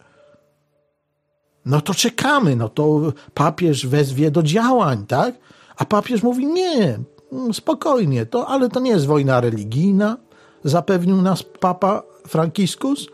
No 1.67 1.81
to 1.81 1.95
czekamy, 1.95 2.57
no 2.57 2.69
to 2.69 3.13
papież 3.35 3.87
wezwie 3.87 4.31
do 4.31 4.43
działań, 4.43 5.07
tak? 5.07 5.35
A 5.77 5.85
papież 5.85 6.23
mówi: 6.23 6.47
Nie, 6.47 6.99
mm, 7.33 7.55
spokojnie, 7.55 8.27
to, 8.27 8.47
ale 8.49 8.69
to 8.69 8.81
nie 8.81 8.91
jest 8.91 9.07
wojna 9.07 9.41
religijna, 9.41 10.17
zapewnił 10.65 11.23
nas 11.23 11.43
papa 11.43 12.03
Frankiskus 12.27 13.07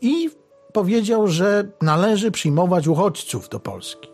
i 0.00 0.30
powiedział, 0.72 1.28
że 1.28 1.68
należy 1.82 2.30
przyjmować 2.30 2.88
uchodźców 2.88 3.48
do 3.48 3.60
Polski. 3.60 4.08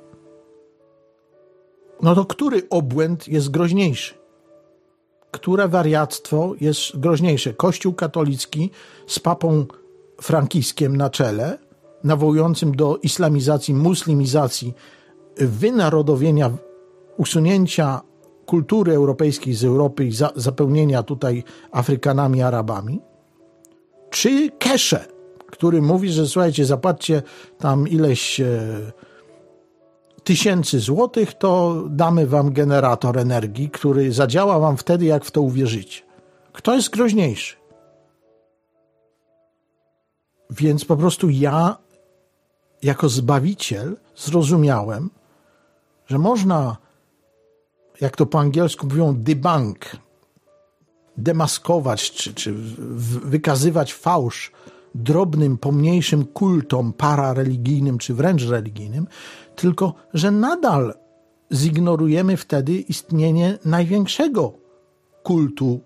No 2.02 2.14
to 2.14 2.24
który 2.24 2.62
obłęd 2.70 3.28
jest 3.28 3.50
groźniejszy? 3.50 4.14
Które 5.30 5.68
wariactwo 5.68 6.54
jest 6.60 6.98
groźniejsze? 6.98 7.54
Kościół 7.54 7.92
katolicki 7.92 8.70
z 9.06 9.18
papą 9.18 9.66
Frankiskiem 10.22 10.96
na 10.96 11.10
czele, 11.10 11.58
nawołującym 12.04 12.74
do 12.76 12.96
islamizacji, 12.96 13.74
muslimizacji, 13.74 14.74
wynarodowienia, 15.36 16.50
usunięcia 17.16 18.00
kultury 18.46 18.94
europejskiej 18.94 19.54
z 19.54 19.64
Europy 19.64 20.04
i 20.04 20.12
za, 20.12 20.32
zapełnienia 20.36 21.02
tutaj 21.02 21.44
Afrykanami, 21.70 22.42
Arabami, 22.42 23.00
czy 24.10 24.50
Kesze, 24.58 25.04
który 25.46 25.82
mówi, 25.82 26.12
że 26.12 26.26
słuchajcie, 26.26 26.64
zapłaccie 26.64 27.22
tam 27.58 27.88
ileś 27.88 28.40
e, 28.40 28.58
tysięcy 30.24 30.80
złotych, 30.80 31.34
to 31.34 31.82
damy 31.88 32.26
wam 32.26 32.52
generator 32.52 33.18
energii, 33.18 33.70
który 33.70 34.12
zadziała 34.12 34.58
wam 34.58 34.76
wtedy, 34.76 35.04
jak 35.04 35.24
w 35.24 35.30
to 35.30 35.42
uwierzycie. 35.42 36.02
Kto 36.52 36.74
jest 36.74 36.90
groźniejszy? 36.90 37.56
Więc 40.50 40.84
po 40.84 40.96
prostu 40.96 41.30
ja, 41.30 41.76
jako 42.82 43.08
zbawiciel, 43.08 43.96
zrozumiałem, 44.16 45.10
że 46.06 46.18
można, 46.18 46.76
jak 48.00 48.16
to 48.16 48.26
po 48.26 48.40
angielsku 48.40 48.86
mówią, 48.86 49.14
debunk, 49.16 49.96
demaskować 51.16 52.10
czy, 52.10 52.34
czy 52.34 52.52
wykazywać 53.24 53.94
fałsz 53.94 54.52
drobnym, 54.94 55.58
pomniejszym 55.58 56.24
kultom 56.24 56.92
parareligijnym 56.92 57.98
czy 57.98 58.14
wręcz 58.14 58.42
religijnym, 58.42 59.06
tylko 59.56 59.94
że 60.14 60.30
nadal 60.30 60.94
zignorujemy 61.52 62.36
wtedy 62.36 62.72
istnienie 62.72 63.58
największego 63.64 64.52
kultu 65.22 65.80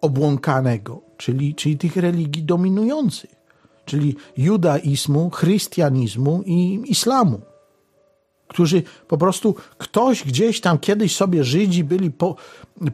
obłąkanego, 0.00 1.00
czyli, 1.16 1.54
czyli 1.54 1.78
tych 1.78 1.96
religii 1.96 2.42
dominujących, 2.42 3.39
czyli 3.90 4.16
judaizmu, 4.36 5.30
chrystianizmu 5.30 6.42
i 6.46 6.82
islamu 6.86 7.40
którzy 8.50 8.82
po 9.08 9.18
prostu 9.18 9.54
ktoś 9.78 10.24
gdzieś 10.24 10.60
tam 10.60 10.78
kiedyś 10.78 11.16
sobie 11.16 11.44
Żydzi 11.44 11.84
byli 11.84 12.10
po, 12.10 12.36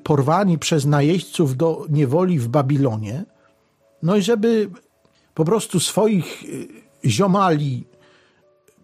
porwani 0.03 0.59
przez 0.59 0.87
najeźdźców 0.87 1.57
do 1.57 1.87
niewoli 1.89 2.39
w 2.39 2.49
Babilonie, 2.49 3.25
no 4.03 4.17
i 4.17 4.23
żeby 4.23 4.71
po 5.35 5.45
prostu 5.45 5.81
swoich 5.81 6.45
y, 6.45 6.69
ziomali 7.05 7.87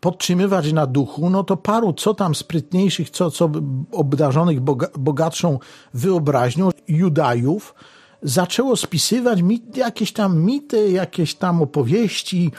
podtrzymywać 0.00 0.72
na 0.72 0.86
duchu, 0.86 1.30
no 1.30 1.44
to 1.44 1.56
paru 1.56 1.92
co 1.92 2.14
tam 2.14 2.34
sprytniejszych, 2.34 3.10
co, 3.10 3.30
co 3.30 3.50
obdarzonych 3.92 4.60
boga, 4.60 4.88
bogatszą 4.98 5.58
wyobraźnią 5.94 6.70
Judajów 6.88 7.74
zaczęło 8.22 8.76
spisywać 8.76 9.42
mit, 9.42 9.76
jakieś 9.76 10.12
tam 10.12 10.42
mity, 10.42 10.90
jakieś 10.90 11.34
tam 11.34 11.62
opowieści. 11.62 12.52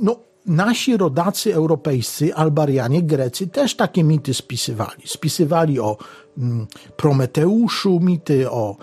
No, 0.00 0.16
nasi 0.46 0.96
rodacy 0.96 1.54
europejscy, 1.54 2.34
Albarianie, 2.34 3.02
Grecy 3.02 3.46
też 3.46 3.76
takie 3.76 4.04
mity 4.04 4.34
spisywali. 4.34 5.02
Spisywali 5.06 5.80
o 5.80 5.96
mm, 6.38 6.66
Prometeuszu, 6.96 8.00
mity 8.00 8.50
o 8.50 8.76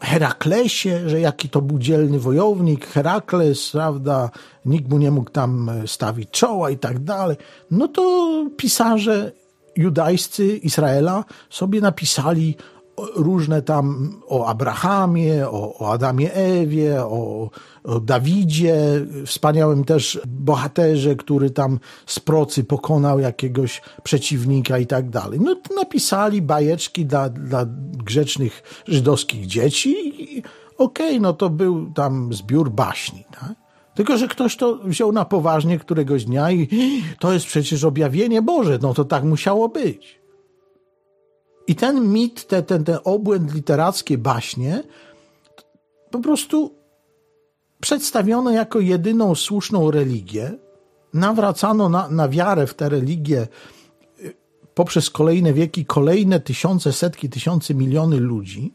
Heraklesie, 0.00 1.08
że 1.08 1.20
jaki 1.20 1.48
to 1.48 1.62
był 1.62 1.78
dzielny 1.78 2.18
wojownik, 2.18 2.86
Herakles, 2.86 3.70
prawda, 3.70 4.30
nikt 4.64 4.90
mu 4.90 4.98
nie 4.98 5.10
mógł 5.10 5.30
tam 5.30 5.68
e, 5.68 5.86
stawić 5.86 6.30
czoła 6.30 6.70
i 6.70 6.78
tak 6.78 6.98
dalej. 6.98 7.36
No 7.70 7.88
to 7.88 8.30
pisarze 8.56 9.32
judajscy 9.76 10.56
Izraela 10.56 11.24
sobie 11.50 11.80
napisali 11.80 12.56
różne 13.16 13.62
tam 13.62 14.14
o 14.28 14.46
Abrahamie, 14.46 15.48
o, 15.48 15.78
o 15.78 15.92
Adamie 15.92 16.34
Ewie, 16.34 17.04
o, 17.04 17.50
o 17.84 18.00
Dawidzie, 18.00 18.76
wspaniałym 19.26 19.84
też 19.84 20.20
bohaterze, 20.26 21.16
który 21.16 21.50
tam 21.50 21.78
z 22.06 22.20
procy 22.20 22.64
pokonał 22.64 23.20
jakiegoś 23.20 23.82
przeciwnika 24.02 24.78
i 24.78 24.86
tak 24.86 25.10
dalej. 25.10 25.40
No 25.40 25.56
napisali 25.76 26.42
bajeczki 26.42 27.06
dla, 27.06 27.28
dla 27.28 27.66
grzecznych 28.04 28.82
żydowskich 28.88 29.46
dzieci 29.46 30.22
i 30.22 30.42
okej, 30.78 31.08
okay, 31.08 31.20
no 31.20 31.32
to 31.32 31.50
był 31.50 31.92
tam 31.92 32.32
zbiór 32.32 32.70
baśni, 32.70 33.24
tak? 33.40 33.54
Tylko, 33.94 34.16
że 34.16 34.28
ktoś 34.28 34.56
to 34.56 34.78
wziął 34.84 35.12
na 35.12 35.24
poważnie 35.24 35.78
któregoś 35.78 36.24
dnia 36.24 36.50
i 36.50 36.68
to 37.18 37.32
jest 37.32 37.46
przecież 37.46 37.84
objawienie 37.84 38.42
Boże, 38.42 38.78
no 38.82 38.94
to 38.94 39.04
tak 39.04 39.24
musiało 39.24 39.68
być. 39.68 40.19
I 41.70 41.74
ten 41.74 42.08
mit, 42.12 42.46
ten, 42.46 42.64
ten, 42.64 42.84
ten 42.84 42.98
obłęd 43.04 43.54
literackie 43.54 44.18
baśnie 44.18 44.82
po 46.10 46.18
prostu 46.18 46.74
przedstawiono 47.80 48.50
jako 48.50 48.80
jedyną 48.80 49.34
słuszną 49.34 49.90
religię, 49.90 50.52
nawracano 51.14 51.88
na, 51.88 52.08
na 52.08 52.28
wiarę 52.28 52.66
w 52.66 52.74
tę 52.74 52.88
religię 52.88 53.48
y, 54.20 54.34
poprzez 54.74 55.10
kolejne 55.10 55.52
wieki, 55.52 55.84
kolejne 55.84 56.40
tysiące, 56.40 56.92
setki, 56.92 57.28
tysiące, 57.28 57.74
miliony 57.74 58.16
ludzi, 58.16 58.74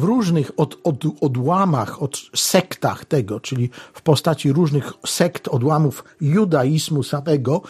w 0.00 0.04
różnych 0.04 0.50
od, 0.56 0.78
od, 0.84 1.04
odłamach, 1.20 2.02
od 2.02 2.16
sektach 2.34 3.04
tego, 3.04 3.40
czyli 3.40 3.70
w 3.92 4.02
postaci 4.02 4.52
różnych 4.52 4.92
sekt, 5.06 5.48
odłamów 5.48 6.04
judaizmu 6.20 7.02
samego, 7.02 7.62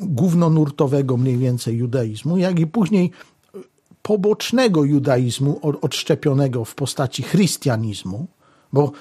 głównonurtowego 0.00 1.16
mniej 1.16 1.38
więcej 1.38 1.76
judaizmu, 1.76 2.38
jak 2.38 2.58
i 2.58 2.66
później 2.66 3.10
pobocznego 4.02 4.84
judaizmu 4.84 5.60
odszczepionego 5.82 6.64
w 6.64 6.74
postaci 6.74 7.22
chrystianizmu, 7.22 8.26
bo 8.72 8.92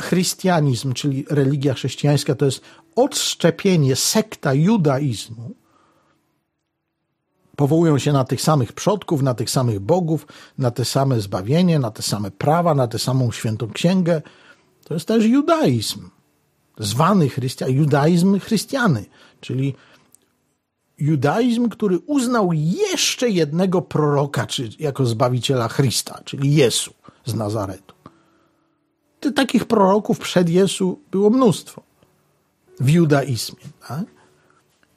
chrystianizm, 0.00 0.92
czyli 0.92 1.24
religia 1.30 1.74
chrześcijańska, 1.74 2.34
to 2.34 2.44
jest 2.44 2.60
odszczepienie 2.96 3.96
sekta 3.96 4.54
judaizmu, 4.54 5.49
powołują 7.60 7.98
się 7.98 8.12
na 8.12 8.24
tych 8.24 8.40
samych 8.40 8.72
przodków, 8.72 9.22
na 9.22 9.34
tych 9.34 9.50
samych 9.50 9.80
bogów, 9.80 10.26
na 10.58 10.70
te 10.70 10.84
same 10.84 11.20
zbawienie, 11.20 11.78
na 11.78 11.90
te 11.90 12.02
same 12.02 12.30
prawa, 12.30 12.74
na 12.74 12.86
tę 12.88 12.98
samą 12.98 13.32
świętą 13.32 13.70
księgę. 13.70 14.22
To 14.84 14.94
jest 14.94 15.08
też 15.08 15.24
judaizm, 15.24 16.10
zwany 16.78 17.28
chrystian, 17.28 17.70
judaizm 17.70 18.38
chrystiany, 18.38 19.04
czyli 19.40 19.74
judaizm, 20.98 21.68
który 21.68 21.98
uznał 21.98 22.52
jeszcze 22.52 23.28
jednego 23.28 23.82
proroka 23.82 24.46
czy 24.46 24.70
jako 24.78 25.06
zbawiciela 25.06 25.68
Chrysta, 25.68 26.20
czyli 26.24 26.54
Jezu 26.54 26.92
z 27.24 27.34
Nazaretu. 27.34 27.94
Takich 29.34 29.64
proroków 29.64 30.18
przed 30.18 30.48
Jezu 30.48 31.00
było 31.10 31.30
mnóstwo 31.30 31.82
w 32.80 32.90
judaizmie. 32.90 33.64
Tak? 33.88 34.19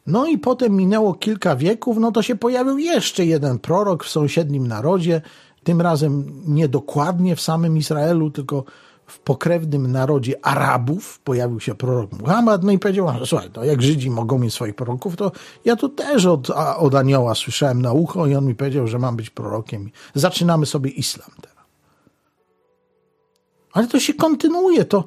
No 0.08 0.26
i 0.26 0.38
potem 0.38 0.76
minęło 0.76 1.14
kilka 1.14 1.56
wieków, 1.56 1.97
no 1.97 2.12
to 2.12 2.22
się 2.22 2.36
pojawił 2.36 2.78
jeszcze 2.78 3.26
jeden 3.26 3.60
prorok 3.60 4.04
w 4.04 4.10
sąsiednim 4.10 4.68
narodzie, 4.68 5.22
tym 5.64 5.82
razem 5.82 6.41
niedokładnie 6.45 7.36
w 7.36 7.41
samym 7.41 7.78
Izraelu, 7.78 8.32
tylko 8.32 8.64
w 9.06 9.20
pokrewnym 9.20 9.91
narodzie 9.91 10.45
Arabów 10.45 11.20
pojawił 11.20 11.60
się 11.60 11.76
prorok 11.76 12.12
Muhammad, 12.12 12.64
no 12.64 12.72
i 12.72 12.80
powiedział, 12.80 13.08
słuchaj, 13.26 13.49
to 13.49 13.64
jak 13.64 13.82
Żydzi 13.82 14.10
mogą 14.10 14.39
mieć 14.39 14.54
swoich 14.54 14.76
proroków, 14.76 15.16
to 15.16 15.32
ja 15.66 15.76
tu 15.76 15.89
też 15.89 16.26
od, 16.26 16.49
od 16.78 16.95
anioła 16.95 17.36
słyszałem 17.36 17.82
na 17.82 17.93
ucho 17.93 18.28
i 18.28 18.36
on 18.36 18.45
mi 18.45 18.56
powiedział, 18.56 18.88
że 18.88 18.99
mam 18.99 19.16
być 19.16 19.30
prorokiem. 19.30 19.91
Zaczynamy 20.16 20.66
sobie 20.66 20.89
islam 20.89 21.32
teraz. 21.41 21.54
Ale 23.74 23.88
to 23.88 23.99
się 23.99 24.14
kontynuuje, 24.14 24.86
to, 24.86 25.06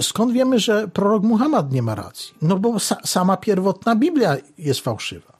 skąd 0.00 0.32
wiemy, 0.32 0.58
że 0.58 0.88
prorok 0.88 1.22
Muhammad 1.22 1.72
nie 1.72 1.82
ma 1.82 1.94
racji? 1.94 2.34
No 2.42 2.58
bo 2.58 2.78
sa 2.78 2.96
sama 3.04 3.36
pierwotna 3.36 3.96
Biblia 3.96 4.36
jest 4.58 4.80
fałszywa. 4.80 5.38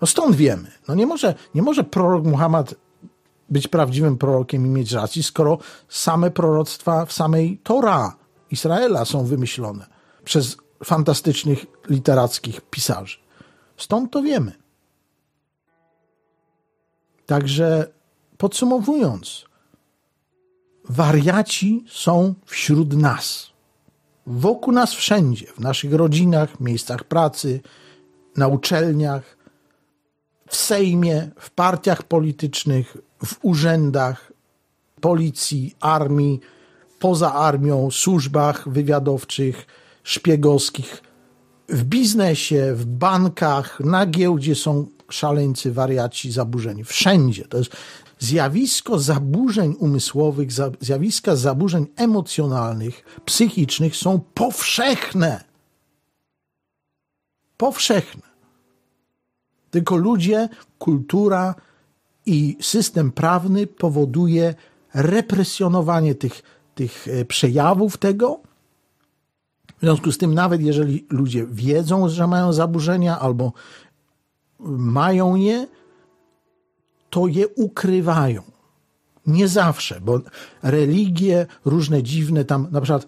No 0.00 0.06
stąd 0.06 0.36
wiemy. 0.36 0.72
No 0.88 0.94
nie 0.94 1.06
może, 1.06 1.34
nie 1.54 1.62
może 1.62 1.84
prorok 1.84 2.24
Muhammad 2.24 2.74
być 3.48 3.68
prawdziwym 3.68 4.18
prorokiem 4.18 4.66
i 4.66 4.70
mieć 4.70 4.92
racji, 4.92 5.22
skoro 5.22 5.58
same 5.88 6.30
proroctwa 6.30 7.06
w 7.06 7.12
samej 7.12 7.58
Torah 7.58 8.16
Izraela 8.50 9.04
są 9.04 9.24
wymyślone 9.24 9.86
przez 10.24 10.56
fantastycznych 10.84 11.66
literackich 11.88 12.60
pisarzy. 12.60 13.18
Stąd 13.76 14.12
to 14.12 14.22
wiemy. 14.22 14.52
Także 17.26 17.86
podsumowując, 18.38 19.44
wariaci 20.90 21.84
są 21.88 22.34
wśród 22.46 22.96
nas. 22.96 23.50
wokół 24.26 24.74
nas 24.74 24.94
wszędzie, 24.94 25.46
w 25.46 25.60
naszych 25.60 25.92
rodzinach, 25.92 26.60
miejscach 26.60 27.04
pracy, 27.04 27.60
na 28.36 28.48
uczelniach, 28.48 29.36
w 30.48 30.56
Sejmie, 30.56 31.30
w 31.38 31.50
partiach 31.50 32.02
politycznych, 32.02 32.96
w 33.24 33.36
urzędach, 33.42 34.32
policji, 35.00 35.74
armii, 35.80 36.40
poza 36.98 37.34
armią, 37.34 37.90
służbach 37.90 38.68
wywiadowczych, 38.68 39.66
szpiegowskich, 40.02 41.02
w 41.68 41.84
biznesie, 41.84 42.74
w 42.74 42.86
bankach, 42.86 43.80
na 43.80 44.06
giełdzie 44.06 44.54
są 44.54 44.86
szaleńcy, 45.10 45.72
wariaci, 45.72 46.32
zaburzeni. 46.32 46.84
Wszędzie. 46.84 47.44
To 47.44 47.58
jest 47.58 47.76
zjawisko 48.20 48.98
zaburzeń 48.98 49.74
umysłowych, 49.78 50.48
zjawiska 50.80 51.36
zaburzeń 51.36 51.86
emocjonalnych, 51.96 53.20
psychicznych 53.24 53.96
są 53.96 54.20
powszechne. 54.34 55.44
Powszechne. 57.56 58.22
Tylko 59.70 59.96
ludzie, 59.96 60.48
kultura 60.78 61.54
i 62.26 62.56
system 62.60 63.12
prawny 63.12 63.66
powoduje 63.66 64.54
represjonowanie 64.94 66.14
tych, 66.14 66.42
tych 66.74 67.08
e, 67.08 67.24
przejawów 67.24 67.96
tego. 67.96 68.40
W 69.78 69.80
związku 69.80 70.12
z 70.12 70.18
tym, 70.18 70.34
nawet 70.34 70.62
jeżeli 70.62 71.06
ludzie 71.10 71.46
wiedzą, 71.46 72.08
że 72.08 72.26
mają 72.26 72.52
zaburzenia 72.52 73.18
albo 73.18 73.52
mają 74.78 75.34
je, 75.34 75.66
to 77.10 77.26
je 77.26 77.48
ukrywają. 77.48 78.42
Nie 79.26 79.48
zawsze, 79.48 80.00
bo 80.00 80.20
religie, 80.62 81.46
różne 81.64 82.02
dziwne 82.02 82.44
tam, 82.44 82.68
na 82.70 82.80
przykład 82.80 83.06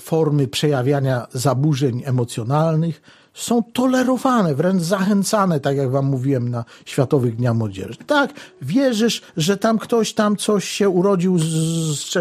formy 0.00 0.48
przejawiania 0.48 1.26
zaburzeń 1.32 2.02
emocjonalnych, 2.04 3.02
są 3.34 3.62
tolerowane, 3.62 4.54
wręcz 4.54 4.82
zachęcane, 4.82 5.60
tak 5.60 5.76
jak 5.76 5.90
wam 5.90 6.06
mówiłem 6.06 6.48
na 6.48 6.64
Światowych 6.84 7.36
Dniach 7.36 7.54
Młodzieży. 7.54 7.98
Tak, 8.06 8.32
wierzysz, 8.62 9.22
że 9.36 9.56
tam 9.56 9.78
ktoś 9.78 10.14
tam 10.14 10.36
coś 10.36 10.64
się 10.68 10.88
urodził 10.88 11.38
z, 11.38 11.44
z 11.44 12.16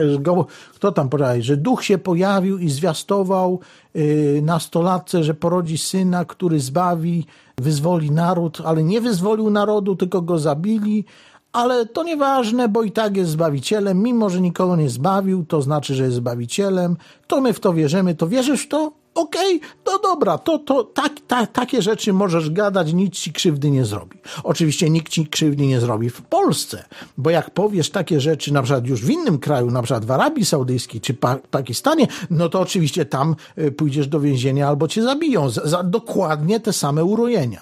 kto 0.76 0.92
tam 0.92 1.10
podaje, 1.10 1.44
że 1.44 1.58
duch 1.58 1.84
się 1.84 1.98
pojawił 1.98 2.58
i 2.58 2.70
zwiastował 2.70 3.60
yy, 3.94 4.42
nastolatce, 4.42 5.24
że 5.24 5.34
porodzi 5.34 5.78
syna, 5.78 6.26
który 6.26 6.60
zbawi, 6.60 7.26
wyzwoli 7.62 8.12
naród, 8.12 8.62
ale 8.66 8.84
nie 8.84 9.02
wyzwolił 9.02 9.50
narodu, 9.50 9.96
tylko 9.96 10.22
go 10.22 10.40
zabili, 10.40 11.06
ale 11.54 11.86
to 11.86 12.04
nieważne, 12.04 12.70
bo 12.70 12.84
i 12.84 12.92
tak 12.92 13.18
jest 13.18 13.32
Zbawicielem, 13.32 14.04
mimo 14.04 14.30
że 14.30 14.42
nikogo 14.42 14.76
nie 14.76 14.90
zbawił, 14.90 15.46
to 15.46 15.62
znaczy, 15.62 15.96
że 15.96 16.04
jest 16.04 16.16
Zbawicielem, 16.16 16.98
to 17.28 17.42
my 17.42 17.54
w 17.54 17.60
to 17.60 17.74
wierzymy, 17.74 18.16
to 18.16 18.28
wierzysz 18.28 18.64
w 18.64 18.68
to? 18.68 19.01
Okej, 19.16 19.58
okay, 19.58 19.70
to 19.84 20.00
dobra, 20.00 20.38
to, 20.38 20.60
to 20.60 20.84
tak, 20.84 21.14
tak, 21.28 21.52
takie 21.52 21.82
rzeczy 21.82 22.14
możesz 22.14 22.50
gadać, 22.50 22.94
nic 22.94 23.14
ci 23.14 23.34
krzywdy 23.34 23.72
nie 23.72 23.86
zrobi. 23.86 24.18
Oczywiście 24.44 24.90
nikt 24.90 25.12
ci 25.12 25.28
krzywdy 25.28 25.68
nie 25.68 25.80
zrobi 25.80 26.10
w 26.10 26.22
Polsce, 26.22 26.86
bo 27.18 27.30
jak 27.30 27.50
powiesz 27.50 27.90
takie 27.90 28.20
rzeczy 28.20 28.54
na 28.54 28.62
przykład 28.62 28.88
już 28.88 29.02
w 29.02 29.10
innym 29.10 29.40
kraju, 29.40 29.72
na 29.72 29.82
przykład 29.82 30.06
w 30.06 30.12
Arabii 30.12 30.46
Saudyjskiej 30.46 31.02
czy 31.02 31.14
pa 31.14 31.36
Pakistanie, 31.52 32.08
no 32.30 32.50
to 32.50 32.60
oczywiście 32.60 33.06
tam 33.06 33.36
y, 33.58 33.72
pójdziesz 33.72 34.08
do 34.08 34.20
więzienia 34.20 34.68
albo 34.68 34.88
cię 34.88 35.04
zabiją 35.04 35.50
za, 35.50 35.68
za 35.68 35.84
dokładnie 35.84 36.60
te 36.60 36.74
same 36.74 37.04
urojenia. 37.04 37.62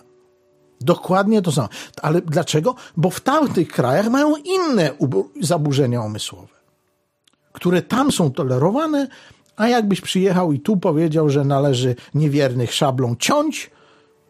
Dokładnie 0.82 1.42
to 1.42 1.52
samo. 1.52 1.70
Ale 2.02 2.22
dlaczego? 2.22 2.76
Bo 2.98 3.10
w 3.10 3.22
tamtych 3.22 3.68
krajach 3.68 4.10
mają 4.10 4.36
inne 4.36 4.92
zaburzenia 5.42 6.02
umysłowe, 6.02 6.54
które 7.54 7.82
tam 7.82 8.12
są 8.12 8.32
tolerowane, 8.32 9.08
a 9.60 9.68
jakbyś 9.68 10.02
przyjechał 10.02 10.54
i 10.54 10.60
tu 10.60 10.78
powiedział, 10.78 11.30
że 11.30 11.44
należy 11.44 11.96
niewiernych 12.14 12.74
szablą 12.74 13.16
ciąć, 13.20 13.72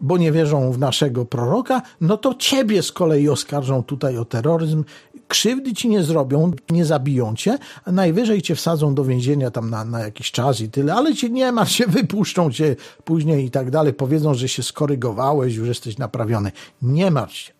bo 0.02 0.18
nie 0.18 0.32
wierzą 0.32 0.72
w 0.72 0.80
naszego 0.80 1.26
proroka, 1.26 1.82
no 2.02 2.18
to 2.18 2.34
ciebie 2.34 2.84
z 2.84 2.92
kolei 2.92 3.30
oskarżą 3.30 3.84
tutaj 3.84 4.18
o 4.18 4.26
terroryzm. 4.26 4.84
Krzywdy 5.28 5.74
ci 5.74 5.90
nie 5.90 6.04
zrobią, 6.04 6.52
nie 6.70 6.86
zabiją 6.86 7.36
cię, 7.36 7.58
najwyżej 7.88 8.42
cię 8.42 8.56
wsadzą 8.56 8.96
do 8.96 9.06
więzienia 9.06 9.52
tam 9.52 9.70
na, 9.70 9.86
na 9.86 10.00
jakiś 10.00 10.32
czas 10.32 10.62
i 10.62 10.70
tyle, 10.70 10.94
ale 10.94 11.16
cię 11.16 11.30
nie 11.30 11.52
masz, 11.52 11.72
się 11.78 11.88
wypuszczą 11.88 12.52
cię 12.52 12.76
później 13.04 13.46
i 13.46 13.52
tak 13.52 13.72
dalej. 13.72 13.94
Powiedzą, 13.94 14.34
że 14.34 14.50
się 14.50 14.64
skorygowałeś, 14.64 15.56
już 15.56 15.68
jesteś 15.68 15.98
naprawiony. 15.98 16.52
Nie 16.82 17.12
martw 17.12 17.36
się. 17.36 17.54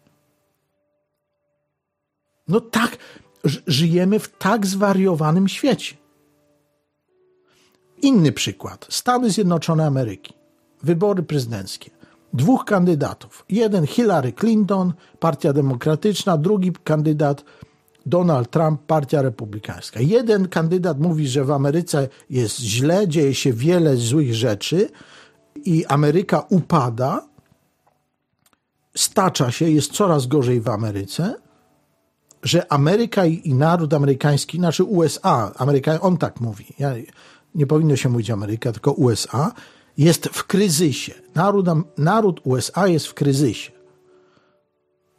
No 2.48 2.62
tak, 2.62 2.98
żyjemy 3.68 4.20
w 4.20 4.38
tak 4.38 4.68
zwariowanym 4.68 5.48
świecie. 5.48 6.09
Inny 8.02 8.32
przykład. 8.32 8.88
Stany 8.90 9.30
Zjednoczone 9.30 9.86
Ameryki. 9.86 10.34
Wybory 10.84 11.24
prezydenckie. 11.24 11.92
Dwóch 12.34 12.66
kandydatów. 12.66 13.46
Jeden 13.50 13.88
Hillary 13.88 14.34
Clinton, 14.34 14.94
Partia 15.20 15.54
Demokratyczna, 15.54 16.38
drugi 16.38 16.72
kandydat 16.84 17.44
Donald 18.06 18.50
Trump, 18.50 18.82
Partia 18.88 19.22
Republikańska. 19.22 20.00
Jeden 20.00 20.48
kandydat 20.48 21.00
mówi, 21.00 21.28
że 21.28 21.46
w 21.46 21.52
Ameryce 21.52 22.08
jest 22.30 22.60
źle, 22.60 23.08
dzieje 23.08 23.36
się 23.36 23.54
wiele 23.54 23.96
złych 23.96 24.36
rzeczy 24.36 24.90
i 25.56 25.86
Ameryka 25.86 26.46
upada, 26.50 27.28
stacza 28.96 29.52
się, 29.52 29.70
jest 29.70 29.92
coraz 29.92 30.28
gorzej 30.28 30.62
w 30.62 30.70
Ameryce, 30.70 31.36
że 32.44 32.74
Ameryka 32.74 33.26
i, 33.26 33.54
naród 33.54 33.94
amerykański, 33.94 34.58
znaczy 34.58 34.84
USA, 34.84 35.52
Ameryka, 35.58 36.02
on 36.02 36.18
tak 36.18 36.42
mówi. 36.42 36.66
Ja, 36.80 36.94
nie 37.56 37.68
powinno 37.68 37.96
się 37.96 38.10
mówić 38.10 38.30
Ameryka, 38.30 38.72
tylko 38.72 38.92
USA, 38.92 39.52
jest 39.98 40.26
w 40.26 40.44
kryzysie. 40.44 41.14
Naród, 41.36 41.68
naród 41.98 42.42
USA 42.44 42.88
jest 42.88 43.08
w 43.08 43.14
kryzysie. 43.14 43.72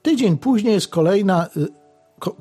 Tydzień 0.02 0.38
później 0.38 0.74
jest 0.74 0.88
kolejna 0.88 1.46
y, 1.56 1.80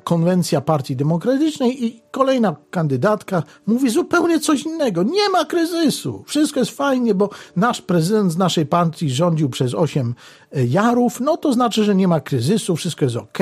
konwencja 0.04 0.60
Partii 0.60 0.96
Demokratycznej 0.96 1.84
i 1.84 2.02
kolejna 2.10 2.56
kandydatka 2.70 3.42
mówi 3.66 3.90
zupełnie 3.90 4.40
coś 4.40 4.62
innego. 4.62 5.02
Nie 5.02 5.28
ma 5.28 5.44
kryzysu. 5.44 6.24
Wszystko 6.26 6.60
jest 6.60 6.72
fajnie, 6.72 7.14
bo 7.14 7.30
nasz 7.56 7.82
prezydent 7.82 8.32
z 8.32 8.36
naszej 8.36 8.66
partii 8.66 9.10
rządził 9.10 9.48
przez 9.48 9.74
osiem 9.74 10.14
y, 10.56 10.66
jarów. 10.66 11.20
No 11.20 11.36
to 11.36 11.52
znaczy, 11.52 11.84
że 11.84 11.94
nie 11.94 12.08
ma 12.08 12.20
kryzysu, 12.20 12.76
wszystko 12.76 13.04
jest 13.04 13.16
ok, 13.16 13.38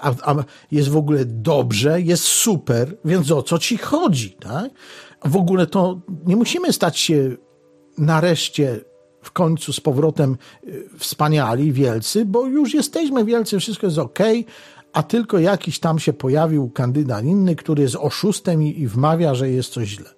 a, 0.00 0.12
a 0.22 0.34
jest 0.72 0.88
w 0.88 0.96
ogóle 0.96 1.24
dobrze, 1.24 2.00
jest 2.00 2.24
super, 2.24 2.96
więc 3.04 3.30
o 3.30 3.42
co 3.42 3.58
ci 3.58 3.78
chodzi, 3.78 4.30
tak? 4.30 4.70
W 5.24 5.36
ogóle 5.36 5.66
to 5.66 6.00
nie 6.26 6.36
musimy 6.36 6.72
stać 6.72 6.98
się 6.98 7.36
nareszcie 7.98 8.80
w 9.22 9.30
końcu 9.30 9.72
z 9.72 9.80
powrotem 9.80 10.36
y, 10.64 10.88
wspaniali, 10.98 11.72
wielcy, 11.72 12.24
bo 12.24 12.46
już 12.46 12.74
jesteśmy 12.74 13.24
wielcy, 13.24 13.60
wszystko 13.60 13.86
jest 13.86 13.98
ok, 13.98 14.18
a 14.92 15.02
tylko 15.02 15.38
jakiś 15.38 15.78
tam 15.78 15.98
się 15.98 16.12
pojawił 16.12 16.70
kandydat 16.70 17.24
inny, 17.24 17.56
który 17.56 17.82
jest 17.82 17.96
oszustem 17.96 18.62
i, 18.62 18.80
i 18.80 18.86
wmawia, 18.86 19.34
że 19.34 19.50
jest 19.50 19.72
coś 19.72 19.88
źle. 19.88 20.10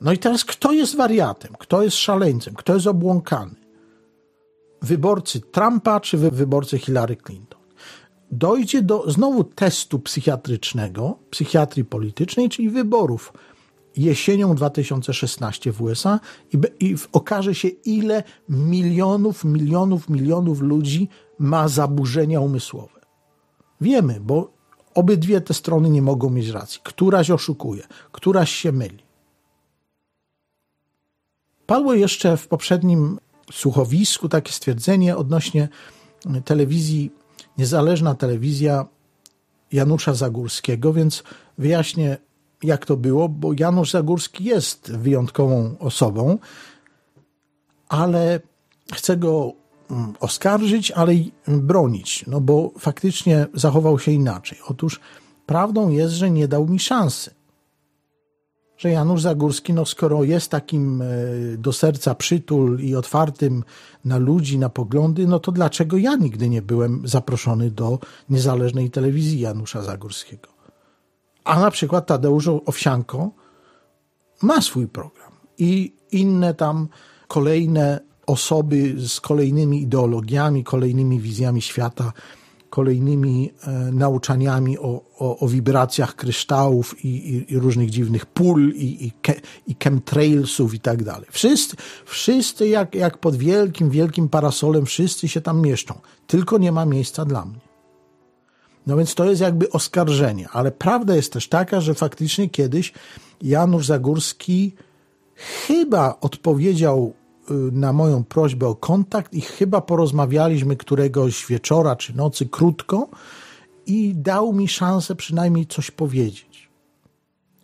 No 0.00 0.12
i 0.12 0.18
teraz 0.18 0.44
kto 0.44 0.72
jest 0.72 0.96
wariatem, 0.96 1.52
kto 1.58 1.82
jest 1.82 1.96
szaleńcem, 1.96 2.54
kto 2.54 2.74
jest 2.74 2.86
obłąkany? 2.86 3.54
Wyborcy 4.82 5.40
Trumpa 5.40 6.00
czy 6.00 6.18
wyborcy 6.18 6.78
Hillary 6.78 7.16
Clinton? 7.16 7.60
Dojdzie 8.30 8.82
do 8.82 9.10
znowu 9.10 9.44
testu 9.44 9.98
psychiatrycznego, 9.98 11.18
psychiatrii 11.30 11.84
politycznej, 11.84 12.48
czyli 12.48 12.70
wyborów 12.70 13.32
jesienią 13.96 14.54
2016 14.54 15.72
w 15.72 15.82
USA 15.82 16.20
i, 16.52 16.58
i 16.80 16.96
okaże 17.12 17.54
się, 17.54 17.68
ile 17.68 18.22
milionów, 18.48 19.44
milionów, 19.44 20.08
milionów 20.08 20.60
ludzi 20.60 21.08
ma 21.38 21.68
zaburzenia 21.68 22.40
umysłowe. 22.40 23.00
Wiemy, 23.80 24.20
bo 24.20 24.52
obydwie 24.94 25.40
te 25.40 25.54
strony 25.54 25.90
nie 25.90 26.02
mogą 26.02 26.30
mieć 26.30 26.48
racji. 26.48 26.80
Któraś 26.82 27.30
oszukuje, 27.30 27.82
któraś 28.12 28.50
się 28.50 28.72
myli. 28.72 29.04
Padło 31.66 31.94
jeszcze 31.94 32.36
w 32.36 32.48
poprzednim 32.48 33.18
słuchowisku 33.52 34.28
takie 34.28 34.52
stwierdzenie 34.52 35.16
odnośnie 35.16 35.68
telewizji, 36.44 37.10
niezależna 37.58 38.14
telewizja 38.14 38.86
Janusza 39.72 40.14
Zagórskiego, 40.14 40.92
więc 40.92 41.22
wyjaśnię 41.58 42.16
jak 42.64 42.86
to 42.86 42.96
było, 42.96 43.28
bo 43.28 43.52
Janusz 43.58 43.90
Zagórski 43.90 44.44
jest 44.44 44.92
wyjątkową 44.92 45.78
osobą, 45.78 46.38
ale 47.88 48.40
chcę 48.92 49.16
go 49.16 49.52
mm, 49.90 50.14
oskarżyć, 50.20 50.90
ale 50.90 51.14
i 51.14 51.32
bronić, 51.48 52.24
no 52.26 52.40
bo 52.40 52.70
faktycznie 52.78 53.46
zachował 53.54 53.98
się 53.98 54.12
inaczej. 54.12 54.58
Otóż 54.66 55.00
prawdą 55.46 55.88
jest, 55.88 56.14
że 56.14 56.30
nie 56.30 56.48
dał 56.48 56.66
mi 56.66 56.78
szansy. 56.78 57.30
Że 58.76 58.90
Janusz 58.90 59.20
Zagórski, 59.20 59.72
no 59.72 59.86
skoro 59.86 60.24
jest 60.24 60.50
takim 60.50 61.02
e, 61.02 61.06
do 61.58 61.72
serca 61.72 62.14
przytul 62.14 62.80
i 62.80 62.94
otwartym 62.94 63.64
na 64.04 64.18
ludzi, 64.18 64.58
na 64.58 64.68
poglądy, 64.68 65.26
no 65.26 65.40
to 65.40 65.52
dlaczego 65.52 65.96
ja 65.96 66.16
nigdy 66.16 66.48
nie 66.48 66.62
byłem 66.62 67.08
zaproszony 67.08 67.70
do 67.70 67.98
niezależnej 68.30 68.90
telewizji 68.90 69.40
Janusza 69.40 69.82
Zagórskiego? 69.82 70.53
A 71.44 71.60
na 71.60 71.70
przykład 71.70 72.06
Tadeusz 72.06 72.48
Owsianko 72.48 73.30
ma 74.42 74.60
swój 74.60 74.88
program 74.88 75.32
i 75.58 75.96
inne 76.12 76.54
tam 76.54 76.88
kolejne 77.28 78.00
osoby 78.26 78.94
z 79.08 79.20
kolejnymi 79.20 79.82
ideologiami, 79.82 80.64
kolejnymi 80.64 81.20
wizjami 81.20 81.62
świata, 81.62 82.12
kolejnymi 82.70 83.50
e, 83.62 83.70
nauczaniami 83.92 84.78
o, 84.78 85.02
o, 85.18 85.38
o, 85.38 85.48
wibracjach 85.48 86.14
kryształów 86.14 87.04
i, 87.04 87.08
i, 87.08 87.52
i, 87.52 87.58
różnych 87.58 87.90
dziwnych 87.90 88.26
pól 88.26 88.72
i, 88.74 89.06
i, 89.06 89.12
ke, 89.22 89.34
i 89.66 89.76
chemtrailsów 89.82 90.74
i 90.74 90.80
tak 90.80 91.02
dalej. 91.02 91.26
Wszyscy, 91.30 91.76
wszyscy 92.04 92.68
jak, 92.68 92.94
jak 92.94 93.18
pod 93.18 93.36
wielkim, 93.36 93.90
wielkim 93.90 94.28
parasolem, 94.28 94.86
wszyscy 94.86 95.28
się 95.28 95.40
tam 95.40 95.60
mieszczą. 95.60 95.94
Tylko 96.26 96.58
nie 96.58 96.72
ma 96.72 96.86
miejsca 96.86 97.24
dla 97.24 97.44
mnie. 97.44 97.73
No 98.86 98.96
więc 98.96 99.14
to 99.14 99.24
jest 99.24 99.40
jakby 99.40 99.70
oskarżenie, 99.70 100.48
ale 100.48 100.72
prawda 100.72 101.16
jest 101.16 101.32
też 101.32 101.48
taka, 101.48 101.80
że 101.80 101.94
faktycznie 101.94 102.48
kiedyś 102.48 102.92
Janusz 103.42 103.86
Zagórski 103.86 104.74
chyba 105.34 106.18
odpowiedział 106.20 107.14
y, 107.50 107.54
na 107.54 107.92
moją 107.92 108.24
prośbę 108.24 108.68
o 108.68 108.74
kontakt 108.74 109.34
i 109.34 109.40
chyba 109.40 109.80
porozmawialiśmy 109.80 110.76
któregoś 110.76 111.46
wieczora 111.46 111.96
czy 111.96 112.16
nocy 112.16 112.46
krótko 112.46 113.08
i 113.86 114.14
dał 114.14 114.52
mi 114.52 114.68
szansę 114.68 115.14
przynajmniej 115.14 115.66
coś 115.66 115.90
powiedzieć. 115.90 116.68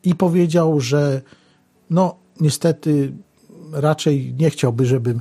I 0.02 0.14
powiedział, 0.14 0.80
że 0.80 1.22
no 1.90 2.16
niestety 2.40 3.12
raczej 3.72 4.34
nie 4.38 4.50
chciałby, 4.50 4.86
żebym 4.86 5.20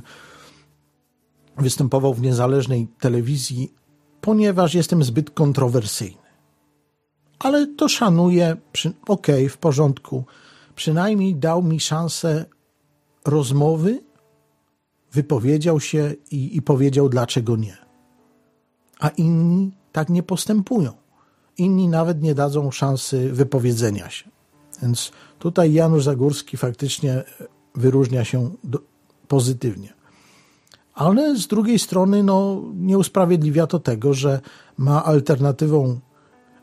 występował 1.58 2.14
w 2.14 2.22
niezależnej 2.22 2.88
telewizji, 3.00 3.74
ponieważ 4.20 4.74
jestem 4.74 5.04
zbyt 5.04 5.30
kontrowersyjny. 5.30 6.30
Ale 7.38 7.66
to 7.66 7.88
szanuję, 7.88 8.56
okej, 9.08 9.34
okay, 9.34 9.48
w 9.48 9.58
porządku 9.58 10.24
przynajmniej 10.74 11.34
dał 11.34 11.62
mi 11.62 11.80
szansę 11.80 12.44
rozmowy, 13.24 14.02
wypowiedział 15.12 15.80
się 15.80 16.14
i, 16.30 16.56
i 16.56 16.62
powiedział, 16.62 17.08
dlaczego 17.08 17.56
nie. 17.56 17.76
A 19.00 19.08
inni 19.08 19.72
tak 19.92 20.08
nie 20.08 20.22
postępują. 20.22 20.92
Inni 21.58 21.88
nawet 21.88 22.22
nie 22.22 22.34
dadzą 22.34 22.70
szansy 22.70 23.32
wypowiedzenia 23.32 24.10
się. 24.10 24.30
Więc 24.82 25.12
tutaj 25.38 25.72
Janusz 25.72 26.04
Zagórski 26.04 26.56
faktycznie 26.56 27.22
wyróżnia 27.74 28.24
się 28.24 28.50
do, 28.64 28.78
pozytywnie. 29.28 29.99
Ale 30.94 31.36
z 31.36 31.46
drugiej 31.46 31.78
strony 31.78 32.22
no, 32.22 32.62
nie 32.74 32.98
usprawiedliwia 32.98 33.66
to 33.66 33.78
tego, 33.78 34.14
że 34.14 34.40
ma 34.78 35.04
alternatywą, 35.04 36.00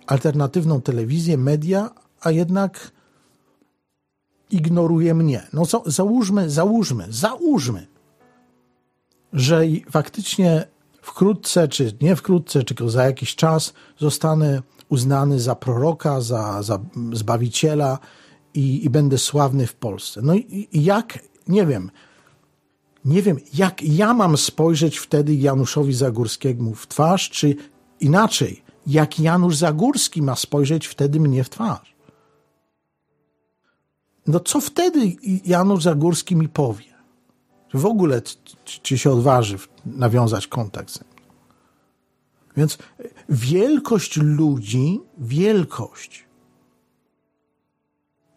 alternatywną 0.08 0.82
telewizję, 0.82 1.38
media, 1.38 1.90
a 2.22 2.32
jednak 2.32 2.92
ignoruje 4.50 5.14
mnie. 5.14 5.48
No 5.54 5.66
co, 5.66 5.84
załóżmy, 5.86 6.50
załóżmy, 6.50 7.06
załóżmy, 7.10 7.88
że 9.34 9.62
faktycznie 9.92 10.68
wkrótce, 11.02 11.68
czy 11.68 11.94
nie 12.02 12.16
wkrótce, 12.16 12.64
tylko 12.64 12.90
za 12.90 13.06
jakiś 13.06 13.36
czas 13.36 13.74
zostanę 13.98 14.62
uznany 14.90 15.40
za 15.40 15.56
proroka, 15.56 16.22
za, 16.22 16.64
za 16.64 16.80
zbawiciela 17.14 18.00
i, 18.54 18.86
i 18.86 18.90
będę 18.90 19.18
sławny 19.18 19.68
w 19.68 19.76
Polsce. 19.76 20.22
No 20.24 20.36
i, 20.36 20.68
i 20.72 20.84
jak, 20.84 21.20
nie 21.48 21.66
wiem, 21.66 21.92
nie 23.08 23.22
wiem, 23.22 23.38
jak 23.54 23.84
ja 23.84 24.14
mam 24.14 24.38
spojrzeć 24.38 24.98
wtedy 24.98 25.36
Januszowi 25.36 25.94
Zagórskiemu 25.94 26.76
w 26.76 26.88
twarz, 26.88 27.30
czy 27.30 27.56
inaczej, 28.00 28.64
jak 28.88 29.20
Janusz 29.20 29.56
Zagórski 29.56 30.22
ma 30.22 30.36
spojrzeć 30.36 30.88
wtedy 30.88 31.20
mnie 31.20 31.44
w 31.44 31.50
twarz. 31.50 31.96
No 34.28 34.40
co 34.40 34.62
wtedy 34.62 35.16
Janusz 35.46 35.84
Zagórski 35.84 36.36
mi 36.36 36.50
powie? 36.50 36.86
Czy 37.72 37.78
w 37.78 37.86
ogóle 37.86 38.22
czy 38.64 38.98
się 38.98 39.12
odważy 39.12 39.58
nawiązać 39.86 40.48
kontakt 40.48 40.92
z 40.92 41.02
nim? 41.02 41.10
Więc 42.58 42.78
wielkość 43.30 44.18
ludzi, 44.18 45.00
wielkość, 45.18 46.26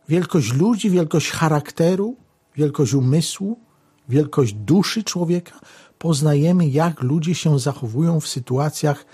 wielkość 0.08 0.52
ludzi, 0.52 0.90
wielkość 0.90 1.30
charakteru, 1.30 2.16
wielkość 2.56 2.94
umysłu, 2.94 3.69
wielkość 4.11 4.52
duszy 4.52 5.04
człowieka, 5.04 5.61
poznajemy, 5.98 6.68
jak 6.68 7.02
ludzie 7.02 7.34
się 7.34 7.58
zachowują 7.58 8.20
w 8.20 8.28
sytuacjach 8.28 9.04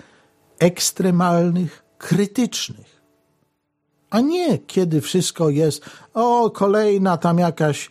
ekstremalnych, 0.59 1.83
krytycznych. 1.97 3.01
A 4.09 4.19
nie 4.19 4.57
kiedy 4.57 5.01
wszystko 5.01 5.49
jest, 5.49 5.85
o, 6.13 6.49
kolejna 6.49 7.17
tam 7.17 7.39
jakaś 7.39 7.89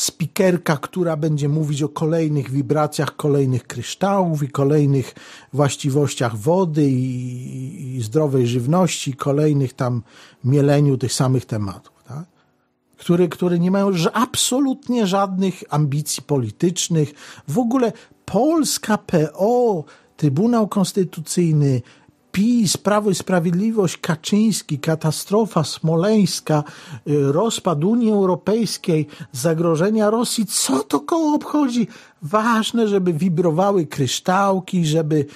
spikerka, 0.00 0.76
która 0.76 1.16
będzie 1.16 1.48
mówić 1.48 1.82
o 1.82 1.88
kolejnych 1.88 2.50
wibracjach 2.50 3.16
kolejnych 3.16 3.66
kryształów 3.66 4.42
i 4.42 4.48
kolejnych 4.48 5.14
właściwościach 5.52 6.36
wody 6.36 6.90
i, 6.90 7.96
i 7.96 8.02
zdrowej 8.02 8.46
żywności, 8.46 9.14
kolejnych 9.14 9.72
tam 9.72 10.02
mieleniu 10.44 10.96
tych 10.96 11.12
samych 11.12 11.46
tematów, 11.46 11.99
które, 13.00 13.28
które 13.28 13.58
nie 13.58 13.70
mają 13.70 13.90
absolutnie 14.12 15.06
żadnych 15.06 15.62
ambicji 15.70 16.22
politycznych. 16.22 17.14
W 17.48 17.58
ogóle 17.58 17.92
Polska 18.24 18.98
PO, 18.98 19.84
Trybunał 20.16 20.68
Konstytucyjny, 20.68 21.82
PiS, 22.32 22.76
Prawo 22.76 23.10
i 23.10 23.14
Sprawiedliwość, 23.14 23.96
Kaczyński, 23.96 24.78
katastrofa 24.78 25.64
smoleńska, 25.64 26.64
y, 27.08 27.32
rozpad 27.32 27.84
Unii 27.84 28.10
Europejskiej, 28.10 29.06
zagrożenia 29.32 30.10
Rosji, 30.10 30.46
co 30.46 30.78
to 30.82 31.00
koło 31.00 31.34
obchodzi? 31.34 31.86
Ważne, 32.22 32.88
żeby 32.88 33.12
wibrowały 33.12 33.86
kryształki, 33.86 34.86
żeby 34.86 35.26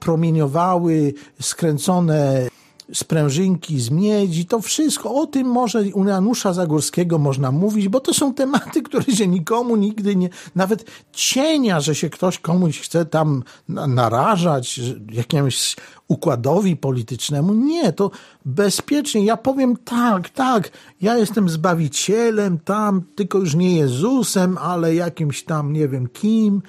promieniowały 0.00 1.14
skręcone 1.40 2.48
sprężynki 2.92 3.80
z 3.80 3.90
miedzi, 3.90 4.46
to 4.46 4.60
wszystko, 4.60 5.14
o 5.14 5.26
tym 5.26 5.46
może 5.46 5.82
u 5.82 6.04
Janusza 6.04 6.52
Zagórskiego 6.52 7.18
można 7.18 7.52
mówić, 7.52 7.88
bo 7.88 8.00
to 8.00 8.14
są 8.14 8.34
tematy, 8.34 8.82
które 8.82 9.04
się 9.04 9.26
nikomu 9.26 9.76
nigdy 9.76 10.16
nie, 10.16 10.28
nawet 10.54 10.84
cienia, 11.12 11.80
że 11.80 11.94
się 11.94 12.10
ktoś 12.10 12.38
komuś 12.38 12.80
chce 12.80 13.06
tam 13.06 13.42
narażać 13.68 14.80
jakiemuś 15.12 15.76
układowi 16.08 16.76
politycznemu. 16.76 17.54
Nie, 17.54 17.92
to 17.92 18.10
bezpiecznie. 18.44 19.24
Ja 19.24 19.36
powiem 19.36 19.76
tak, 19.76 20.28
tak, 20.28 20.70
ja 21.00 21.18
jestem 21.18 21.48
zbawicielem 21.48 22.58
tam, 22.58 23.02
tylko 23.14 23.38
już 23.38 23.54
nie 23.54 23.76
Jezusem, 23.76 24.58
ale 24.58 24.94
jakimś 24.94 25.44
tam, 25.44 25.72
nie 25.72 25.88
wiem 25.88 26.08
kim, 26.08 26.62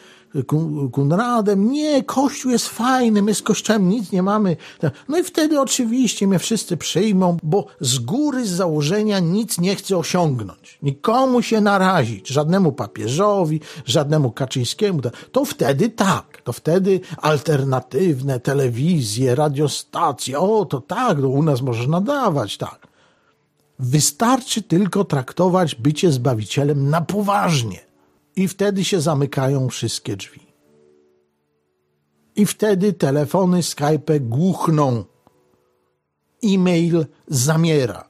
Kunradem. 0.91 1.71
Nie, 1.71 2.03
Kościół 2.03 2.51
jest 2.51 2.67
fajny, 2.67 3.21
my 3.21 3.33
z 3.33 3.41
Kościołem 3.41 3.89
nic 3.89 4.11
nie 4.11 4.23
mamy. 4.23 4.57
No 5.09 5.17
i 5.17 5.23
wtedy 5.23 5.61
oczywiście 5.61 6.27
mnie 6.27 6.39
wszyscy 6.39 6.77
przyjmą, 6.77 7.37
bo 7.43 7.65
z 7.81 7.99
góry, 7.99 8.45
z 8.45 8.49
założenia 8.49 9.19
nic 9.19 9.59
nie 9.59 9.75
chcę 9.75 9.97
osiągnąć. 9.97 10.79
Nikomu 10.81 11.41
się 11.41 11.61
narazić, 11.61 12.27
żadnemu 12.27 12.71
papieżowi, 12.71 13.59
żadnemu 13.85 14.31
Kaczyńskiemu. 14.31 15.01
To 15.31 15.45
wtedy 15.45 15.89
tak, 15.89 16.41
to 16.43 16.53
wtedy 16.53 16.99
alternatywne 17.17 18.39
telewizje, 18.39 19.35
radiostacje, 19.35 20.39
o 20.39 20.65
to 20.65 20.81
tak, 20.81 21.21
to 21.21 21.29
u 21.29 21.43
nas 21.43 21.61
możesz 21.61 21.87
nadawać, 21.87 22.57
tak. 22.57 22.87
Wystarczy 23.79 24.61
tylko 24.61 25.03
traktować 25.03 25.75
bycie 25.75 26.11
Zbawicielem 26.11 26.89
na 26.89 27.01
poważnie. 27.01 27.79
I 28.35 28.47
wtedy 28.47 28.85
się 28.85 29.01
zamykają 29.01 29.69
wszystkie 29.69 30.15
drzwi. 30.15 30.45
I 32.35 32.45
wtedy 32.45 32.93
telefony 32.93 33.63
Skype 33.63 34.19
głuchną. 34.19 35.05
E-mail 36.43 37.05
zamiera. 37.27 38.09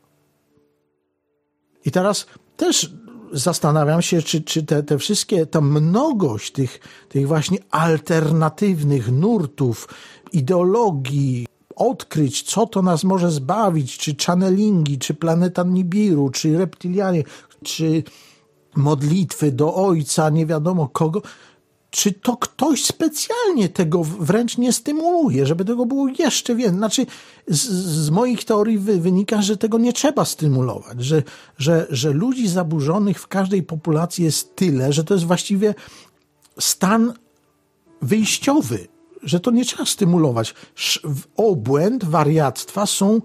I 1.86 1.92
teraz 1.92 2.26
też 2.58 2.94
zastanawiam 3.32 4.02
się, 4.02 4.22
czy, 4.22 4.42
czy 4.42 4.64
te, 4.64 4.84
te 4.84 4.98
wszystkie, 4.98 5.46
ta 5.46 5.62
mnogość 5.62 6.52
tych, 6.52 6.80
tych 7.10 7.28
właśnie 7.28 7.58
alternatywnych 7.72 9.12
nurtów, 9.12 9.88
ideologii, 10.32 11.48
odkryć, 11.76 12.42
co 12.42 12.68
to 12.68 12.82
nas 12.82 13.04
może 13.04 13.32
zbawić, 13.32 13.98
czy 13.98 14.16
channelingi, 14.26 15.00
czy 15.00 15.14
planeta 15.14 15.64
Nibiru, 15.64 16.30
czy 16.30 16.58
reptilianie, 16.58 17.24
czy 17.64 18.04
modlitwy 18.76 19.52
do 19.52 19.76
Ojca, 19.76 20.30
nie 20.30 20.46
wiadomo 20.46 20.88
kogo, 20.88 21.22
czy 21.96 22.12
to 22.12 22.38
ktoś 22.38 22.86
specjalnie 22.86 23.70
tego 23.70 24.04
wręcz 24.04 24.58
nie 24.58 24.74
stymuluje, 24.74 25.46
żeby 25.46 25.66
tego 25.66 25.86
było 25.86 26.08
jeszcze 26.20 26.56
więcej? 26.56 26.78
Znaczy, 26.78 27.06
z, 27.48 27.62
z 28.06 28.10
moich 28.10 28.44
teorii 28.44 28.78
wy, 28.78 29.00
wynika, 29.00 29.42
że 29.42 29.58
tego 29.58 29.78
nie 29.78 29.94
trzeba 29.94 30.26
stymulować, 30.26 31.04
że, 31.04 31.24
że, 31.58 31.88
że 31.90 32.12
ludzi 32.12 32.48
zaburzonych 32.48 33.22
w 33.22 33.28
każdej 33.28 33.64
populacji 33.64 34.24
jest 34.24 34.56
tyle, 34.56 34.94
że 34.94 35.04
to 35.04 35.14
jest 35.14 35.26
właściwie 35.26 35.76
stan 36.60 37.14
wyjściowy, 38.02 38.88
że 39.24 39.40
to 39.40 39.52
nie 39.52 39.66
trzeba 39.66 39.86
stymulować. 39.86 40.54
Obłęd, 41.38 42.06
wariactwa 42.06 42.86
są 42.86 43.22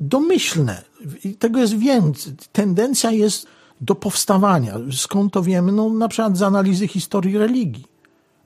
domyślne. 0.00 0.82
I 1.24 1.34
tego 1.34 1.60
jest 1.60 1.78
więcej. 1.78 2.32
Tendencja 2.52 3.10
jest 3.10 3.46
do 3.82 3.94
powstawania. 3.94 4.74
Skąd 4.92 5.32
to 5.32 5.42
wiemy? 5.42 5.72
No 5.72 5.88
na 5.88 6.08
przykład 6.08 6.36
z 6.36 6.42
analizy 6.42 6.88
historii 6.88 7.38
religii. 7.38 7.84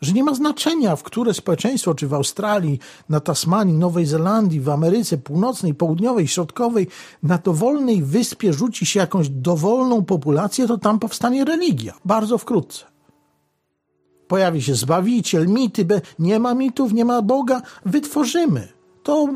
Że 0.01 0.13
nie 0.13 0.25
ma 0.25 0.35
znaczenia, 0.35 0.97
w 0.97 1.03
które 1.03 1.35
społeczeństwo, 1.35 1.95
czy 1.95 2.09
w 2.09 2.15
Australii, 2.15 2.79
na 3.09 3.21
Tasmanii, 3.21 3.75
Nowej 3.75 4.07
Zelandii, 4.07 4.61
w 4.61 4.69
Ameryce 4.69 5.19
Północnej, 5.19 5.75
Południowej, 5.75 6.29
Środkowej, 6.29 6.87
na 7.23 7.39
dowolnej 7.39 8.03
wyspie 8.03 8.53
rzuci 8.53 8.87
się 8.87 9.01
jakąś 9.01 9.29
dowolną 9.29 10.05
populację, 10.05 10.67
to 10.67 10.79
tam 10.79 10.99
powstanie 10.99 11.45
religia. 11.45 11.95
Bardzo 12.05 12.39
wkrótce. 12.39 12.85
Pojawi 14.29 14.63
się 14.63 14.75
Zbawiciel, 14.75 15.49
mity, 15.49 15.87
nie 16.19 16.39
ma 16.39 16.55
mitów, 16.55 16.93
nie 16.93 17.05
ma 17.05 17.23
Boga, 17.23 17.63
wytworzymy. 17.85 18.76
To 19.07 19.29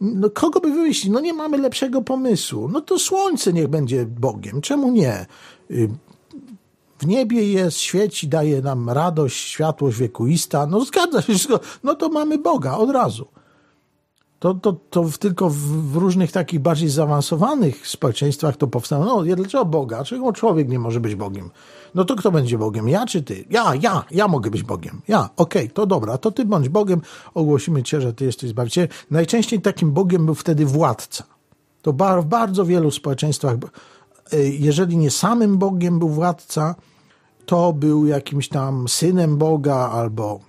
no, 0.00 0.30
kogo 0.30 0.60
by 0.60 0.70
wymyślić? 0.70 1.12
No 1.12 1.20
nie 1.20 1.34
mamy 1.34 1.58
lepszego 1.58 2.02
pomysłu. 2.02 2.68
No 2.68 2.80
to 2.80 2.98
słońce 2.98 3.52
niech 3.52 3.68
będzie 3.68 4.06
Bogiem. 4.06 4.60
Czemu 4.60 4.90
nie? 4.92 5.26
Y, 5.70 5.88
w 6.98 7.06
niebie 7.06 7.52
jest, 7.52 7.78
świeci, 7.78 8.28
daje 8.28 8.62
nam 8.62 8.90
radość, 8.90 9.36
światłość 9.36 9.98
wiekuista. 9.98 10.66
No 10.66 10.84
zgadza 10.84 11.22
się 11.22 11.32
wszystko. 11.32 11.60
No 11.84 11.94
to 11.94 12.08
mamy 12.08 12.38
Boga 12.38 12.76
od 12.76 12.90
razu. 12.90 13.26
To, 14.38 14.54
to, 14.54 14.72
to 14.90 15.04
tylko 15.20 15.50
w, 15.50 15.96
różnych 15.96 16.32
takich 16.32 16.60
bardziej 16.60 16.88
zaawansowanych 16.88 17.88
społeczeństwach 17.88 18.56
to 18.56 18.66
powstało. 18.66 19.04
No, 19.04 19.36
dlaczego 19.36 19.64
Boga? 19.64 20.04
Czego 20.04 20.32
człowiek 20.32 20.68
nie 20.68 20.78
może 20.78 21.00
być 21.00 21.14
Bogiem? 21.14 21.50
No 21.94 22.04
to 22.04 22.16
kto 22.16 22.30
będzie 22.30 22.58
Bogiem? 22.58 22.88
Ja 22.88 23.06
czy 23.06 23.22
ty? 23.22 23.44
Ja, 23.50 23.74
ja, 23.80 24.04
ja 24.10 24.28
mogę 24.28 24.50
być 24.50 24.62
Bogiem. 24.62 25.02
Ja, 25.08 25.28
okej, 25.36 25.62
okay, 25.62 25.74
to 25.74 25.86
dobra, 25.86 26.18
to 26.18 26.30
ty 26.30 26.44
bądź 26.44 26.68
Bogiem, 26.68 27.00
ogłosimy 27.34 27.82
cię, 27.82 28.00
że 28.00 28.12
ty 28.12 28.24
jesteś 28.24 28.50
Zbawicielem. 28.50 28.88
Najczęściej 29.10 29.60
takim 29.60 29.92
Bogiem 29.92 30.26
był 30.26 30.34
wtedy 30.34 30.66
władca. 30.66 31.24
To 31.82 31.92
w 31.92 32.24
bardzo 32.24 32.64
wielu 32.64 32.90
społeczeństwach, 32.90 33.54
y, 34.32 34.56
jeżeli 34.58 34.96
nie 34.96 35.10
samym 35.10 35.58
Bogiem 35.58 35.98
był 35.98 36.08
władca, 36.08 36.74
to 37.46 37.72
był 37.72 38.06
jakimś 38.06 38.48
tam 38.48 38.88
synem 38.88 39.36
Boga 39.36 39.76
albo 39.76 40.40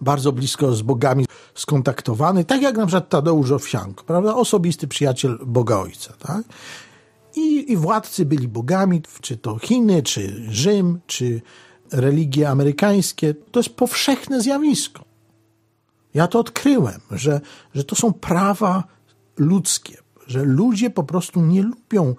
bardzo 0.00 0.32
blisko 0.32 0.74
z 0.74 0.82
bogami 0.82 1.26
skontaktowany, 1.54 2.44
tak 2.44 2.62
jak 2.62 2.76
na 2.76 2.86
przykład 2.86 3.08
Tadeusz 3.08 3.50
Owsianko, 3.50 4.04
prawda? 4.04 4.34
Osobisty 4.34 4.88
przyjaciel 4.88 5.38
Boga 5.46 5.76
Ojca, 5.76 6.12
tak? 6.18 6.42
I, 7.38 7.72
I 7.72 7.76
władcy 7.76 8.24
byli 8.24 8.48
bogami, 8.48 9.02
czy 9.20 9.36
to 9.36 9.58
Chiny, 9.58 10.02
czy 10.02 10.42
Rzym, 10.50 11.00
czy 11.06 11.40
religie 11.92 12.48
amerykańskie. 12.48 13.34
To 13.34 13.60
jest 13.60 13.70
powszechne 13.70 14.40
zjawisko. 14.40 15.04
Ja 16.14 16.26
to 16.26 16.38
odkryłem, 16.38 17.00
że, 17.10 17.40
że 17.74 17.84
to 17.84 17.96
są 17.96 18.12
prawa 18.12 18.84
ludzkie, 19.36 19.96
że 20.26 20.44
ludzie 20.44 20.90
po 20.90 21.04
prostu 21.04 21.40
nie 21.40 21.62
lubią, 21.62 22.14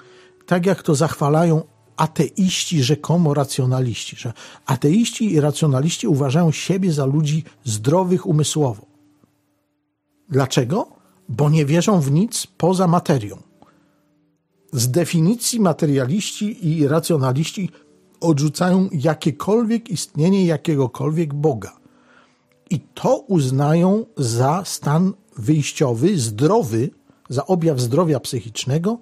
tak 0.45 0.65
jak 0.65 0.84
to 0.84 0.95
zachwalają 0.95 1.63
ateiści, 1.97 2.84
rzekomo 2.84 3.34
racjonaliści, 3.34 4.15
że 4.15 4.34
ateiści 4.65 5.34
i 5.34 5.39
racjonaliści 5.39 6.07
uważają 6.07 6.51
siebie 6.51 6.93
za 6.93 7.05
ludzi 7.05 7.43
zdrowych 7.63 8.26
umysłowo. 8.26 8.86
Dlaczego? 10.30 10.88
Bo 11.30 11.49
nie 11.49 11.65
wierzą 11.65 12.01
w 12.01 12.11
nic 12.11 12.47
poza 12.47 12.88
materią. 12.88 13.48
Z 14.72 14.91
definicji 14.91 15.59
materialiści 15.59 16.67
i 16.70 16.88
racjonaliści 16.88 17.70
odrzucają 18.20 18.89
jakiekolwiek 18.91 19.89
istnienie 19.89 20.45
jakiegokolwiek 20.45 21.34
Boga. 21.34 21.80
I 22.70 22.80
to 22.80 23.17
uznają 23.17 24.05
za 24.17 24.63
stan 24.65 25.13
wyjściowy, 25.38 26.17
zdrowy, 26.17 26.89
za 27.30 27.45
objaw 27.45 27.80
zdrowia 27.80 28.20
psychicznego 28.20 28.99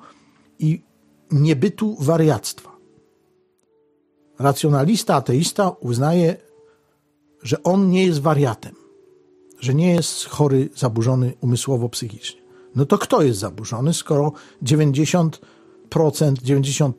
i 0.60 0.82
niebytu 1.32 1.98
wariactwa. 2.00 2.78
Racjonalista, 4.40 5.16
ateista 5.16 5.70
uznaje, 5.70 6.38
że 7.44 7.64
on 7.64 7.90
nie 7.90 8.06
jest 8.06 8.20
wariatem, 8.20 8.76
że 9.60 9.74
nie 9.74 9.94
jest 9.94 10.26
chory, 10.26 10.70
zaburzony 10.76 11.34
umysłowo-psychicznie. 11.42 12.42
No 12.76 12.86
to 12.86 12.98
kto 12.98 13.22
jest 13.22 13.40
zaburzony, 13.40 13.94
skoro 13.94 14.32
90%, 14.64 15.30
90%, 15.90 16.92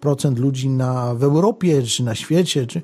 95% 0.00 0.38
ludzi 0.38 0.68
na, 0.68 1.14
w 1.14 1.24
Europie 1.24 1.82
czy 1.82 2.04
na 2.04 2.14
świecie 2.14 2.66
czy, 2.66 2.82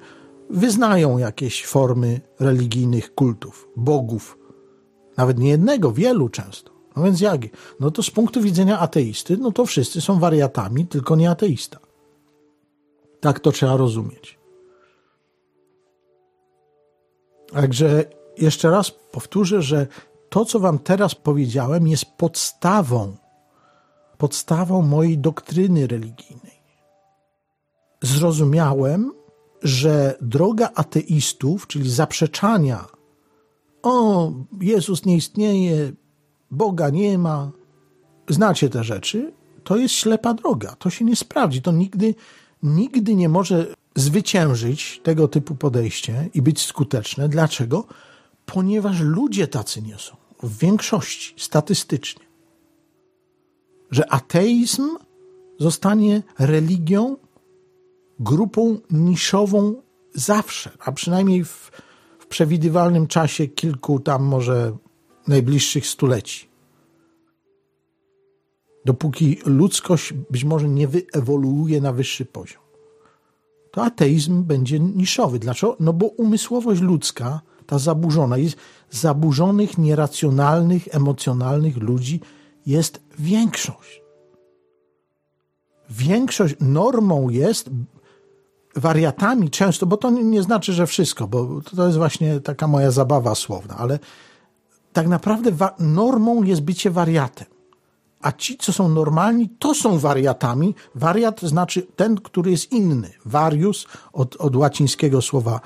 wyznają 0.51 1.18
jakieś 1.18 1.66
formy 1.66 2.20
religijnych 2.40 3.14
kultów, 3.14 3.68
bogów, 3.76 4.38
nawet 5.16 5.38
nie 5.38 5.49
jednego, 5.49 5.92
wielu 5.92 6.28
często. 6.28 6.70
No 6.97 7.03
więc 7.03 7.20
jak? 7.20 7.40
No 7.80 7.90
to 7.90 8.03
z 8.03 8.11
punktu 8.11 8.40
widzenia 8.40 8.78
ateisty, 8.78 9.36
no 9.36 9.53
to 9.53 9.66
wszyscy 9.66 10.01
są 10.01 10.18
wariatami, 10.18 10.86
tylko 10.86 11.16
nie 11.16 11.30
ateista. 11.30 11.78
Tak 13.20 13.40
to 13.40 13.53
trzeba 13.53 13.76
rozumieć. 13.76 14.38
Także 17.53 18.05
jeszcze 18.38 18.70
raz 18.70 18.90
powtórzę, 18.90 19.62
że 19.62 19.86
to, 20.28 20.44
co 20.44 20.61
Wam 20.61 20.78
teraz 20.78 21.14
powiedziałem, 21.14 21.88
jest 21.88 22.05
podstawą, 22.05 23.16
podstawą 24.19 24.83
mojej 24.83 25.19
doktryny 25.19 25.87
religijnej. 25.87 26.62
Zrozumiałem, 28.03 29.12
że 29.62 30.19
droga 30.21 30.71
ateistów, 30.75 31.67
czyli 31.67 31.91
zaprzeczania, 31.91 32.87
o, 33.83 34.33
Jezus 34.61 35.05
nie 35.05 35.17
istnieje, 35.17 35.93
Boga 36.51 36.91
nie 36.91 37.19
ma, 37.19 37.51
znacie 38.29 38.69
te 38.69 38.85
rzeczy, 38.85 39.33
to 39.64 39.77
jest 39.77 39.95
ślepa 39.95 40.35
droga. 40.35 40.77
To 40.79 40.91
się 40.91 41.05
nie 41.05 41.17
sprawdzi. 41.17 41.62
To 41.62 41.73
nigdy 41.73 42.14
nigdy 42.62 43.14
nie 43.14 43.29
może 43.29 43.67
zwyciężyć 43.95 45.01
tego 45.03 45.29
typu 45.29 45.55
podejście 45.55 46.31
i 46.35 46.43
być 46.43 46.61
skuteczne. 46.61 47.29
Dlaczego? 47.29 47.87
Ponieważ 48.47 49.01
ludzie 49.01 49.49
tacy 49.49 49.83
nie 49.83 49.99
są. 49.99 50.17
W 50.43 50.59
większości, 50.59 51.35
statystycznie. 51.39 52.26
Że 53.91 54.12
ateizm 54.12 54.89
zostanie 55.59 56.22
religią, 56.39 57.16
grupą 58.20 58.78
niszową 58.91 59.82
zawsze, 60.14 60.70
a 60.78 60.93
przynajmniej 60.93 61.45
w, 61.45 61.70
w 62.18 62.26
przewidywalnym 62.26 63.07
czasie 63.07 63.47
kilku 63.47 64.01
tam 64.01 64.22
może 64.22 64.76
najbliższych 65.28 65.87
stuleci 65.87 66.49
dopóki 68.87 69.39
ludzkość 69.45 70.12
być 70.30 70.45
może 70.45 70.68
nie 70.68 70.89
wyewoluuje 70.89 71.80
na 71.80 71.93
wyższy 71.93 72.24
poziom. 72.24 72.62
To 73.72 73.84
ateizm 73.84 74.43
będzie 74.43 74.80
niszowy. 74.80 75.39
Dlaczego? 75.39 75.76
No 75.80 75.93
bo 75.93 76.07
umysłowość 76.07 76.80
ludzka, 76.80 77.41
ta 77.66 77.78
zaburzona, 77.78 78.37
jest 78.37 78.57
zaburzonych, 78.91 79.78
nieracjonalnych, 79.78 80.89
emocjonalnych 80.91 81.76
ludzi 81.76 82.20
jest 82.67 83.01
większość. 83.19 84.03
Większość 85.91 86.55
normą 86.61 87.29
jest 87.29 87.71
wariatami 88.77 89.51
często, 89.51 89.87
bo 89.87 89.97
to 89.97 90.11
nie 90.11 90.43
znaczy, 90.43 90.73
że 90.73 90.87
wszystko, 90.87 91.27
bo 91.27 91.61
to 91.77 91.87
jest 91.87 91.99
właśnie 91.99 92.41
taka 92.41 92.67
moja 92.67 92.91
zabawa 92.91 93.35
słowna, 93.35 93.77
ale 93.77 93.99
tak 94.93 95.09
naprawdę 95.09 95.53
normą 95.79 96.43
jest 96.43 96.61
bycie 96.61 96.91
wariatem 96.91 97.57
a 98.27 98.33
ci, 98.33 98.57
co 98.57 98.73
są 98.73 98.89
normalni, 98.89 99.49
to 99.49 99.75
są 99.75 99.99
wariatami. 99.99 100.75
Wariat 100.95 101.41
znaczy 101.41 101.87
ten, 101.97 102.17
który 102.17 102.51
jest 102.51 102.73
inny. 102.73 103.11
Varius 103.25 103.87
od, 104.12 104.37
od 104.37 104.57
łacińskiego 104.57 105.23
słowa 105.23 105.61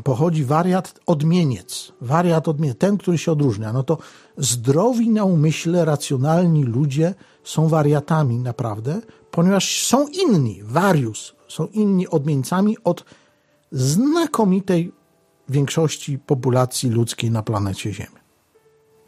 pochodzi 0.00 0.44
wariat 0.44 1.00
odmieniec. 1.06 1.92
Wariat 2.00 2.48
odmieniec, 2.48 2.78
ten, 2.78 2.98
który 2.98 3.18
się 3.18 3.32
odróżnia. 3.32 3.72
No 3.72 3.82
to 3.82 3.98
zdrowi 4.36 5.10
na 5.10 5.24
umyśle, 5.24 5.84
racjonalni 5.84 6.64
ludzie 6.64 7.14
są 7.44 7.68
wariatami 7.68 8.38
naprawdę, 8.38 9.00
ponieważ 9.30 9.86
są 9.86 10.08
inni. 10.08 10.62
Varius 10.62 11.34
są 11.48 11.66
inni 11.66 12.08
odmieńcami 12.08 12.76
od 12.84 13.04
znakomitej 13.72 14.92
większości 15.48 16.18
populacji 16.18 16.90
ludzkiej 16.90 17.30
na 17.30 17.42
planecie 17.42 17.92
Ziemia. 17.92 18.20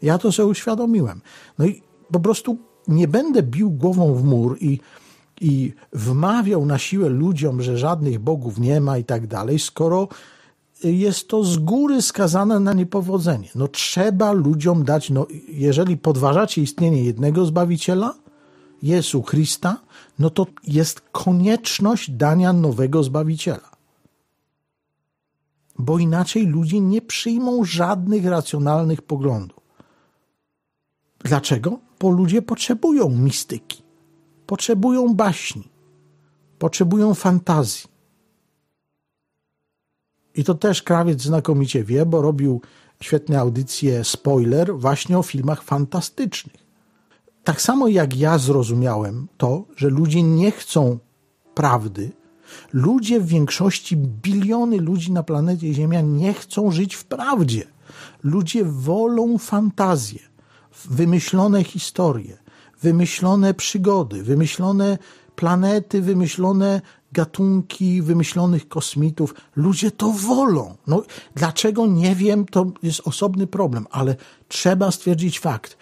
Ja 0.01 0.17
to 0.17 0.31
sobie 0.31 0.47
uświadomiłem. 0.47 1.21
No 1.57 1.65
i 1.65 1.81
po 2.11 2.19
prostu 2.19 2.57
nie 2.87 3.07
będę 3.07 3.43
bił 3.43 3.71
głową 3.71 4.15
w 4.15 4.23
mur 4.23 4.57
i, 4.61 4.79
i 5.41 5.73
wmawiał 5.93 6.65
na 6.65 6.77
siłę 6.77 7.09
ludziom, 7.09 7.61
że 7.61 7.77
żadnych 7.77 8.19
bogów 8.19 8.59
nie 8.59 8.81
ma 8.81 8.97
i 8.97 9.03
tak 9.03 9.27
dalej, 9.27 9.59
skoro 9.59 10.07
jest 10.83 11.27
to 11.27 11.43
z 11.43 11.57
góry 11.57 12.01
skazane 12.01 12.59
na 12.59 12.73
niepowodzenie. 12.73 13.49
No 13.55 13.67
trzeba 13.67 14.31
ludziom 14.31 14.83
dać, 14.83 15.09
no 15.09 15.27
jeżeli 15.47 15.97
podważacie 15.97 16.61
istnienie 16.61 17.03
jednego 17.03 17.45
Zbawiciela, 17.45 18.13
Jezu 18.83 19.23
Chrysta, 19.23 19.77
no 20.19 20.29
to 20.29 20.45
jest 20.63 21.01
konieczność 21.11 22.11
dania 22.11 22.53
nowego 22.53 23.03
Zbawiciela. 23.03 23.71
Bo 25.79 25.99
inaczej 25.99 26.45
ludzie 26.45 26.79
nie 26.79 27.01
przyjmą 27.01 27.65
żadnych 27.65 28.25
racjonalnych 28.25 29.01
poglądów. 29.01 29.59
Dlaczego? 31.19 31.79
Bo 31.99 32.09
ludzie 32.09 32.41
potrzebują 32.41 33.09
mistyki, 33.09 33.83
potrzebują 34.45 35.13
baśni, 35.13 35.69
potrzebują 36.59 37.13
fantazji. 37.13 37.96
I 40.37 40.43
to 40.43 40.55
też 40.55 40.83
krawiec 40.83 41.21
znakomicie 41.21 41.83
wie, 41.83 42.05
bo 42.05 42.21
robił 42.21 42.61
świetne 43.01 43.39
audycje 43.39 44.03
spoiler 44.03 44.75
właśnie 44.75 45.17
o 45.17 45.23
filmach 45.23 45.63
fantastycznych. 45.63 46.67
Tak 47.43 47.61
samo 47.61 47.87
jak 47.87 48.17
ja 48.17 48.37
zrozumiałem 48.37 49.27
to, 49.37 49.65
że 49.75 49.89
ludzie 49.89 50.23
nie 50.23 50.51
chcą 50.51 50.99
prawdy, 51.55 52.11
ludzie 52.73 53.19
w 53.19 53.27
większości, 53.27 53.97
biliony 53.97 54.77
ludzi 54.77 55.11
na 55.11 55.23
planecie 55.23 55.73
Ziemia 55.73 56.01
nie 56.01 56.33
chcą 56.33 56.71
żyć 56.71 56.95
w 56.95 57.05
prawdzie. 57.05 57.67
Ludzie 58.23 58.65
wolą 58.65 59.37
fantazję, 59.37 60.19
wymyślone 60.85 61.63
historie, 61.63 62.37
wymyślone 62.81 63.53
przygody, 63.53 64.23
wymyślone 64.23 64.97
planety, 65.35 66.01
wymyślone 66.01 66.81
gatunki 67.17 68.01
wymyślonych 68.01 68.67
kosmitów. 68.67 69.33
Ludzie 69.55 69.91
to 69.91 70.11
wolą. 70.11 70.75
No, 70.87 71.03
dlaczego 71.35 71.87
nie 71.87 72.15
wiem, 72.15 72.45
to 72.45 72.65
jest 72.83 73.01
osobny 73.05 73.47
problem, 73.47 73.87
ale 73.91 74.15
trzeba 74.47 74.91
stwierdzić 74.91 75.39
fakt. 75.39 75.77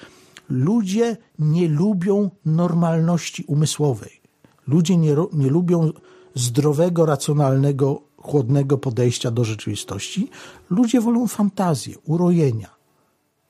Ludzie 0.49 1.17
nie 1.39 1.67
lubią 1.67 2.29
normalności 2.45 3.43
umysłowej. 3.47 4.21
Ludzie 4.67 4.97
nie, 4.97 5.15
nie 5.33 5.49
lubią 5.49 5.91
zdrowego, 6.35 7.05
racjonalnego, 7.05 8.01
chłodnego 8.17 8.77
podejścia 8.77 9.31
do 9.31 9.43
rzeczywistości. 9.43 10.29
Ludzie 10.69 11.01
wolą 11.01 11.27
fantazję, 11.27 11.95
urojenia, 12.05 12.69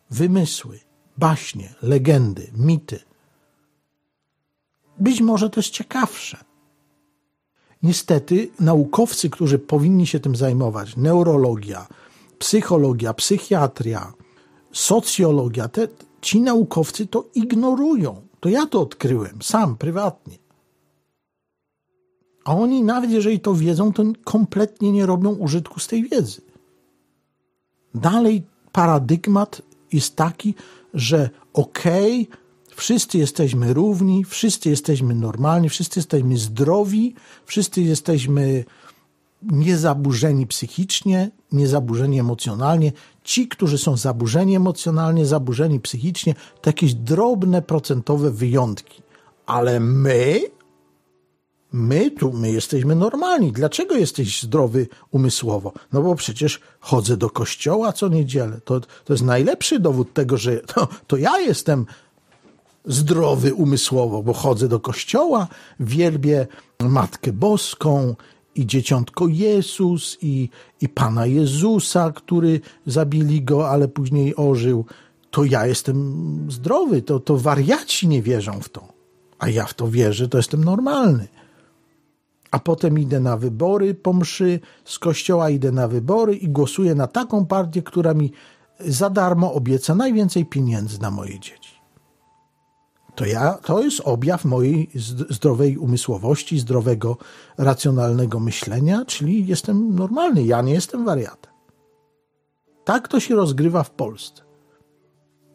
wymysły, 0.09 0.79
baśnie, 1.17 1.75
legendy, 1.81 2.51
mity. 2.57 2.99
Być 4.99 5.21
może 5.21 5.49
to 5.49 5.59
jest 5.59 5.69
ciekawsze. 5.69 6.54
Niestety, 7.85 8.49
naukowcy, 8.59 9.29
którzy 9.29 9.59
powinni 9.59 10.07
się 10.07 10.19
tym 10.19 10.35
zajmować, 10.35 10.97
neurologia, 10.97 11.87
psychologia, 12.39 13.13
psychiatria, 13.13 14.13
socjologia, 14.71 15.67
te, 15.67 15.87
ci 16.21 16.41
naukowcy 16.41 17.07
to 17.07 17.29
ignorują. 17.35 18.21
To 18.39 18.49
ja 18.49 18.65
to 18.65 18.81
odkryłem 18.81 19.41
sam, 19.41 19.77
prywatnie. 19.77 20.37
A 22.45 22.55
oni, 22.55 22.83
nawet 22.83 23.11
jeżeli 23.11 23.39
to 23.39 23.53
wiedzą, 23.53 23.93
to 23.93 24.03
kompletnie 24.23 24.91
nie 24.91 25.05
robią 25.05 25.29
użytku 25.35 25.79
z 25.79 25.87
tej 25.87 26.09
wiedzy. 26.09 26.41
Dalej 27.95 28.43
paradygmat 28.71 29.61
jest 29.93 30.15
taki, 30.15 30.55
że 30.93 31.29
okej, 31.53 32.21
okay, 32.21 32.37
Wszyscy 32.75 33.17
jesteśmy 33.17 33.73
równi, 33.73 34.25
wszyscy 34.25 34.69
jesteśmy 34.69 35.15
normalni, 35.15 35.69
wszyscy 35.69 35.99
jesteśmy 35.99 36.37
zdrowi, 36.37 37.15
wszyscy 37.45 37.81
jesteśmy 37.81 38.65
niezaburzeni 39.41 40.47
psychicznie, 40.47 41.31
niezaburzeni 41.51 42.19
emocjonalnie. 42.19 42.91
Ci, 43.23 43.47
którzy 43.47 43.77
są 43.77 43.97
zaburzeni 43.97 44.55
emocjonalnie, 44.55 45.25
zaburzeni 45.25 45.79
psychicznie, 45.79 46.35
to 46.61 46.69
jakieś 46.69 46.93
drobne 46.93 47.61
procentowe 47.61 48.31
wyjątki. 48.31 49.01
Ale 49.45 49.79
my, 49.79 50.41
my 51.71 52.11
tu, 52.11 52.33
my 52.33 52.51
jesteśmy 52.51 52.95
normalni. 52.95 53.51
Dlaczego 53.51 53.95
jesteś 53.95 54.43
zdrowy 54.43 54.87
umysłowo? 55.11 55.73
No 55.93 56.01
bo 56.01 56.15
przecież 56.15 56.59
chodzę 56.79 57.17
do 57.17 57.29
kościoła 57.29 57.93
co 57.93 58.07
niedzielę. 58.07 58.59
To, 58.65 58.79
to 58.79 59.13
jest 59.13 59.23
najlepszy 59.23 59.79
dowód 59.79 60.13
tego, 60.13 60.37
że 60.37 60.57
to, 60.73 60.87
to 61.07 61.17
ja 61.17 61.39
jestem 61.39 61.85
zdrowy 62.87 63.53
umysłowo, 63.53 64.23
bo 64.23 64.33
chodzę 64.33 64.67
do 64.67 64.79
kościoła, 64.79 65.47
wielbię 65.79 66.47
Matkę 66.79 67.33
Boską 67.33 68.15
i 68.55 68.65
Dzieciątko 68.65 69.27
Jezus 69.27 70.17
i, 70.21 70.49
i 70.81 70.89
Pana 70.89 71.25
Jezusa, 71.25 72.11
który 72.11 72.61
zabili 72.85 73.43
go, 73.43 73.69
ale 73.69 73.87
później 73.87 74.35
ożył. 74.35 74.85
To 75.31 75.43
ja 75.43 75.65
jestem 75.65 76.47
zdrowy, 76.49 77.01
to, 77.01 77.19
to 77.19 77.37
wariaci 77.37 78.07
nie 78.07 78.21
wierzą 78.21 78.59
w 78.61 78.69
to. 78.69 78.87
A 79.39 79.49
ja 79.49 79.65
w 79.65 79.73
to 79.73 79.87
wierzę, 79.87 80.27
to 80.27 80.37
jestem 80.37 80.63
normalny. 80.63 81.27
A 82.51 82.59
potem 82.59 82.99
idę 82.99 83.19
na 83.19 83.37
wybory 83.37 83.93
po 83.93 84.13
mszy, 84.13 84.59
z 84.85 84.99
kościoła 84.99 85.49
idę 85.49 85.71
na 85.71 85.87
wybory 85.87 86.35
i 86.35 86.49
głosuję 86.49 86.95
na 86.95 87.07
taką 87.07 87.45
partię, 87.45 87.81
która 87.81 88.13
mi 88.13 88.31
za 88.79 89.09
darmo 89.09 89.53
obieca 89.53 89.95
najwięcej 89.95 90.45
pieniędzy 90.45 91.01
na 91.01 91.11
moje 91.11 91.39
dzieci 91.39 91.64
to, 93.15 93.25
ja, 93.25 93.53
to 93.53 93.83
jest 93.83 94.01
objaw 94.03 94.45
mojej 94.45 94.89
zdrowej 95.29 95.77
umysłowości, 95.77 96.59
zdrowego, 96.59 97.17
racjonalnego 97.57 98.39
myślenia, 98.39 99.05
czyli 99.05 99.47
jestem 99.47 99.95
normalny, 99.95 100.43
ja 100.43 100.61
nie 100.61 100.73
jestem 100.73 101.05
wariatem. 101.05 101.53
Tak 102.83 103.07
to 103.07 103.19
się 103.19 103.35
rozgrywa 103.35 103.83
w 103.83 103.91
Polsce. 103.91 104.43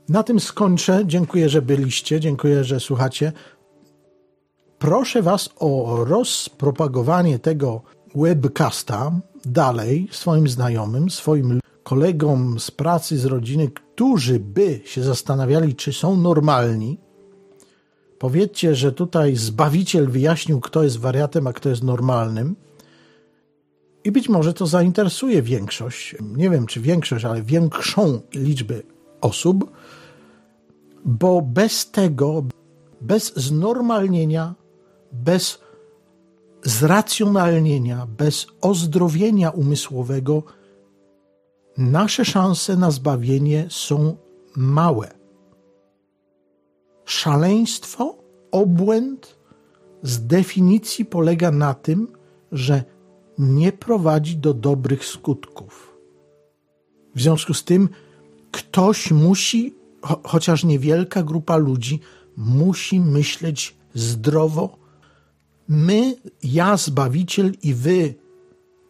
Na 0.08 0.22
tym 0.22 0.40
skończę. 0.40 1.02
Dziękuję, 1.06 1.48
że 1.48 1.62
byliście, 1.62 2.20
dziękuję, 2.20 2.64
że 2.64 2.80
słuchacie. 2.80 3.32
Proszę 4.78 5.22
Was 5.22 5.48
o 5.58 6.04
rozpropagowanie 6.04 7.38
tego 7.38 7.82
webcasta 8.14 9.12
dalej 9.44 10.08
swoim 10.12 10.48
znajomym, 10.48 11.10
swoim 11.10 11.60
kolegom 11.82 12.60
z 12.60 12.70
pracy, 12.70 13.18
z 13.18 13.24
rodziny, 13.24 13.68
którzy 13.68 14.40
by 14.40 14.80
się 14.84 15.02
zastanawiali, 15.02 15.74
czy 15.74 15.92
są 15.92 16.16
normalni, 16.16 16.98
Powiedzcie, 18.20 18.74
że 18.74 18.92
tutaj 18.92 19.36
Zbawiciel 19.36 20.08
wyjaśnił, 20.08 20.60
kto 20.60 20.82
jest 20.82 20.98
wariatem, 20.98 21.46
a 21.46 21.52
kto 21.52 21.68
jest 21.68 21.82
normalnym. 21.82 22.56
I 24.04 24.12
być 24.12 24.28
może 24.28 24.52
to 24.52 24.66
zainteresuje 24.66 25.42
większość, 25.42 26.16
nie 26.36 26.50
wiem 26.50 26.66
czy 26.66 26.80
większość, 26.80 27.24
ale 27.24 27.42
większą 27.42 28.20
liczbę 28.34 28.74
osób, 29.20 29.70
bo 31.04 31.42
bez 31.42 31.90
tego, 31.90 32.44
bez 33.00 33.32
znormalnienia, 33.36 34.54
bez 35.12 35.58
zracjonalnienia, 36.62 38.06
bez 38.18 38.46
ozdrowienia 38.60 39.50
umysłowego, 39.50 40.42
nasze 41.78 42.24
szanse 42.24 42.76
na 42.76 42.90
zbawienie 42.90 43.66
są 43.70 44.16
małe 44.56 45.19
szaleństwo, 47.20 48.16
obłęd 48.50 49.38
z 50.02 50.26
definicji 50.26 51.04
polega 51.04 51.50
na 51.50 51.74
tym, 51.74 52.08
że 52.52 52.84
nie 53.38 53.72
prowadzi 53.72 54.36
do 54.36 54.54
dobrych 54.54 55.04
skutków. 55.04 55.96
W 57.14 57.20
związku 57.20 57.54
z 57.54 57.64
tym 57.64 57.88
ktoś 58.50 59.10
musi, 59.10 59.74
cho 60.02 60.20
chociaż 60.24 60.64
niewielka 60.64 61.22
grupa 61.22 61.56
ludzi, 61.56 62.00
musi 62.36 63.00
myśleć 63.00 63.76
zdrowo. 63.94 64.78
My, 65.68 66.16
ja, 66.42 66.76
Zbawiciel 66.76 67.52
i 67.62 67.74
wy, 67.74 68.14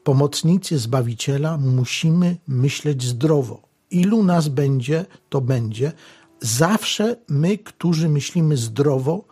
pomocnicy 0.05 0.79
Zbawiciela, 0.79 1.59
musimy 1.59 2.37
myśleć 2.49 3.03
zdrowo. 3.03 3.63
Ilu 3.91 4.23
nas 4.25 4.49
będzie, 4.49 5.07
to 5.29 5.41
będzie, 5.41 5.93
zawsze 6.41 7.17
my, 7.29 7.59
którzy 7.59 8.09
myślimy 8.09 8.57
zdrowo, 8.57 9.25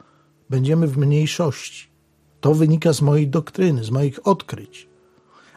będziemy 0.51 0.87
w 0.87 0.99
mniejszości. 0.99 1.89
To 2.41 2.55
wynika 2.55 2.93
z 2.93 3.01
mojej 3.03 3.29
doktryny, 3.29 3.85
z 3.85 3.91
moich 3.91 4.27
odkryć. 4.27 4.89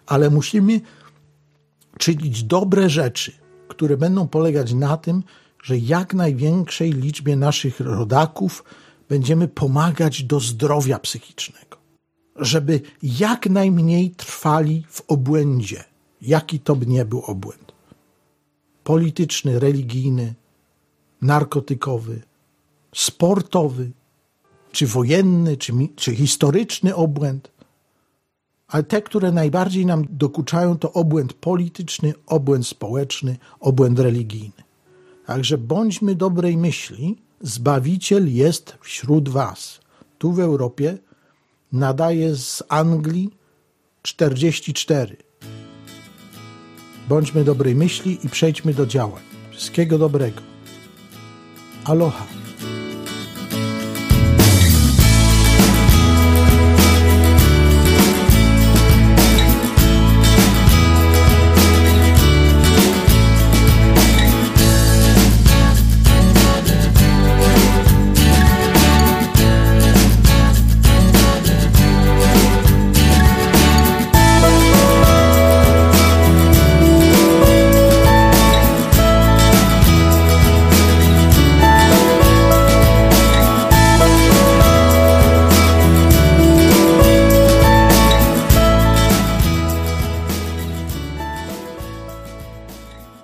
Ale 0.05 0.29
musimy 0.29 0.81
czynić 1.97 2.43
dobre 2.43 2.89
rzeczy, 2.89 3.31
które 3.67 3.97
będą 3.97 4.27
polegać 4.27 4.73
na 4.73 4.97
tym, 4.97 5.23
że 5.63 5.77
jak 5.77 6.13
największej 6.13 6.91
liczbie 6.91 7.35
naszych 7.35 7.79
rodaków 7.79 8.63
będziemy 9.09 9.47
pomagać 9.47 10.23
do 10.23 10.39
zdrowia 10.39 10.99
psychicznego, 10.99 11.77
żeby 12.35 12.81
jak 13.03 13.49
najmniej 13.49 14.11
trwali 14.11 14.85
w 14.89 15.01
obłędzie, 15.07 15.83
jaki 16.21 16.59
to 16.59 16.75
by 16.75 16.85
nie 16.85 17.05
był 17.05 17.21
obłęd 17.21 17.71
polityczny, 18.83 19.59
religijny, 19.59 20.33
narkotykowy, 21.21 22.21
sportowy, 22.95 23.91
czy 24.71 24.87
wojenny, 24.87 25.57
czy, 25.57 25.73
czy 25.95 26.15
historyczny 26.15 26.95
obłęd. 26.95 27.51
Ale 28.67 28.83
te, 28.83 29.01
które 29.01 29.31
najbardziej 29.31 29.85
nam 29.85 30.05
dokuczają, 30.09 30.77
to 30.77 30.93
obłęd 30.93 31.33
polityczny, 31.33 32.13
obłęd 32.27 32.67
społeczny, 32.67 33.37
obłęd 33.59 33.99
religijny. 33.99 34.63
Także 35.25 35.57
bądźmy 35.57 36.15
dobrej 36.15 36.57
myśli, 36.57 37.17
Zbawiciel 37.41 38.33
jest 38.33 38.77
wśród 38.81 39.29
Was. 39.29 39.79
Tu 40.17 40.33
w 40.33 40.39
Europie 40.39 40.97
nadaje 41.71 42.35
z 42.35 42.63
Anglii 42.69 43.29
44. 44.01 45.17
Bądźmy 47.09 47.43
dobrej 47.43 47.75
myśli 47.75 48.19
i 48.23 48.29
przejdźmy 48.29 48.73
do 48.73 48.85
działań. 48.85 49.23
Wszystkiego 49.51 49.97
dobrego. 49.97 50.50
Aloha. 51.85 52.40